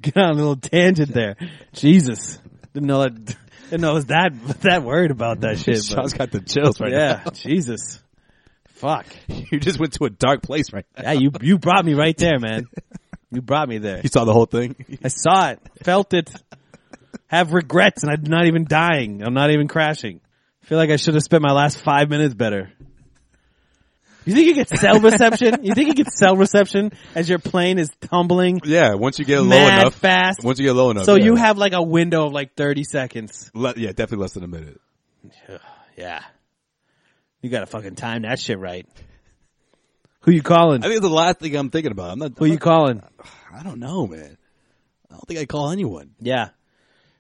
get 0.03 0.17
on 0.17 0.31
a 0.31 0.35
little 0.35 0.57
tangent 0.57 1.13
there. 1.13 1.37
Jesus. 1.73 2.39
Didn't 2.75 2.89
know 2.89 3.05
that, 3.05 3.37
didn't 3.71 3.85
I 3.85 3.93
was 3.93 4.07
that, 4.07 4.31
that 4.63 4.83
worried 4.83 5.11
about 5.11 5.41
that 5.41 5.59
shit. 5.59 5.83
Sean's 5.85 6.15
got 6.15 6.31
the 6.31 6.41
chills 6.41 6.81
right 6.81 6.93
yeah, 6.93 7.25
Jesus. 7.33 8.01
Fuck. 8.69 9.07
You 9.29 9.59
just 9.59 9.81
went 9.81 9.95
to 9.95 10.05
a 10.05 10.11
dark 10.11 10.43
place 10.43 10.73
right 10.73 10.87
now. 10.97 11.13
Yeah, 11.13 11.19
you, 11.19 11.33
you 11.41 11.59
brought 11.59 11.85
me 11.85 11.95
right 11.95 12.17
there, 12.17 12.39
man. 12.39 12.69
You 13.31 13.43
brought 13.43 13.69
me 13.69 13.79
there. 13.79 14.01
You 14.03 14.09
saw 14.09 14.25
the 14.25 14.33
whole 14.33 14.47
thing. 14.47 14.77
I 15.03 15.09
saw 15.09 15.51
it, 15.51 15.61
felt 15.83 16.15
it, 16.15 16.31
have 17.27 17.53
regrets, 17.53 18.05
and 18.05 18.13
I'm 18.13 18.23
not 18.23 18.47
even 18.47 18.65
dying. 18.65 19.23
I'm 19.23 19.35
not 19.35 19.51
even 19.51 19.69
crashing. 19.69 20.21
I 20.63 20.67
feel 20.67 20.79
like 20.79 20.91
I 20.91 20.97
should 20.97 21.15
have 21.15 21.25
spent 21.25 21.43
my 21.43 21.53
last 21.53 21.83
five 21.83 22.09
minutes 22.09 22.35
better. 22.35 22.73
You 24.29 24.35
think 24.35 24.47
you 24.47 24.55
get 24.55 24.69
cell 24.69 25.01
reception? 25.11 25.65
You 25.65 25.75
think 25.75 25.89
you 25.89 25.95
get 25.95 26.13
cell 26.13 26.37
reception 26.37 26.93
as 27.15 27.29
your 27.29 27.39
plane 27.39 27.79
is 27.79 27.91
tumbling 28.01 28.61
Yeah, 28.65 28.95
once 28.95 29.19
you 29.19 29.25
get 29.25 29.41
low 29.41 29.57
enough, 29.57 29.95
fast? 29.95 30.45
once 30.45 30.59
you 30.59 30.67
get 30.67 30.75
low 30.75 30.91
enough, 30.91 31.05
So 31.07 31.15
yeah. 31.17 31.25
you 31.25 31.37
have 31.37 31.57
like 31.59 31.73
a 31.73 31.83
window 31.83 32.27
of 32.27 32.33
like 32.33 32.55
30 32.55 32.85
seconds. 32.85 33.51
Le- 33.55 33.75
yeah, 33.77 33.89
definitely 33.89 34.19
less 34.19 34.33
than 34.35 34.45
a 34.45 34.49
minute. 34.49 34.81
Yeah. 35.97 36.23
You 37.43 37.51
gotta 37.51 37.67
fucking 37.67 37.97
time 37.97 38.23
that 38.23 38.39
shit 38.39 38.59
right. 38.59 38.87
Who 40.21 40.31
you 40.31 40.43
calling? 40.43 40.83
I 40.85 40.87
think 40.87 40.99
it's 40.99 41.07
the 41.07 41.13
last 41.13 41.39
thing 41.41 41.57
I'm 41.57 41.71
thinking 41.71 41.91
about. 41.91 42.11
I'm 42.13 42.19
not. 42.21 42.33
Who 42.39 42.45
I'm 42.45 42.53
you 42.53 42.59
calling? 42.59 43.03
I 43.53 43.63
don't 43.65 43.81
know, 43.81 44.07
man. 44.07 44.37
I 45.11 45.15
don't 45.15 45.27
think 45.27 45.41
I 45.41 45.47
call 45.47 45.71
anyone. 45.71 46.11
Yeah. 46.21 46.51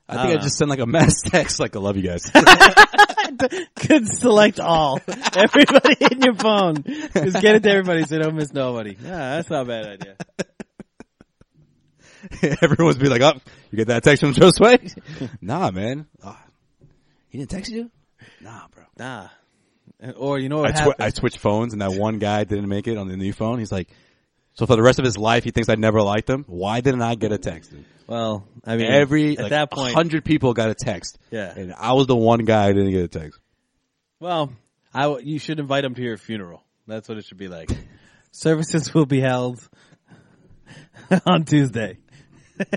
I 0.09 0.15
think 0.15 0.27
I, 0.27 0.33
don't 0.35 0.43
just 0.43 0.57
send 0.57 0.71
like 0.71 0.79
a 0.81 0.87
mass 0.87 1.21
text, 1.25 1.61
like 1.61 1.77
"I 1.77 1.79
love 1.81 1.97
you 1.97 2.03
guys." 2.03 2.23
Could 3.77 4.09
select 4.09 4.59
all. 4.59 5.01
Everybody 5.37 5.97
in 6.11 6.23
your 6.23 6.35
phone. 6.35 6.83
Just 6.83 7.41
get 7.43 7.57
it 7.57 7.63
to 7.65 7.71
everybody 7.71 8.05
so 8.05 8.19
don't 8.19 8.35
miss 8.35 8.53
nobody. 8.53 8.97
Yeah, 9.03 9.37
that's 9.37 9.51
not 9.51 9.63
a 9.63 9.65
bad 9.67 9.87
idea. 9.87 10.17
Everyone's 12.63 12.97
be 12.97 13.09
like, 13.09 13.23
"Oh, 13.23 13.35
you 13.71 13.77
get 13.77 13.89
that 13.89 14.03
text 14.03 14.21
from 14.23 14.35
Josue?" 14.35 15.31
nah, 15.41 15.71
man. 15.71 16.07
Ah, 16.23 16.43
he 17.29 17.39
didn't 17.39 17.51
text 17.51 17.71
you? 17.71 17.91
Nah, 18.41 18.67
bro. 18.75 18.85
Nah. 18.99 19.29
And- 20.01 20.15
Or 20.17 20.39
you 20.39 20.49
know 20.49 20.59
what 20.59 20.71
twi- 20.71 20.79
happened? 20.81 20.95
I 20.99 21.11
switched 21.11 21.39
phones, 21.39 21.73
and 21.75 21.83
that 21.83 21.93
one 21.93 22.19
guy 22.19 22.45
didn't 22.45 22.69
make 22.69 22.89
it 22.89 22.97
on 22.99 23.09
the 23.09 23.17
new 23.17 23.33
phone. 23.33 23.59
He's 23.61 23.71
like, 23.73 23.89
"So 24.59 24.67
for 24.67 24.77
the 24.77 24.83
rest 24.83 24.99
of 24.99 25.05
his 25.05 25.17
life, 25.17 25.45
he 25.45 25.51
thinks 25.51 25.69
I 25.69 25.77
never 25.77 26.03
liked 26.03 26.29
him. 26.29 26.45
Why 26.49 26.81
didn't 26.81 27.03
I 27.03 27.15
get 27.15 27.33
a 27.33 27.39
text?" 27.39 27.73
well, 28.07 28.45
I 28.65 28.77
mean, 28.77 28.91
Every 28.91 29.33
at 29.37 29.43
like, 29.45 29.51
that 29.51 29.71
point, 29.71 29.95
hundred 29.95 30.25
people 30.25 30.53
got 30.55 30.69
a 30.71 30.75
text. 30.75 31.19
Yeah. 31.31 31.53
and 31.57 31.73
I 31.75 31.93
was 31.93 32.07
the 32.07 32.17
one 32.17 32.41
guy 32.45 32.69
who 32.69 32.75
didn't 32.75 32.93
get 32.93 33.05
a 33.05 33.09
text. 33.21 33.39
well, 34.21 34.53
I 34.95 35.03
w- 35.03 35.27
you 35.27 35.39
should 35.39 35.61
invite 35.61 35.85
him 35.85 35.95
to 35.95 36.03
your 36.03 36.17
funeral. 36.17 36.63
That's 36.87 37.09
what 37.09 37.19
it 37.19 37.25
should 37.27 37.37
be 37.39 37.49
like. 37.49 37.71
Services 38.33 38.93
will 38.95 39.07
be 39.07 39.21
held 39.21 39.61
on 41.27 41.45
Tuesday. 41.45 41.99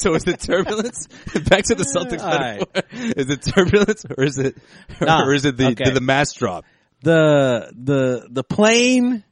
so 0.00 0.14
is 0.14 0.26
it 0.26 0.40
turbulence? 0.40 1.06
Back 1.48 1.64
to 1.64 1.74
the 1.74 1.84
Celtics. 1.84 2.22
All 2.22 2.38
right. 2.38 2.58
metaphor. 2.74 3.12
Is 3.16 3.30
it 3.30 3.42
turbulence 3.42 4.04
or 4.16 4.24
is 4.24 4.38
it 4.38 4.56
Nah. 5.00 5.24
or 5.24 5.32
is 5.32 5.44
it 5.44 5.56
the 5.56 5.68
Okay. 5.68 5.84
did 5.84 5.94
the 5.94 6.00
mass 6.00 6.32
drop? 6.34 6.64
The 7.02 7.72
the 7.76 8.26
the 8.30 8.42
plane 8.44 9.22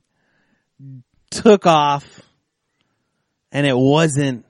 took 1.31 1.67
off, 1.67 2.23
and 3.53 3.67
it 3.67 3.77
wasn't 3.77 4.47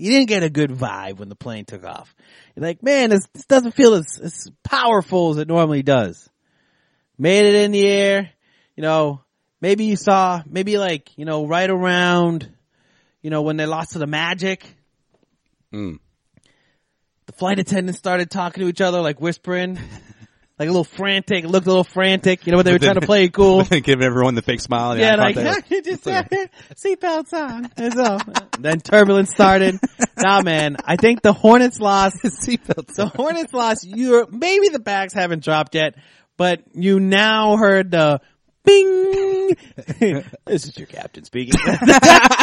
you 0.00 0.10
didn't 0.12 0.28
get 0.28 0.42
a 0.42 0.48
good 0.48 0.70
vibe 0.70 1.18
when 1.18 1.28
the 1.28 1.36
plane 1.36 1.66
took 1.66 1.84
off. 1.84 2.14
You're 2.56 2.64
like, 2.64 2.82
man, 2.82 3.10
this, 3.10 3.26
this 3.34 3.44
doesn't 3.44 3.72
feel 3.72 3.94
as, 3.94 4.18
as 4.18 4.50
powerful 4.64 5.30
as 5.30 5.36
it 5.36 5.46
normally 5.46 5.82
does. 5.82 6.26
Made 7.18 7.44
it 7.44 7.54
in 7.54 7.72
the 7.72 7.86
air, 7.86 8.30
you 8.76 8.82
know, 8.82 9.20
maybe 9.60 9.84
you 9.84 9.96
saw, 9.96 10.42
maybe 10.46 10.78
like, 10.78 11.10
you 11.18 11.26
know, 11.26 11.46
right 11.46 11.68
around, 11.68 12.50
you 13.20 13.28
know, 13.28 13.42
when 13.42 13.58
they 13.58 13.66
lost 13.66 13.92
to 13.92 13.98
the 13.98 14.06
Magic. 14.06 14.66
Mm. 15.70 15.98
The 17.26 17.32
flight 17.32 17.58
attendants 17.58 17.98
started 17.98 18.30
talking 18.30 18.62
to 18.62 18.70
each 18.70 18.80
other, 18.80 19.02
like 19.02 19.20
whispering, 19.20 19.78
like 20.60 20.68
a 20.68 20.72
little 20.72 20.84
frantic, 20.84 21.46
looked 21.46 21.66
a 21.66 21.70
little 21.70 21.84
frantic, 21.84 22.46
you 22.46 22.50
know, 22.52 22.58
what 22.58 22.66
they 22.66 22.72
were 22.72 22.78
trying 22.78 23.00
to 23.00 23.06
play 23.06 23.24
it 23.24 23.32
cool. 23.32 23.64
Giving 23.64 24.04
everyone 24.04 24.34
the 24.34 24.42
fake 24.42 24.60
smile. 24.60 24.90
and 24.90 25.00
Yeah, 25.00 25.16
like 25.16 25.34
just 25.70 26.04
seatbelts 26.04 27.32
on. 27.32 27.70
That's 27.76 27.96
all. 27.96 28.20
then 28.58 28.80
turbulence 28.80 29.30
started. 29.30 29.78
nah, 30.18 30.42
man, 30.42 30.76
I 30.84 30.96
think 30.96 31.22
the 31.22 31.32
Hornets 31.32 31.80
lost. 31.80 32.16
seatbelts. 32.22 32.94
The 32.94 33.06
Hornets 33.06 33.54
lost. 33.54 33.86
You're 33.88 34.26
maybe 34.30 34.68
the 34.68 34.80
bags 34.80 35.14
haven't 35.14 35.42
dropped 35.42 35.74
yet, 35.74 35.94
but 36.36 36.62
you 36.74 37.00
now 37.00 37.56
heard 37.56 37.90
the 37.90 38.20
bing. 38.62 39.56
this 40.44 40.66
is 40.66 40.76
your 40.76 40.88
captain 40.88 41.24
speaking. 41.24 41.58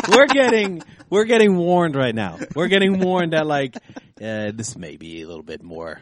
we're 0.10 0.25
getting 0.25 0.82
we're 1.12 1.25
getting 1.25 1.56
warned 1.56 1.95
right 1.95 2.15
now. 2.15 2.39
We're 2.56 2.67
getting 2.67 2.97
warned 2.97 3.34
that 3.34 3.45
like 3.45 3.75
uh, 3.75 4.51
this 4.56 4.75
may 4.75 4.97
be 4.97 5.21
a 5.21 5.27
little 5.27 5.43
bit 5.43 5.62
more. 5.62 6.01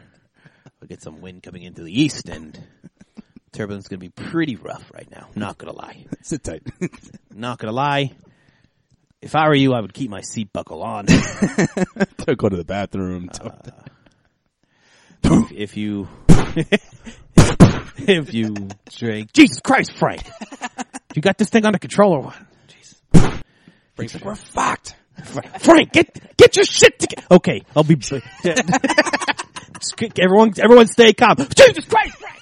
We'll 0.86 0.94
get 0.98 1.02
some 1.02 1.20
wind 1.20 1.42
coming 1.42 1.64
into 1.64 1.82
the 1.82 2.00
east 2.00 2.28
and. 2.28 2.56
Turbulence 3.50 3.86
is 3.86 3.88
gonna 3.88 3.98
be 3.98 4.10
pretty 4.10 4.54
rough 4.54 4.84
right 4.94 5.10
now. 5.10 5.26
Not 5.34 5.58
gonna 5.58 5.72
lie. 5.72 6.04
Sit 6.22 6.44
tight. 6.44 6.62
Not 7.34 7.58
gonna 7.58 7.72
lie. 7.72 8.12
If 9.20 9.34
I 9.34 9.48
were 9.48 9.54
you, 9.56 9.72
I 9.72 9.80
would 9.80 9.92
keep 9.92 10.10
my 10.10 10.20
seat 10.20 10.52
buckle 10.52 10.84
on. 10.84 11.06
Don't 12.18 12.38
go 12.38 12.48
to 12.48 12.56
the 12.56 12.64
bathroom. 12.64 13.30
Uh, 13.32 13.50
Don't- 15.22 15.50
if 15.50 15.76
you, 15.76 16.06
if 17.96 18.32
you 18.32 18.54
drink, 18.94 19.32
Jesus 19.32 19.58
Christ, 19.60 19.92
Frank, 19.98 20.22
you 21.16 21.22
got 21.22 21.36
this 21.36 21.48
thing 21.48 21.64
under 21.64 21.78
control 21.78 22.12
or 22.12 22.22
what? 22.22 22.36
Jesus. 22.68 23.00
Frank's 23.96 24.14
like, 24.14 24.24
we're 24.24 24.34
fucked. 24.36 24.94
Frank, 25.24 25.60
Frank, 25.60 25.92
get 25.92 26.36
get 26.36 26.54
your 26.56 26.64
shit 26.66 26.98
together. 27.00 27.26
Okay, 27.32 27.62
I'll 27.74 27.82
be. 27.82 27.96
Everyone, 30.18 30.52
everyone, 30.62 30.86
stay 30.86 31.12
calm. 31.12 31.36
Jesus 31.36 31.84
Christ, 31.84 32.16
Frank. 32.18 32.36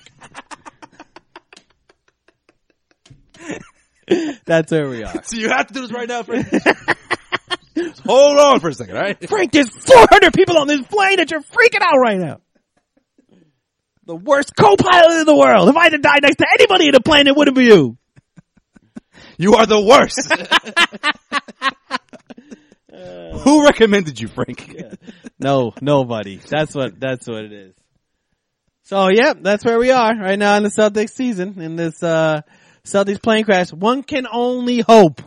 That's 4.44 4.70
where 4.70 4.88
we 4.88 5.02
are. 5.04 5.14
So 5.24 5.36
you 5.36 5.48
have 5.48 5.66
to 5.68 5.74
do 5.74 5.80
this 5.82 5.92
right 5.92 6.08
now, 6.08 6.22
Frank. 6.22 6.46
Hold 8.06 8.38
on 8.38 8.60
for 8.60 8.68
a 8.68 8.74
second, 8.74 8.96
all 8.96 9.02
right? 9.02 9.28
Frank, 9.28 9.52
there's 9.52 9.70
400 9.70 10.32
people 10.32 10.58
on 10.58 10.68
this 10.68 10.82
plane 10.86 11.16
that 11.16 11.30
you're 11.30 11.40
freaking 11.40 11.80
out 11.80 11.98
right 11.98 12.18
now. 12.18 12.40
The 14.06 14.14
worst 14.14 14.52
co-pilot 14.56 15.20
in 15.20 15.26
the 15.26 15.34
world. 15.34 15.68
If 15.68 15.76
I 15.76 15.84
had 15.84 15.92
to 15.92 15.98
die 15.98 16.18
next 16.22 16.36
to 16.36 16.46
anybody 16.52 16.86
in 16.86 16.92
the 16.92 17.00
plane, 17.00 17.26
it 17.26 17.34
wouldn't 17.34 17.56
be 17.56 17.64
you. 17.64 17.96
You 19.38 19.54
are 19.54 19.66
the 19.66 19.80
worst. 19.80 20.30
Who 23.42 23.64
recommended 23.64 24.20
you, 24.20 24.28
Frank? 24.28 24.70
No, 25.44 25.74
nobody. 25.83 26.38
That's 26.38 26.74
what, 26.74 26.98
that's 26.98 27.28
what 27.28 27.44
it 27.44 27.52
is. 27.52 27.74
So, 28.85 29.09
yep, 29.09 29.38
that's 29.42 29.62
where 29.62 29.78
we 29.78 29.90
are 29.90 30.16
right 30.16 30.38
now 30.38 30.57
in 30.57 30.62
the 30.62 30.70
Celtics 30.70 31.11
season, 31.11 31.61
in 31.61 31.76
this, 31.76 32.02
uh, 32.02 32.40
Celtics 32.85 33.22
plane 33.22 33.44
crash. 33.44 33.70
One 33.70 34.02
can 34.02 34.26
only 34.30 34.80
hope 34.80 35.20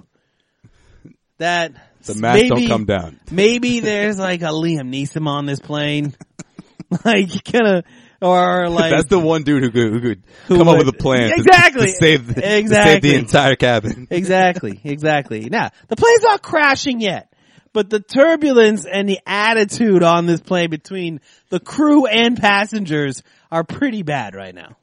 that 1.38 1.74
The 2.04 2.16
masks 2.16 2.42
maybe, 2.42 2.50
don't 2.50 2.68
come 2.68 2.86
down. 2.86 3.20
Maybe 3.32 3.80
there's 3.80 4.18
like 4.18 4.42
a 4.42 4.46
Liam 4.46 4.90
Neeson 4.92 5.28
on 5.28 5.46
this 5.46 5.60
plane. 5.60 6.16
like, 7.06 7.44
kind 7.44 7.68
of, 7.68 7.84
or 8.20 8.70
like, 8.70 8.90
That's 8.92 9.10
the 9.10 9.20
one 9.20 9.44
dude 9.44 9.62
who 9.62 9.70
could, 9.72 9.92
who 9.94 10.02
could 10.02 10.24
Who 10.48 10.58
come 10.58 10.68
up 10.68 10.80
with 10.80 10.88
a 10.88 10.94
plan 10.94 11.30
to- 11.30 11.36
Exactly. 11.36 11.88
to, 11.88 11.94
save, 11.94 12.28
the, 12.28 12.34
to 12.34 12.42
save 12.42 12.60
Exactly. 12.66 13.10
the 13.12 13.16
entire 13.18 13.56
cabin. 13.56 14.08
exactly, 14.12 14.82
exactly. 14.84 15.50
Now, 15.50 15.70
the 15.90 15.96
plane's 15.96 16.24
not 16.24 16.42
crashing 16.42 17.02
yet, 17.02 17.32
but 17.78 17.92
the 17.92 18.00
turbulence 18.00 18.88
and 18.88 19.08
the 19.08 19.20
attitude 19.28 20.02
on 20.02 20.26
this 20.26 20.40
plane 20.40 20.72
between 20.72 21.22
the 21.50 21.60
crew 21.60 22.08
and 22.08 22.36
passengers 22.36 23.22
are 23.52 23.64
pretty 23.64 24.02
bad 24.02 24.34
right 24.34 24.56
now. 24.56 24.76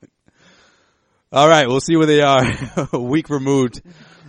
All 1.33 1.49
right, 1.49 1.67
we'll 1.67 1.81
see 1.81 1.97
where 1.97 2.07
they 2.07 2.21
are 2.21 2.45
a 2.93 2.99
week 3.01 3.31
removed 3.31 3.83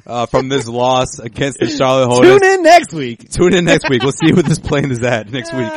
uh, 0.08 0.26
from 0.26 0.50
this 0.50 0.68
loss 0.68 1.20
against 1.20 1.60
the 1.60 1.68
Charlotte 1.68 2.08
Hornets. 2.08 2.42
Tune 2.42 2.54
in 2.54 2.64
next 2.64 2.92
week. 2.92 3.30
Tune 3.30 3.54
in 3.54 3.66
next 3.66 3.88
week. 3.88 4.02
We'll 4.02 4.14
see 4.14 4.34
what 4.34 4.46
this 4.46 4.58
plane 4.58 4.90
is 4.90 5.04
at 5.04 5.32
next 5.32 5.54
week. 5.54 5.72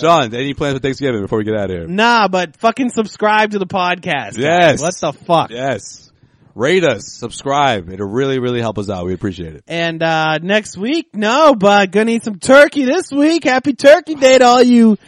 Sean, 0.00 0.34
any 0.34 0.54
plans 0.54 0.76
for 0.76 0.80
Thanksgiving 0.80 1.20
before 1.20 1.36
we 1.36 1.44
get 1.44 1.56
out 1.56 1.70
of 1.70 1.76
here? 1.76 1.86
Nah, 1.86 2.28
but 2.28 2.56
fucking 2.56 2.88
subscribe 2.88 3.50
to 3.50 3.58
the 3.58 3.66
podcast. 3.66 4.38
guys. 4.38 4.38
Yes. 4.38 4.80
What 4.80 4.94
the 4.98 5.12
fuck? 5.12 5.50
Yes. 5.50 6.07
Rate 6.54 6.84
us, 6.84 7.12
subscribe. 7.12 7.88
It'll 7.90 8.08
really, 8.08 8.38
really 8.38 8.60
help 8.60 8.78
us 8.78 8.90
out. 8.90 9.06
We 9.06 9.14
appreciate 9.14 9.54
it. 9.54 9.64
And 9.66 10.02
uh 10.02 10.38
next 10.38 10.76
week, 10.76 11.14
no, 11.14 11.54
but 11.54 11.90
gonna 11.90 12.12
eat 12.12 12.24
some 12.24 12.38
turkey 12.38 12.84
this 12.84 13.10
week. 13.10 13.44
Happy 13.44 13.74
Turkey 13.74 14.14
Day 14.14 14.38
to 14.38 14.44
all 14.44 14.62
you 14.62 14.98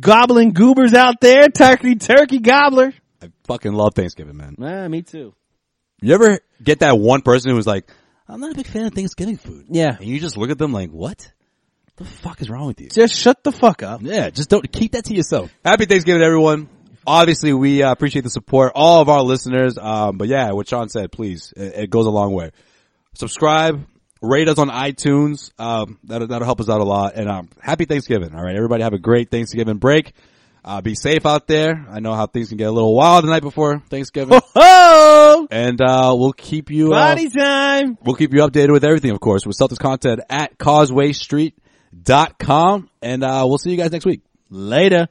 gobbling 0.00 0.52
goobers 0.52 0.94
out 0.94 1.20
there. 1.20 1.48
Turkey, 1.48 1.96
turkey 1.96 2.38
gobbler. 2.38 2.92
I 3.22 3.30
fucking 3.46 3.72
love 3.72 3.94
Thanksgiving, 3.94 4.36
man. 4.36 4.56
Ah, 4.60 4.88
me 4.88 5.02
too. 5.02 5.34
You 6.00 6.14
ever 6.14 6.40
get 6.62 6.80
that 6.80 6.98
one 6.98 7.22
person 7.22 7.50
who's 7.52 7.66
like, 7.66 7.90
I'm 8.28 8.40
not 8.40 8.52
a 8.52 8.54
big 8.54 8.66
fan 8.66 8.86
of 8.86 8.94
Thanksgiving 8.94 9.36
food. 9.36 9.66
Yeah. 9.68 9.96
And 9.98 10.06
you 10.06 10.20
just 10.20 10.36
look 10.36 10.50
at 10.50 10.58
them 10.58 10.72
like, 10.72 10.90
what? 10.90 11.30
The 11.96 12.04
fuck 12.04 12.40
is 12.42 12.50
wrong 12.50 12.66
with 12.66 12.80
you? 12.80 12.88
Just 12.88 13.14
shut 13.14 13.44
the 13.44 13.52
fuck 13.52 13.82
up. 13.84 14.02
Yeah, 14.02 14.28
just 14.30 14.50
don't 14.50 14.70
keep 14.72 14.92
that 14.92 15.04
to 15.04 15.14
yourself. 15.14 15.54
Happy 15.64 15.84
Thanksgiving, 15.86 16.22
everyone. 16.22 16.68
Obviously, 17.06 17.52
we 17.52 17.82
uh, 17.82 17.92
appreciate 17.92 18.22
the 18.22 18.30
support, 18.30 18.72
all 18.74 19.00
of 19.00 19.08
our 19.08 19.22
listeners. 19.22 19.78
Um, 19.78 20.18
but 20.18 20.28
yeah, 20.28 20.50
what 20.52 20.68
Sean 20.68 20.88
said, 20.88 21.12
please, 21.12 21.52
it, 21.56 21.74
it 21.74 21.90
goes 21.90 22.06
a 22.06 22.10
long 22.10 22.32
way. 22.32 22.50
Subscribe, 23.14 23.86
rate 24.20 24.48
us 24.48 24.58
on 24.58 24.70
iTunes. 24.70 25.52
Um, 25.58 25.98
that'll, 26.04 26.28
that'll 26.28 26.46
help 26.46 26.60
us 26.60 26.68
out 26.68 26.80
a 26.80 26.84
lot. 26.84 27.14
And 27.14 27.28
um, 27.28 27.48
happy 27.60 27.84
Thanksgiving. 27.84 28.34
All 28.34 28.42
right, 28.42 28.56
everybody, 28.56 28.82
have 28.82 28.94
a 28.94 28.98
great 28.98 29.30
Thanksgiving 29.30 29.78
break. 29.78 30.12
Uh, 30.64 30.80
be 30.80 30.94
safe 30.94 31.26
out 31.26 31.46
there. 31.46 31.86
I 31.90 32.00
know 32.00 32.14
how 32.14 32.26
things 32.26 32.48
can 32.48 32.56
get 32.56 32.68
a 32.68 32.72
little 32.72 32.94
wild 32.94 33.24
the 33.24 33.28
night 33.28 33.42
before 33.42 33.80
Thanksgiving. 33.90 34.40
Oh, 34.56 35.46
and 35.50 35.78
uh, 35.80 36.14
we'll 36.16 36.32
keep 36.32 36.70
you. 36.70 36.94
Uh, 36.94 37.14
body 37.14 37.28
time. 37.28 37.98
We'll 38.02 38.14
keep 38.14 38.32
you 38.32 38.40
updated 38.40 38.72
with 38.72 38.84
everything, 38.84 39.10
of 39.10 39.20
course, 39.20 39.44
with 39.44 39.58
Celtics 39.58 39.78
content 39.78 40.20
at 40.30 40.56
causewaystreet.com. 40.58 42.88
And 43.02 43.24
uh, 43.24 43.44
we'll 43.46 43.58
see 43.58 43.72
you 43.72 43.76
guys 43.76 43.92
next 43.92 44.06
week. 44.06 44.22
Later. 44.48 45.08